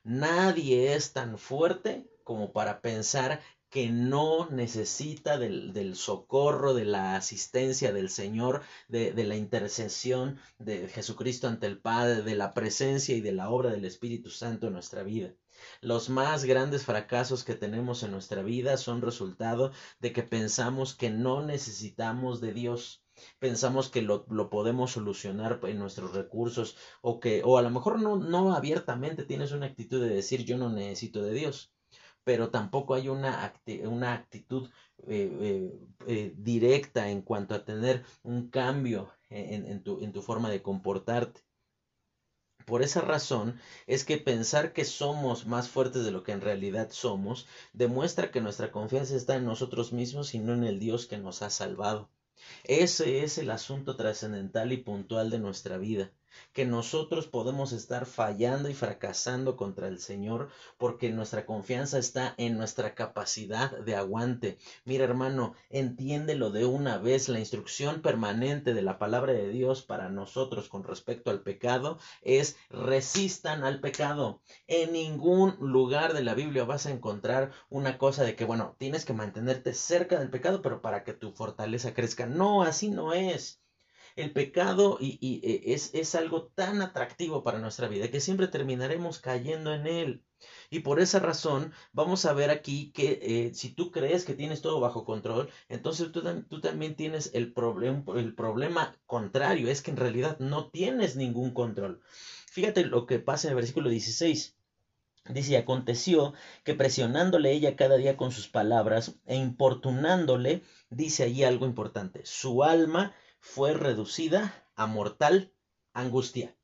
Nadie 0.05 0.95
es 0.95 1.13
tan 1.13 1.37
fuerte 1.37 2.09
como 2.25 2.53
para 2.53 2.81
pensar 2.81 3.43
que 3.73 3.89
no 3.89 4.51
necesita 4.51 5.39
del, 5.39 5.97
socorro, 5.97 6.75
de 6.75 6.85
la 6.85 7.17
asistencia 7.17 7.91
del 7.91 8.11
Señor, 8.11 8.61
de, 8.87 9.13
de, 9.13 9.25
la 9.25 9.35
intercesión 9.35 10.39
de 10.59 10.89
Jesucristo 10.89 11.49
ante 11.49 11.69
el 11.69 11.79
Padre, 11.81 12.21
de 12.21 12.35
la 12.35 12.53
presencia 12.53 13.17
y 13.17 13.23
de 13.23 13.33
la 13.33 13.49
obra 13.49 13.71
del 13.71 13.87
Espíritu 13.87 14.29
Santo 14.29 14.67
en 14.67 14.75
nuestra 14.75 15.03
vida. 15.05 15.33
Los 15.81 16.11
más 16.11 16.45
grandes 16.45 16.85
fracasos 16.85 17.45
que 17.45 17.55
tenemos 17.55 18.03
en 18.03 18.11
nuestra 18.11 18.43
vida 18.43 18.77
son 18.77 19.01
resultado 19.01 19.73
de 20.01 20.13
que 20.13 20.23
pensamos 20.23 20.95
que 20.95 21.09
no 21.09 21.43
necesitamos 21.43 22.43
de 22.43 22.53
Dios 22.53 23.03
pensamos 23.39 23.89
que 23.89 24.03
lo, 24.03 24.27
lo, 24.29 24.51
podemos 24.51 24.93
solucionar 24.93 25.61
en 25.65 25.79
nuestros 25.79 26.13
recursos 26.15 26.77
o 27.03 27.21
que 27.21 27.43
o 27.45 27.59
a 27.59 27.63
lo 27.63 27.71
mejor 27.71 28.01
no, 28.01 28.17
no 28.17 28.55
abiertamente 28.55 29.25
tienes 29.25 29.53
una 29.53 29.67
actitud 29.67 30.01
de 30.03 30.09
decir 30.09 30.45
yo 30.45 30.57
no 30.59 30.71
necesito 30.71 31.23
de 31.23 31.33
Dios 31.33 31.73
pero 32.25 32.51
tampoco 32.51 32.95
hay 32.95 33.09
una, 33.09 33.53
una 33.85 34.15
actitud 34.15 34.69
eh, 35.07 35.31
eh, 35.41 35.81
eh, 36.07 36.35
directa 36.37 37.09
en 37.09 37.23
cuanto 37.23 37.55
a 37.55 37.65
tener 37.65 38.05
un 38.23 38.49
cambio 38.49 39.13
en, 39.31 39.67
en, 39.67 39.83
tu, 39.83 40.01
en 40.01 40.13
tu 40.13 40.23
forma 40.23 40.51
de 40.51 40.63
comportarte. 40.63 41.41
Por 42.65 42.83
esa 42.83 43.01
razón 43.01 43.59
es 43.89 44.05
que 44.05 44.19
pensar 44.19 44.73
que 44.73 44.85
somos 44.85 45.47
más 45.47 45.69
fuertes 45.69 46.05
de 46.05 46.13
lo 46.13 46.23
que 46.23 46.33
en 46.33 46.41
realidad 46.41 46.91
somos 46.91 47.49
demuestra 47.73 48.31
que 48.31 48.41
nuestra 48.41 48.71
confianza 48.71 49.17
está 49.17 49.35
en 49.37 49.45
nosotros 49.45 49.93
mismos 49.93 50.35
y 50.35 50.39
no 50.39 50.55
en 50.55 50.63
el 50.63 50.79
Dios 50.79 51.07
que 51.07 51.19
nos 51.19 51.43
ha 51.43 51.51
salvado. 51.51 52.09
Ese 52.65 53.25
es 53.25 53.39
el 53.39 53.51
asunto 53.51 53.97
trascendental 53.97 54.73
y 54.73 54.77
puntual 54.77 55.31
de 55.31 55.41
nuestra 55.41 55.77
vida 55.77 56.13
que 56.53 56.67
nosotros 56.67 57.27
podemos 57.27 57.73
estar 57.73 58.07
fallando 58.07 58.69
y 58.69 58.75
fracasando 58.75 59.57
contra 59.57 59.89
el 59.89 59.99
Señor 59.99 60.49
porque 60.79 61.11
nuestra 61.11 61.47
confianza 61.47 61.99
está 61.99 62.35
en 62.37 62.57
nuestra 62.57 62.95
capacidad 62.95 63.71
de 63.79 63.97
aguante. 63.97 64.59
Mira 64.85 65.05
hermano, 65.05 65.55
entiéndelo 65.71 66.51
de 66.51 66.67
una 66.67 66.99
vez, 66.99 67.29
la 67.29 67.39
instrucción 67.39 68.03
permanente 68.03 68.75
de 68.75 68.83
la 68.83 68.99
palabra 68.99 69.33
de 69.33 69.49
Dios 69.49 69.83
para 69.83 70.09
nosotros 70.09 70.69
con 70.69 70.85
respecto 70.85 71.31
al 71.31 71.43
pecado 71.43 71.99
es 72.23 72.57
resistan 72.71 73.65
al 73.65 73.81
pecado. 73.81 74.41
En 74.67 74.93
ningún 74.93 75.57
lugar 75.61 76.13
de 76.15 76.23
la 76.23 76.35
Biblia 76.35 76.65
vas 76.65 76.87
a 76.87 76.91
encontrar 76.91 77.53
una 77.71 77.99
cosa 77.99 78.25
de 78.25 78.37
que, 78.37 78.45
bueno, 78.45 78.77
tienes 78.79 79.05
que 79.05 79.13
mantenerte 79.13 79.75
cerca 79.75 80.19
del 80.19 80.31
pecado, 80.31 80.63
pero 80.63 80.83
para 80.83 81.05
que 81.05 81.13
tu 81.13 81.33
fortaleza 81.33 81.95
crezca. 81.95 82.27
No, 82.27 82.63
así 82.63 82.91
no 82.91 83.13
es 83.13 83.62
el 84.17 84.33
pecado 84.33 84.99
y, 85.01 85.41
e, 85.43 85.73
es, 85.75 85.95
es, 85.95 86.15
algo 86.15 86.45
tan 86.55 86.83
atractivo 86.83 87.43
para 87.43 87.59
nuestra 87.59 87.89
vida 87.89 88.11
que 88.11 88.21
siempre 88.21 88.49
terminaremos 88.49 89.19
cayendo 89.19 89.73
en 89.75 89.87
él. 89.87 90.23
Y 90.71 90.81
por 90.81 91.01
esa 91.01 91.21
razón 91.21 91.73
vamos 91.93 92.25
a 92.25 92.33
ver 92.33 92.51
aquí 92.51 92.91
que 92.93 93.21
eh, 93.23 93.55
si 93.55 93.71
tú 93.71 93.91
crees 93.91 94.25
que 94.25 94.35
tienes 94.35 94.61
todo 94.61 94.81
bajo 94.81 95.05
control, 95.05 95.49
entonces 95.69 96.11
tú, 96.13 96.23
tú 96.49 96.61
también 96.61 96.97
tienes 96.97 97.31
el, 97.35 97.55
el 98.17 98.35
problema 98.35 98.97
contrario, 99.07 99.69
es 99.69 99.83
que 99.83 99.91
en 99.91 99.97
realidad 99.99 100.39
no 100.41 100.71
tienes 100.71 101.17
ningún 101.17 101.53
control. 101.53 102.01
Fíjate 102.51 102.85
lo 102.85 103.07
que 103.07 103.19
pasa 103.19 103.49
en 103.49 103.53
el 103.53 103.57
versículo 103.57 103.89
16. 103.89 104.57
Dice, 105.31 105.57
aconteció 105.57 106.35
que 106.65 106.75
presionándole 106.75 107.53
ella 107.53 107.77
cada 107.77 107.97
día 107.97 108.17
con 108.17 108.33
sus 108.33 108.49
palabras 108.49 109.15
e 109.25 109.37
importunándole, 109.37 110.63
dice 110.91 111.23
allí 111.23 111.45
algo 111.45 111.65
importante, 111.65 112.23
su 112.25 112.65
alma 112.65 113.15
fue 113.43 113.75
reducida 113.75 114.65
a 114.77 114.87
mortal 114.87 115.53
angustia. 115.93 116.57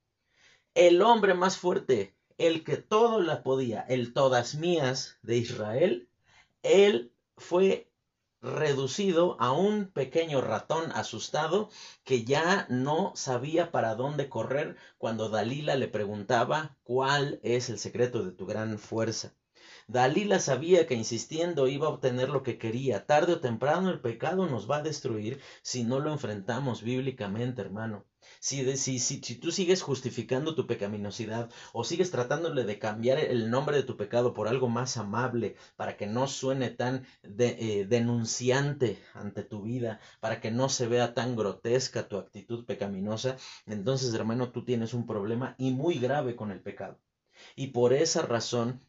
El 0.74 1.02
hombre 1.02 1.34
más 1.34 1.58
fuerte, 1.58 2.16
el 2.38 2.64
que 2.64 2.76
todo 2.76 3.20
la 3.20 3.42
podía, 3.42 3.80
el 3.80 4.14
todas 4.14 4.54
mías 4.54 5.18
de 5.22 5.36
Israel, 5.36 6.08
él 6.62 7.12
fue 7.36 7.90
reducido 8.40 9.36
a 9.40 9.50
un 9.50 9.90
pequeño 9.90 10.40
ratón 10.40 10.92
asustado 10.92 11.68
que 12.04 12.24
ya 12.24 12.66
no 12.70 13.12
sabía 13.16 13.72
para 13.72 13.96
dónde 13.96 14.28
correr 14.28 14.76
cuando 14.98 15.28
Dalila 15.28 15.74
le 15.74 15.88
preguntaba 15.88 16.78
cuál 16.84 17.40
es 17.42 17.68
el 17.70 17.78
secreto 17.80 18.22
de 18.22 18.30
tu 18.30 18.46
gran 18.46 18.78
fuerza. 18.78 19.34
Dalila 19.88 20.38
sabía 20.38 20.86
que 20.86 20.94
insistiendo 20.94 21.66
iba 21.66 21.86
a 21.86 21.90
obtener 21.90 22.28
lo 22.28 22.42
que 22.42 22.58
quería. 22.58 23.06
Tarde 23.06 23.32
o 23.32 23.40
temprano 23.40 23.88
el 23.88 24.00
pecado 24.00 24.46
nos 24.46 24.70
va 24.70 24.76
a 24.76 24.82
destruir 24.82 25.40
si 25.62 25.82
no 25.82 25.98
lo 25.98 26.12
enfrentamos 26.12 26.82
bíblicamente, 26.82 27.62
hermano. 27.62 28.04
Si, 28.38 28.76
si, 28.76 28.98
si, 28.98 29.22
si, 29.22 29.34
tú 29.36 29.50
sigues 29.50 29.80
justificando 29.80 30.54
tu 30.54 30.66
pecaminosidad 30.66 31.50
o 31.72 31.84
sigues 31.84 32.10
tratándole 32.10 32.64
de 32.64 32.78
cambiar 32.78 33.18
el 33.18 33.50
nombre 33.50 33.78
de 33.78 33.82
tu 33.82 33.96
pecado 33.96 34.34
por 34.34 34.46
algo 34.46 34.68
más 34.68 34.98
amable 34.98 35.56
para 35.76 35.96
que 35.96 36.06
no 36.06 36.26
suene 36.26 36.68
tan 36.68 37.06
eh, 37.22 37.86
denunciante 37.88 39.02
ante 39.14 39.42
tu 39.42 39.62
vida, 39.62 40.00
para 40.20 40.42
que 40.42 40.50
no 40.50 40.68
se 40.68 40.86
vea 40.86 41.14
tan 41.14 41.34
grotesca 41.34 42.08
tu 42.08 42.18
actitud 42.18 42.66
pecaminosa, 42.66 43.36
entonces 43.64 44.12
hermano 44.12 44.52
tú 44.52 44.66
tienes 44.66 44.92
un 44.92 45.06
problema 45.06 45.54
y 45.56 45.70
muy 45.70 45.98
grave 45.98 46.36
con 46.36 46.50
el 46.50 46.60
pecado. 46.60 46.98
Y 47.56 47.68
por 47.68 47.92
esa 47.94 48.22
razón 48.22 48.82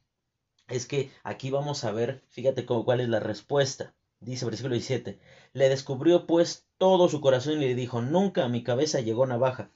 es 0.70 0.86
que 0.86 1.12
aquí 1.24 1.50
vamos 1.50 1.84
a 1.84 1.92
ver, 1.92 2.24
fíjate 2.30 2.66
cuál 2.66 3.02
es 3.02 3.10
la 3.10 3.20
respuesta. 3.20 3.94
Dice 4.22 4.46
versículo 4.46 4.74
17, 4.76 5.20
le 5.54 5.70
descubrió 5.70 6.28
pues 6.28 6.66
todo 6.78 7.10
su 7.10 7.22
corazón 7.22 7.62
y 7.62 7.68
le 7.68 7.76
dijo, 7.76 8.02
nunca 8.02 8.44
a 8.44 8.50
mi 8.50 8.64
cabeza 8.64 9.00
llegó 9.00 9.26
navaja, 9.26 9.72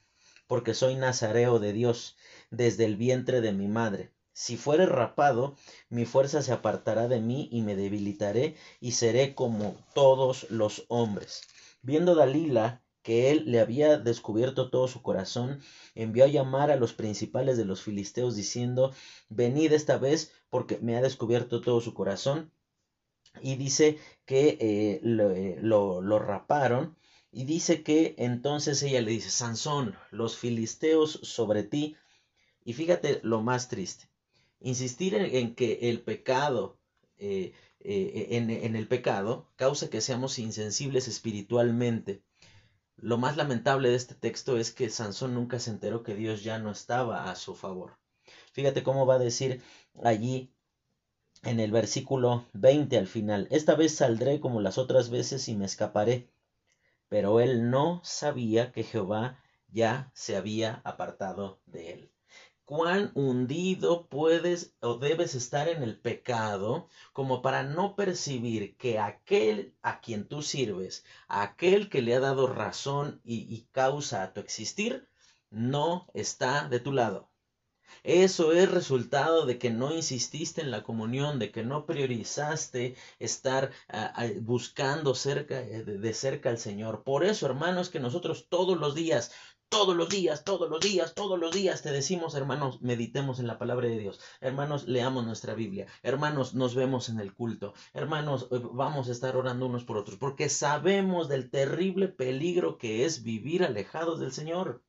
porque 0.48 0.74
soy 0.74 0.96
nazareo 0.96 1.60
de 1.60 1.74
Dios 1.74 2.18
desde 2.52 2.86
el 2.86 2.98
vientre 2.98 3.42
de 3.42 3.54
mi 3.54 3.68
madre. 3.68 4.12
Si 4.34 4.58
fuere 4.58 4.86
rapado, 4.86 5.56
mi 5.90 6.06
fuerza 6.06 6.42
se 6.42 6.52
apartará 6.52 7.08
de 7.08 7.22
mí 7.22 7.48
y 7.52 7.62
me 7.62 7.76
debilitaré 7.76 8.56
y 8.82 8.92
seré 8.92 9.34
como 9.36 9.78
todos 9.94 10.50
los 10.50 10.86
hombres. 10.90 11.44
Viendo 11.82 12.16
Dalila 12.16 12.83
que 13.04 13.32
él 13.32 13.44
le 13.46 13.60
había 13.60 13.98
descubierto 13.98 14.70
todo 14.70 14.88
su 14.88 15.02
corazón, 15.02 15.60
envió 15.94 16.24
a 16.24 16.30
llamar 16.30 16.72
a 16.72 16.78
los 16.78 16.94
principales 16.94 17.58
de 17.58 17.66
los 17.66 17.82
filisteos 17.82 18.36
diciendo, 18.36 18.94
venid 19.30 19.74
esta 19.74 19.98
vez 19.98 20.32
porque 20.50 20.80
me 20.82 20.96
ha 20.96 21.02
descubierto 21.02 21.62
todo 21.62 21.82
su 21.82 21.94
corazón. 21.94 22.52
Y 23.42 23.56
dice 23.56 24.00
que 24.26 24.58
eh, 24.60 25.02
eh, 25.04 25.58
lo, 25.62 26.02
lo, 26.02 26.20
raparon. 26.20 26.96
Y 27.32 27.46
dice 27.46 27.84
que 27.84 28.16
entonces 28.18 28.82
ella 28.84 29.02
le 29.02 29.12
dice, 29.12 29.32
Sansón, 29.32 29.96
los 30.12 30.38
filisteos 30.38 31.20
sobre 31.24 31.64
ti. 31.64 31.98
Y 32.64 32.74
fíjate 32.74 33.20
lo 33.24 33.42
más 33.42 33.68
triste. 33.68 34.08
Insistir 34.60 35.16
en, 35.16 35.56
que 35.56 35.90
el 35.90 36.02
pecado, 36.02 36.78
eh, 37.18 37.54
en, 37.80 38.50
en 38.50 38.76
el 38.76 38.88
pecado, 38.88 39.50
causa 39.58 39.90
que 39.90 40.00
seamos 40.00 40.40
insensibles 40.40 41.08
espiritualmente 41.08 42.22
lo 42.98 43.18
más 43.18 43.38
lamentable 43.38 43.90
de 43.90 43.96
este 43.96 44.16
texto 44.16 44.58
es 44.58 44.72
que 44.72 44.90
Sansón 44.90 45.34
nunca 45.34 45.60
se 45.60 45.72
enteró 45.72 46.04
que 46.04 46.16
Dios 46.16 46.44
ya 46.44 46.60
no 46.60 46.72
estaba 46.72 47.30
a 47.30 47.36
su 47.36 47.56
favor. 47.56 47.98
Fíjate 48.52 48.84
cómo 48.84 49.06
va 49.06 49.16
a 49.16 49.20
decir 49.20 49.62
allí 50.04 50.54
en 51.44 51.60
el 51.60 51.72
versículo 51.72 52.46
20 52.54 52.98
al 52.98 53.08
final, 53.08 53.48
esta 53.52 53.76
vez 53.76 53.96
saldré 53.96 54.40
como 54.40 54.62
las 54.62 54.78
otras 54.78 55.10
veces 55.10 55.50
y 55.50 55.56
me 55.56 55.66
escaparé. 55.66 56.30
Pero 57.10 57.40
él 57.40 57.70
no 57.70 58.02
sabía 58.04 58.72
que 58.72 58.84
Jehová 58.84 59.38
ya 59.68 60.12
se 60.14 60.38
había 60.38 60.82
apartado 60.86 61.60
de 61.66 61.92
él 61.94 62.13
cuán 62.66 63.12
hundido 63.16 64.08
puedes 64.08 64.74
o 64.80 64.98
debes 64.98 65.36
estar 65.36 65.68
en 65.68 65.84
el 65.84 66.00
pecado 66.00 66.88
como 67.12 67.42
para 67.42 67.64
no 67.64 67.96
percibir 67.96 68.78
que 68.78 69.00
aquel 69.00 69.76
a 69.82 70.00
quien 70.02 70.28
tú 70.28 70.42
sirves, 70.42 71.06
aquel 71.28 71.90
que 71.90 72.02
le 72.02 72.16
ha 72.16 72.20
dado 72.20 72.48
razón 72.48 73.22
y, 73.24 73.68
causa 73.72 74.24
a 74.24 74.34
tu 74.34 74.40
existir, 74.40 75.08
no 75.50 76.08
está 76.14 76.68
de 76.70 76.80
tu 76.80 76.92
lado. 76.92 77.30
Eso 78.04 78.54
es 78.54 78.70
resultado 78.72 79.46
de 79.46 79.58
que 79.60 79.70
no 79.70 79.94
insististe 79.94 80.62
en 80.62 80.72
la 80.72 80.84
comunión, 80.84 81.40
de 81.40 81.52
que 81.52 81.64
no 81.64 81.86
priorizaste 81.86 82.96
estar 83.20 83.72
buscando 84.42 85.16
cerca, 85.16 85.62
eh, 85.62 85.84
de 85.84 86.14
cerca 86.14 86.50
al 86.50 86.58
Señor. 86.58 87.04
Por 87.04 87.24
eso, 87.24 87.46
hermanos, 87.46 87.90
que 87.90 88.00
nosotros 88.00 88.48
todos 88.50 88.78
los 88.78 88.96
días, 88.96 89.32
todos 89.74 89.96
los 89.96 90.08
días, 90.08 90.44
todos 90.44 90.70
los 90.70 90.82
días, 90.82 91.16
todos 91.16 91.40
los 91.40 91.52
días 91.52 91.82
te 91.82 91.92
decimos, 91.92 92.36
hermanos, 92.36 92.80
meditemos 92.84 93.40
en 93.40 93.48
la 93.48 93.58
palabra 93.58 93.88
de 93.88 93.98
Dios. 93.98 94.20
Hermanos, 94.40 94.88
leamos 94.88 95.26
nuestra 95.26 95.56
Biblia. 95.56 95.88
Hermanos, 96.04 96.54
nos 96.54 96.76
vemos 96.76 97.10
en 97.10 97.20
el 97.20 97.34
culto. 97.34 97.74
Hermanos, 97.92 98.48
eh, 98.52 98.62
vamos 98.72 99.10
a 99.10 99.12
estar 99.12 99.36
orando 99.36 99.66
unos 99.66 99.84
por 99.84 99.98
otros, 99.98 100.18
porque 100.20 100.48
sabemos 100.48 101.28
del 101.28 101.50
terrible 101.50 102.08
peligro 102.08 102.78
que 102.78 103.04
es 103.06 103.24
vivir 103.24 103.64
alejados 103.64 104.20
del 104.20 104.32
Señor. 104.32 104.84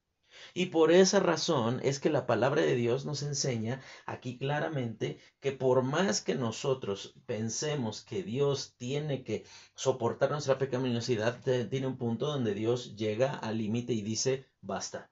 Y 0.53 0.67
por 0.67 0.93
esa 0.93 1.21
razón 1.21 1.81
es 1.83 2.01
que 2.01 2.11
la 2.11 2.27
palabra 2.27 2.63
de 2.63 2.75
Dios 2.75 3.07
nos 3.07 3.23
enseña 3.23 3.81
aquí 4.05 4.37
claramente 4.37 5.19
que 5.41 5.53
por 5.53 5.83
más 5.83 6.21
que 6.21 6.35
nosotros 6.35 7.15
pensemos 7.27 8.03
que 8.03 8.23
Dios 8.23 8.75
tiene 8.77 9.25
que 9.25 9.45
soportar 9.75 10.31
nuestra 10.31 10.59
pecaminosidad, 10.59 11.41
tiene 11.71 11.87
un 11.87 11.97
punto 11.97 12.27
donde 12.27 12.55
Dios 12.55 12.97
llega 12.97 13.33
al 13.35 13.59
límite 13.59 13.93
y 13.93 14.03
dice, 14.03 14.47
basta. 14.61 15.11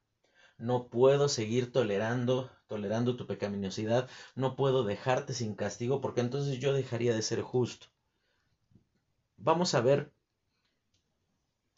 No 0.59 0.89
puedo 0.89 1.29
seguir 1.29 1.73
tolerando, 1.73 2.51
tolerando 2.69 3.17
tu 3.17 3.27
pecaminosidad, 3.27 4.09
no 4.35 4.55
puedo 4.57 4.85
dejarte 4.85 5.35
sin 5.35 5.55
castigo 5.55 6.01
porque 6.01 6.21
entonces 6.21 6.59
yo 6.59 6.73
dejaría 6.73 7.15
de 7.15 7.23
ser 7.23 7.43
justo. 7.43 7.87
Vamos 9.37 9.75
a 9.75 9.81
ver 9.81 10.13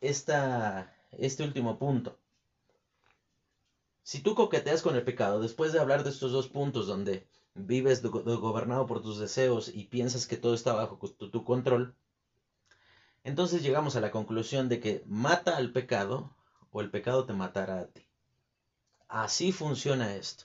esta, 0.01 0.95
este 1.13 1.45
último 1.45 1.79
punto. 1.79 2.19
Si 4.05 4.21
tú 4.21 4.35
coqueteas 4.35 4.83
con 4.83 4.97
el 4.97 5.03
pecado, 5.03 5.41
después 5.41 5.73
de 5.73 5.81
hablar 5.81 6.05
de 6.05 6.11
estos 6.11 6.31
dos 6.31 6.49
puntos 6.49 6.87
donde 6.87 7.27
vives 7.55 8.03
gobernado 8.03 8.87
por 8.87 9.01
tus 9.01 9.19
deseos 9.19 9.71
y 9.75 9.85
piensas 9.85 10.27
que 10.27 10.37
todo 10.37 10.53
está 10.53 10.75
bajo 10.75 10.99
tu, 10.99 11.43
control, 11.43 11.97
entonces 13.25 13.63
llegamos 13.63 13.97
a 13.97 14.03
la 14.03 14.11
conclusión 14.11 14.69
de 14.69 14.79
que 14.79 15.03
mata 15.07 15.57
al 15.57 15.73
pecado 15.73 16.37
o 16.71 16.83
el 16.83 16.91
pecado 16.91 17.25
te 17.25 17.33
matará 17.33 17.81
a 17.81 17.87
ti. 17.87 18.07
Así 19.09 19.53
funciona 19.53 20.17
esto. 20.17 20.45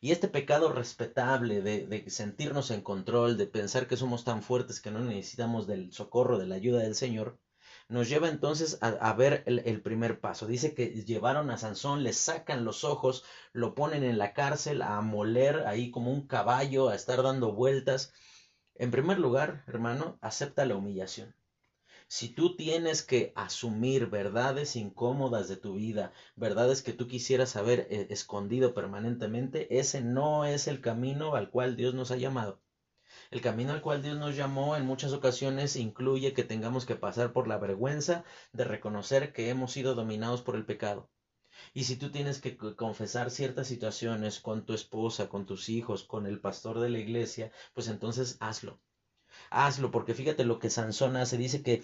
Y 0.00 0.12
este 0.12 0.28
pecado 0.28 0.72
respetable 0.72 1.60
de, 1.60 1.86
de, 1.86 2.08
sentirnos 2.08 2.70
en 2.70 2.80
control, 2.80 3.36
de 3.36 3.46
pensar 3.46 3.86
que 3.86 3.98
somos 3.98 4.24
tan 4.24 4.42
fuertes 4.42 4.80
que 4.80 4.90
no 4.90 5.00
necesitamos 5.00 5.66
del 5.66 5.92
socorro, 5.92 6.38
de 6.38 6.46
la 6.46 6.54
ayuda 6.54 6.78
del 6.78 6.94
Señor, 6.94 7.38
nos 7.88 8.08
lleva 8.08 8.28
entonces 8.28 8.78
a, 8.82 9.12
ver 9.14 9.42
el, 9.46 9.80
primer 9.80 10.20
paso. 10.20 10.46
Dice 10.46 10.74
que 10.74 10.88
llevaron 11.04 11.50
a 11.50 11.56
Sansón, 11.56 12.02
le 12.02 12.12
sacan 12.12 12.64
los 12.64 12.84
ojos, 12.84 13.24
lo 13.52 13.74
ponen 13.74 14.04
en 14.04 14.18
la 14.18 14.34
cárcel 14.34 14.82
a 14.82 15.00
moler 15.00 15.66
ahí 15.66 15.90
como 15.90 16.12
un 16.12 16.26
caballo, 16.26 16.90
a 16.90 16.94
estar 16.94 17.22
dando 17.22 17.52
vueltas. 17.52 18.12
En 18.74 18.90
primer 18.90 19.18
lugar, 19.18 19.64
hermano, 19.66 20.18
acepta 20.20 20.66
la 20.66 20.76
humillación. 20.76 21.34
Si 22.08 22.28
tú 22.28 22.56
tienes 22.56 23.02
que 23.02 23.32
asumir 23.36 24.06
verdades 24.08 24.76
incómodas 24.76 25.48
de 25.48 25.56
tu 25.56 25.74
vida, 25.74 26.12
verdades 26.36 26.82
que 26.82 26.92
tú 26.92 27.06
quisieras 27.06 27.56
haber 27.56 27.86
eh, 27.90 28.06
escondido 28.10 28.74
permanentemente, 28.74 29.78
ese 29.78 30.02
no 30.02 30.44
es 30.44 30.68
el 30.68 30.80
camino 30.80 31.36
al 31.36 31.50
cual 31.50 31.76
Dios 31.76 31.94
nos 31.94 32.10
ha 32.10 32.16
llamado. 32.16 32.60
El 33.30 33.42
camino 33.42 33.72
al 33.72 33.82
cual 33.82 34.02
Dios 34.02 34.16
nos 34.16 34.36
llamó 34.36 34.74
en 34.74 34.86
muchas 34.86 35.12
ocasiones 35.12 35.76
incluye 35.76 36.32
que 36.32 36.44
tengamos 36.44 36.86
que 36.86 36.96
pasar 36.96 37.32
por 37.34 37.46
la 37.46 37.58
vergüenza 37.58 38.24
de 38.52 38.64
reconocer 38.64 39.34
que 39.34 39.50
hemos 39.50 39.72
sido 39.72 39.94
dominados 39.94 40.40
por 40.40 40.56
el 40.56 40.64
pecado. 40.64 41.10
Y 41.74 41.84
si 41.84 41.96
tú 41.96 42.10
tienes 42.10 42.40
que 42.40 42.56
confesar 42.56 43.30
ciertas 43.30 43.66
situaciones 43.66 44.40
con 44.40 44.64
tu 44.64 44.72
esposa, 44.72 45.28
con 45.28 45.44
tus 45.44 45.68
hijos, 45.68 46.04
con 46.04 46.26
el 46.26 46.40
pastor 46.40 46.80
de 46.80 46.88
la 46.88 46.98
iglesia, 47.00 47.52
pues 47.74 47.88
entonces 47.88 48.38
hazlo. 48.40 48.80
Hazlo, 49.50 49.90
porque 49.90 50.14
fíjate 50.14 50.44
lo 50.44 50.58
que 50.58 50.70
Sansón 50.70 51.16
hace. 51.16 51.36
Dice 51.36 51.62
que 51.62 51.82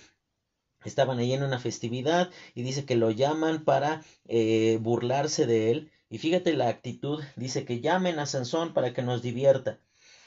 estaban 0.84 1.18
ahí 1.18 1.34
en 1.34 1.42
una 1.42 1.58
festividad 1.58 2.30
y 2.54 2.62
dice 2.62 2.86
que 2.86 2.96
lo 2.96 3.10
llaman 3.10 3.64
para 3.64 4.02
eh, 4.26 4.78
burlarse 4.80 5.46
de 5.46 5.70
él. 5.70 5.92
Y 6.08 6.18
fíjate 6.18 6.54
la 6.54 6.68
actitud, 6.68 7.22
dice 7.36 7.66
que 7.66 7.80
llamen 7.80 8.18
a 8.18 8.26
Sansón 8.26 8.72
para 8.72 8.94
que 8.94 9.02
nos 9.02 9.20
divierta. 9.20 9.80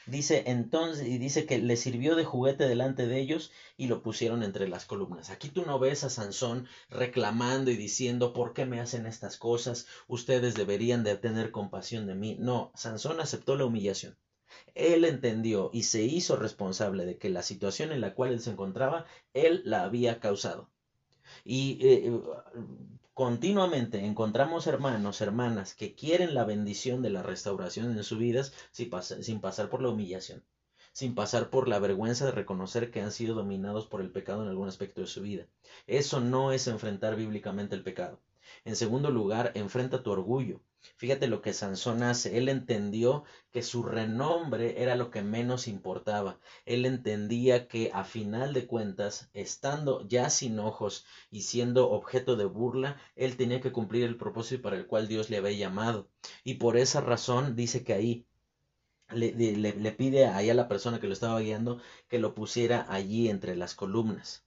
Dice 0.08 0.44
entonces, 0.48 1.06
y 1.06 1.18
dice 1.18 1.46
que 1.46 1.58
le 1.60 1.76
sirvió 1.76 2.16
de 2.16 2.24
juguete 2.24 2.68
delante 2.68 3.08
de 3.08 3.20
ellos 3.20 3.52
y 3.76 3.88
lo 3.88 4.02
pusieron 4.02 4.42
entre 4.42 4.70
las 4.70 4.86
columnas. 4.86 5.30
Aquí 5.30 5.50
tú 5.50 5.66
no 5.66 5.80
ves 5.80 6.06
a 6.06 6.10
Sansón 6.10 6.68
reclamando 6.90 7.72
y 7.72 7.76
diciendo, 7.76 8.32
¿por 8.32 8.54
qué 8.54 8.66
me 8.66 8.80
hacen 8.80 9.06
estas 9.06 9.38
cosas? 9.38 9.86
Ustedes 10.08 10.56
deberían 10.56 11.04
de 11.04 11.18
tener 11.18 11.52
compasión 11.52 12.08
de 12.08 12.16
mí. 12.16 12.38
No, 12.40 12.72
Sansón 12.74 13.20
aceptó 13.20 13.58
la 13.58 13.66
humillación. 13.66 14.18
Él 14.76 15.04
entendió 15.04 15.70
y 15.74 15.84
se 15.84 16.04
hizo 16.04 16.38
responsable 16.38 17.06
de 17.06 17.18
que 17.18 17.30
la 17.30 17.44
situación 17.44 17.92
en 17.92 18.00
la 18.00 18.14
cual 18.14 18.32
él 18.32 18.40
se 18.40 18.52
encontraba, 18.52 19.06
él 19.34 19.62
la 19.66 19.84
había 19.84 20.22
causado. 20.22 20.70
Y 21.44 21.80
eh, 21.82 22.22
Continuamente 23.18 24.06
encontramos 24.06 24.68
hermanos, 24.68 25.22
hermanas 25.22 25.74
que 25.74 25.96
quieren 25.96 26.36
la 26.36 26.44
bendición 26.44 27.02
de 27.02 27.10
la 27.10 27.24
restauración 27.24 27.98
en 27.98 28.04
sus 28.04 28.20
vidas 28.20 28.54
sin, 28.70 28.92
pasar 29.42 29.72
por 29.72 29.82
la 29.82 29.90
humillación, 29.90 30.44
sin 30.94 31.16
pasar 31.16 31.50
por 31.50 31.68
la 31.68 31.80
vergüenza 31.80 32.28
de 32.28 32.32
reconocer 32.32 32.92
que 32.92 33.02
han 33.02 33.12
sido 33.12 33.34
dominados 33.34 33.88
por 33.88 34.02
el 34.02 34.12
pecado 34.12 34.44
en 34.44 34.50
algún 34.50 34.68
aspecto 34.68 35.02
de 35.02 35.08
su 35.08 35.24
vida. 35.24 35.48
Eso 35.88 36.20
no 36.20 36.52
es 36.52 36.68
enfrentar 36.68 37.16
bíblicamente 37.16 37.74
el 37.74 37.82
pecado. 37.82 38.20
En 38.66 38.76
segundo 38.76 39.12
lugar, 39.12 39.52
enfrenta 39.56 40.04
tu 40.04 40.12
orgullo. 40.12 40.62
Fíjate 40.96 41.28
lo 41.28 41.42
que 41.42 41.54
Sansón 41.54 42.04
hace. 42.04 42.38
Él 42.38 42.50
entendió 42.50 43.24
que 43.52 43.62
su 43.64 43.84
renombre 43.84 44.82
era 44.82 44.96
lo 44.96 45.12
que 45.12 45.22
menos 45.22 45.68
importaba. 45.68 46.40
Él 46.66 46.86
entendía 46.86 47.68
que 47.68 47.92
a 47.94 48.04
final 48.04 48.54
de 48.54 48.68
cuentas, 48.68 49.30
estando 49.34 50.08
ya 50.08 50.30
sin 50.30 50.60
ojos 50.60 51.06
y 51.30 51.42
siendo 51.42 51.90
objeto 51.90 52.36
de 52.36 52.46
burla, 52.46 53.02
él 53.16 53.38
tenía 53.38 53.62
que 53.62 53.72
cumplir 53.72 54.04
el 54.04 54.18
propósito 54.18 54.62
para 54.62 54.78
el 54.78 54.88
cual 54.88 55.08
Dios 55.08 55.30
le 55.30 55.38
había 55.38 55.52
llamado. 55.52 56.10
Y 56.44 56.56
por 56.56 56.78
esa 56.78 57.02
razón 57.02 57.56
dice 57.56 57.84
que 57.84 57.94
ahí 57.94 58.28
le, 59.10 59.92
pide 59.94 60.26
ahí 60.26 60.50
a 60.50 60.54
la 60.54 60.68
persona 60.68 61.00
que 61.00 61.08
lo 61.08 61.14
estaba 61.14 61.40
guiando 61.40 61.80
que 62.08 62.20
lo 62.20 62.34
pusiera 62.36 62.86
allí 62.90 63.30
entre 63.30 63.56
las 63.56 63.76
columnas. 63.76 64.47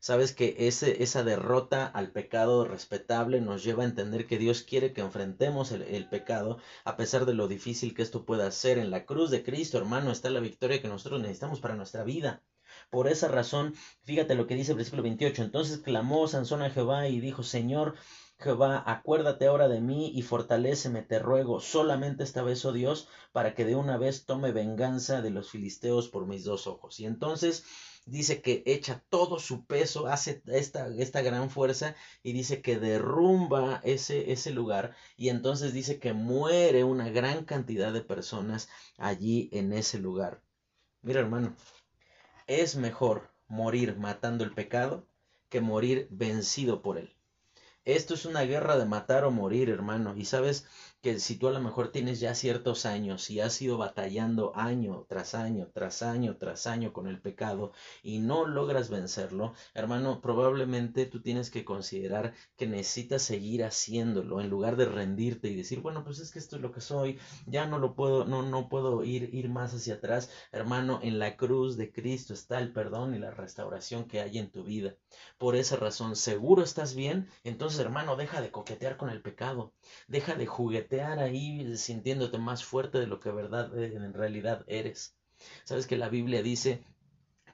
Sabes 0.00 0.32
que 0.32 0.54
ese, 0.58 1.02
esa 1.02 1.24
derrota 1.24 1.86
al 1.86 2.12
pecado 2.12 2.64
respetable 2.64 3.40
nos 3.40 3.64
lleva 3.64 3.82
a 3.82 3.86
entender 3.86 4.26
que 4.26 4.38
Dios 4.38 4.62
quiere 4.62 4.92
que 4.92 5.00
enfrentemos 5.00 5.72
el, 5.72 5.82
el, 5.82 6.08
pecado 6.08 6.58
a 6.84 6.96
pesar 6.96 7.26
de 7.26 7.34
lo 7.34 7.48
difícil 7.48 7.94
que 7.94 8.02
esto 8.02 8.24
pueda 8.24 8.50
ser. 8.50 8.78
En 8.78 8.90
la 8.90 9.06
cruz 9.06 9.30
de 9.30 9.42
Cristo, 9.42 9.78
hermano, 9.78 10.12
está 10.12 10.30
la 10.30 10.40
victoria 10.40 10.80
que 10.80 10.88
nosotros 10.88 11.20
necesitamos 11.20 11.60
para 11.60 11.74
nuestra 11.74 12.04
vida. 12.04 12.42
Por 12.90 13.08
esa 13.08 13.28
razón, 13.28 13.74
fíjate 14.02 14.34
lo 14.34 14.46
que 14.46 14.54
dice 14.54 14.72
el 14.72 14.76
versículo 14.76 15.02
28. 15.02 15.42
Entonces 15.42 15.78
clamó 15.78 16.28
Sansón 16.28 16.62
a 16.62 16.70
Jehová 16.70 17.08
y 17.08 17.20
dijo, 17.20 17.42
Señor, 17.42 17.96
Jehová, 18.38 18.84
acuérdate 18.86 19.46
ahora 19.46 19.66
de 19.66 19.80
mí 19.80 20.12
y 20.14 20.22
fortaléceme, 20.22 21.02
te 21.02 21.18
ruego, 21.18 21.60
solamente 21.60 22.22
esta 22.22 22.42
vez, 22.42 22.64
oh 22.64 22.72
Dios, 22.72 23.08
para 23.32 23.54
que 23.54 23.64
de 23.64 23.74
una 23.74 23.96
vez 23.96 24.26
tome 24.26 24.52
venganza 24.52 25.22
de 25.22 25.30
los 25.30 25.50
filisteos 25.50 26.08
por 26.08 26.26
mis 26.26 26.44
dos 26.44 26.68
ojos. 26.68 27.00
Y 27.00 27.06
entonces 27.06 27.64
dice 28.08 28.42
que 28.42 28.62
echa 28.66 29.04
todo 29.10 29.38
su 29.38 29.66
peso, 29.66 30.06
hace 30.06 30.42
esta, 30.46 30.88
esta 30.88 31.22
gran 31.22 31.50
fuerza 31.50 31.94
y 32.22 32.32
dice 32.32 32.62
que 32.62 32.78
derrumba 32.78 33.80
ese, 33.84 34.32
ese 34.32 34.50
lugar 34.50 34.96
y 35.16 35.28
entonces 35.28 35.72
dice 35.72 35.98
que 35.98 36.12
muere 36.12 36.84
una 36.84 37.10
gran 37.10 37.44
cantidad 37.44 37.92
de 37.92 38.00
personas 38.00 38.68
allí 38.96 39.48
en 39.52 39.72
ese 39.72 39.98
lugar. 39.98 40.42
Mira 41.02 41.20
hermano, 41.20 41.54
es 42.46 42.76
mejor 42.76 43.30
morir 43.46 43.96
matando 43.96 44.44
el 44.44 44.54
pecado 44.54 45.06
que 45.48 45.60
morir 45.60 46.08
vencido 46.10 46.82
por 46.82 46.98
él. 46.98 47.14
Esto 47.84 48.12
es 48.12 48.26
una 48.26 48.42
guerra 48.42 48.76
de 48.76 48.84
matar 48.84 49.24
o 49.24 49.30
morir, 49.30 49.70
hermano. 49.70 50.14
Y 50.14 50.26
sabes, 50.26 50.66
que 51.00 51.20
si 51.20 51.36
tú 51.36 51.46
a 51.46 51.52
lo 51.52 51.60
mejor 51.60 51.92
tienes 51.92 52.18
ya 52.18 52.34
ciertos 52.34 52.84
años 52.84 53.30
y 53.30 53.40
has 53.40 53.62
ido 53.62 53.78
batallando 53.78 54.52
año 54.56 55.06
tras 55.08 55.34
año, 55.34 55.68
tras 55.72 56.02
año, 56.02 56.36
tras 56.38 56.66
año 56.66 56.92
con 56.92 57.06
el 57.06 57.20
pecado 57.20 57.72
y 58.02 58.18
no 58.18 58.46
logras 58.46 58.90
vencerlo, 58.90 59.54
hermano, 59.74 60.20
probablemente 60.20 61.06
tú 61.06 61.22
tienes 61.22 61.50
que 61.50 61.64
considerar 61.64 62.34
que 62.56 62.66
necesitas 62.66 63.22
seguir 63.22 63.62
haciéndolo 63.62 64.40
en 64.40 64.50
lugar 64.50 64.76
de 64.76 64.86
rendirte 64.86 65.48
y 65.48 65.54
decir, 65.54 65.80
bueno, 65.80 66.02
pues 66.02 66.18
es 66.18 66.32
que 66.32 66.40
esto 66.40 66.56
es 66.56 66.62
lo 66.62 66.72
que 66.72 66.80
soy, 66.80 67.18
ya 67.46 67.66
no 67.66 67.78
lo 67.78 67.94
puedo, 67.94 68.24
no, 68.24 68.42
no 68.42 68.68
puedo 68.68 69.04
ir, 69.04 69.32
ir 69.32 69.48
más 69.48 69.74
hacia 69.74 69.94
atrás. 69.94 70.30
Hermano, 70.50 70.98
en 71.02 71.20
la 71.20 71.36
cruz 71.36 71.76
de 71.76 71.92
Cristo 71.92 72.34
está 72.34 72.58
el 72.58 72.72
perdón 72.72 73.14
y 73.14 73.20
la 73.20 73.30
restauración 73.30 74.08
que 74.08 74.20
hay 74.20 74.38
en 74.38 74.50
tu 74.50 74.64
vida. 74.64 74.96
Por 75.38 75.54
esa 75.54 75.76
razón, 75.76 76.16
seguro 76.16 76.62
estás 76.64 76.96
bien, 76.96 77.28
entonces 77.44 77.78
hermano, 77.78 78.16
deja 78.16 78.40
de 78.40 78.50
coquetear 78.50 78.96
con 78.96 79.10
el 79.10 79.22
pecado, 79.22 79.72
deja 80.08 80.34
de 80.34 80.46
juguetear 80.46 80.87
ahí 80.90 81.76
sintiéndote 81.76 82.38
más 82.38 82.64
fuerte 82.64 82.98
de 82.98 83.06
lo 83.06 83.20
que 83.20 83.30
verdad, 83.30 83.76
eh, 83.78 83.94
en 83.94 84.12
realidad 84.14 84.64
eres. 84.66 85.14
Sabes 85.64 85.86
que 85.86 85.96
la 85.96 86.08
Biblia 86.08 86.42
dice 86.42 86.82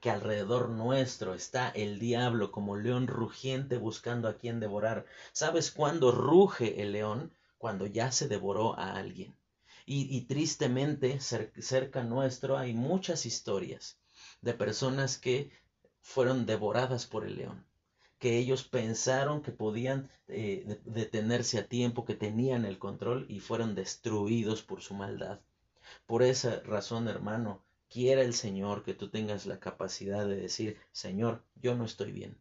que 0.00 0.10
alrededor 0.10 0.68
nuestro 0.68 1.34
está 1.34 1.70
el 1.70 1.98
diablo 1.98 2.52
como 2.52 2.76
león 2.76 3.06
rugiente 3.06 3.78
buscando 3.78 4.28
a 4.28 4.36
quien 4.36 4.60
devorar. 4.60 5.06
¿Sabes 5.32 5.70
cuándo 5.70 6.12
ruge 6.12 6.82
el 6.82 6.92
león? 6.92 7.32
Cuando 7.58 7.86
ya 7.86 8.12
se 8.12 8.28
devoró 8.28 8.78
a 8.78 8.96
alguien. 8.96 9.34
Y, 9.86 10.22
tristemente, 10.22 11.20
cerca 11.20 12.02
nuestro 12.02 12.56
hay 12.56 12.72
muchas 12.72 13.26
historias 13.26 13.98
de 14.40 14.54
personas 14.54 15.18
que 15.18 15.50
fueron 16.00 16.46
devoradas 16.46 17.06
por 17.06 17.26
el 17.26 17.36
león, 17.36 17.66
que 18.18 18.38
ellos 18.38 18.64
pensaron 18.64 19.42
que 19.42 19.52
podían 19.52 20.10
eh, 20.28 20.80
detenerse 20.84 21.58
a 21.58 21.68
tiempo, 21.68 22.04
que 22.04 22.14
tenían 22.14 22.64
el 22.64 22.78
control 22.78 23.26
y 23.28 23.40
fueron 23.40 23.74
destruidos 23.74 24.62
por 24.62 24.82
su 24.82 24.94
maldad. 24.94 25.40
Por 26.06 26.22
esa 26.22 26.60
razón, 26.60 27.08
hermano, 27.08 27.62
quiera 27.88 28.22
el 28.22 28.34
Señor 28.34 28.82
que 28.82 28.94
tú 28.94 29.10
tengas 29.10 29.46
la 29.46 29.60
capacidad 29.60 30.26
de 30.26 30.36
decir, 30.36 30.78
Señor, 30.92 31.44
yo 31.54 31.74
no 31.74 31.84
estoy 31.84 32.12
bien. 32.12 32.38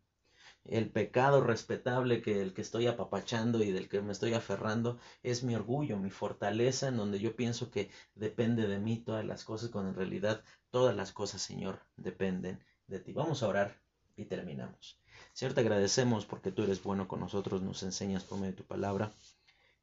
El 0.66 0.90
pecado 0.90 1.42
respetable 1.42 2.22
que 2.22 2.42
el 2.42 2.54
que 2.54 2.62
estoy 2.62 2.88
apapachando 2.88 3.62
y 3.62 3.72
del 3.72 3.90
que 3.90 4.02
me 4.02 4.14
estoy 4.14 4.34
aferrando 4.34 4.98
es 5.22 5.44
mi 5.44 5.56
orgullo, 5.56 5.98
mi 5.98 6.10
fortaleza, 6.10 6.88
en 6.88 6.96
donde 6.98 7.20
yo 7.20 7.36
pienso 7.36 7.70
que 7.70 7.90
depende 8.16 8.68
de 8.68 8.80
mí 8.80 8.98
todas 8.98 9.26
las 9.26 9.44
cosas, 9.44 9.70
cuando 9.70 9.90
en 9.90 9.98
realidad 9.98 10.44
todas 10.72 10.96
las 10.96 11.12
cosas, 11.12 11.42
Señor, 11.42 11.82
dependen 11.98 12.64
de 12.88 13.00
ti. 13.02 13.12
Vamos 13.12 13.44
a 13.44 13.50
orar 13.50 13.82
y 14.16 14.26
terminamos. 14.26 15.03
Señor, 15.34 15.56
te 15.56 15.62
agradecemos 15.62 16.26
porque 16.28 16.52
tú 16.52 16.62
eres 16.64 16.84
bueno 16.84 17.08
con 17.08 17.20
nosotros, 17.20 17.64
nos 17.64 17.82
enseñas 17.82 18.24
por 18.24 18.38
medio 18.38 18.52
de 18.52 18.58
tu 18.58 18.66
palabra. 18.66 19.12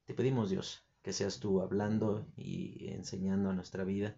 Te 0.07 0.15
pedimos, 0.15 0.49
Dios, 0.49 0.85
que 1.03 1.13
seas 1.13 1.41
tú 1.41 1.61
hablando 1.61 2.25
y 2.37 2.89
enseñando 2.89 3.51
a 3.51 3.53
nuestra 3.53 3.83
vida. 3.83 4.17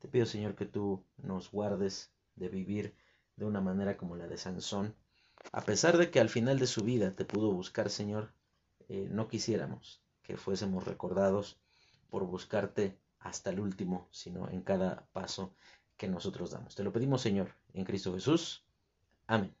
Te 0.00 0.08
pido, 0.08 0.26
Señor, 0.26 0.56
que 0.56 0.66
tú 0.66 1.04
nos 1.16 1.50
guardes 1.52 2.12
de 2.34 2.48
vivir 2.48 2.94
de 3.36 3.44
una 3.44 3.60
manera 3.60 3.96
como 3.96 4.16
la 4.16 4.26
de 4.26 4.36
Sansón, 4.36 4.96
a 5.52 5.60
pesar 5.62 5.96
de 5.96 6.10
que 6.10 6.20
al 6.20 6.28
final 6.28 6.58
de 6.58 6.66
su 6.66 6.82
vida 6.82 7.14
te 7.14 7.24
pudo 7.24 7.52
buscar, 7.52 7.88
Señor, 7.88 8.32
eh, 8.88 9.08
no 9.10 9.28
quisiéramos 9.28 10.02
que 10.22 10.36
fuésemos 10.36 10.84
recordados 10.84 11.56
por 12.10 12.24
buscarte 12.26 12.98
hasta 13.20 13.50
el 13.50 13.60
último, 13.60 14.08
sino 14.10 14.48
en 14.50 14.62
cada 14.62 15.06
paso 15.12 15.54
que 15.96 16.08
nosotros 16.08 16.50
damos. 16.50 16.74
Te 16.74 16.82
lo 16.82 16.92
pedimos, 16.92 17.22
Señor, 17.22 17.54
en 17.72 17.84
Cristo 17.84 18.12
Jesús. 18.12 18.64
Amén. 19.26 19.54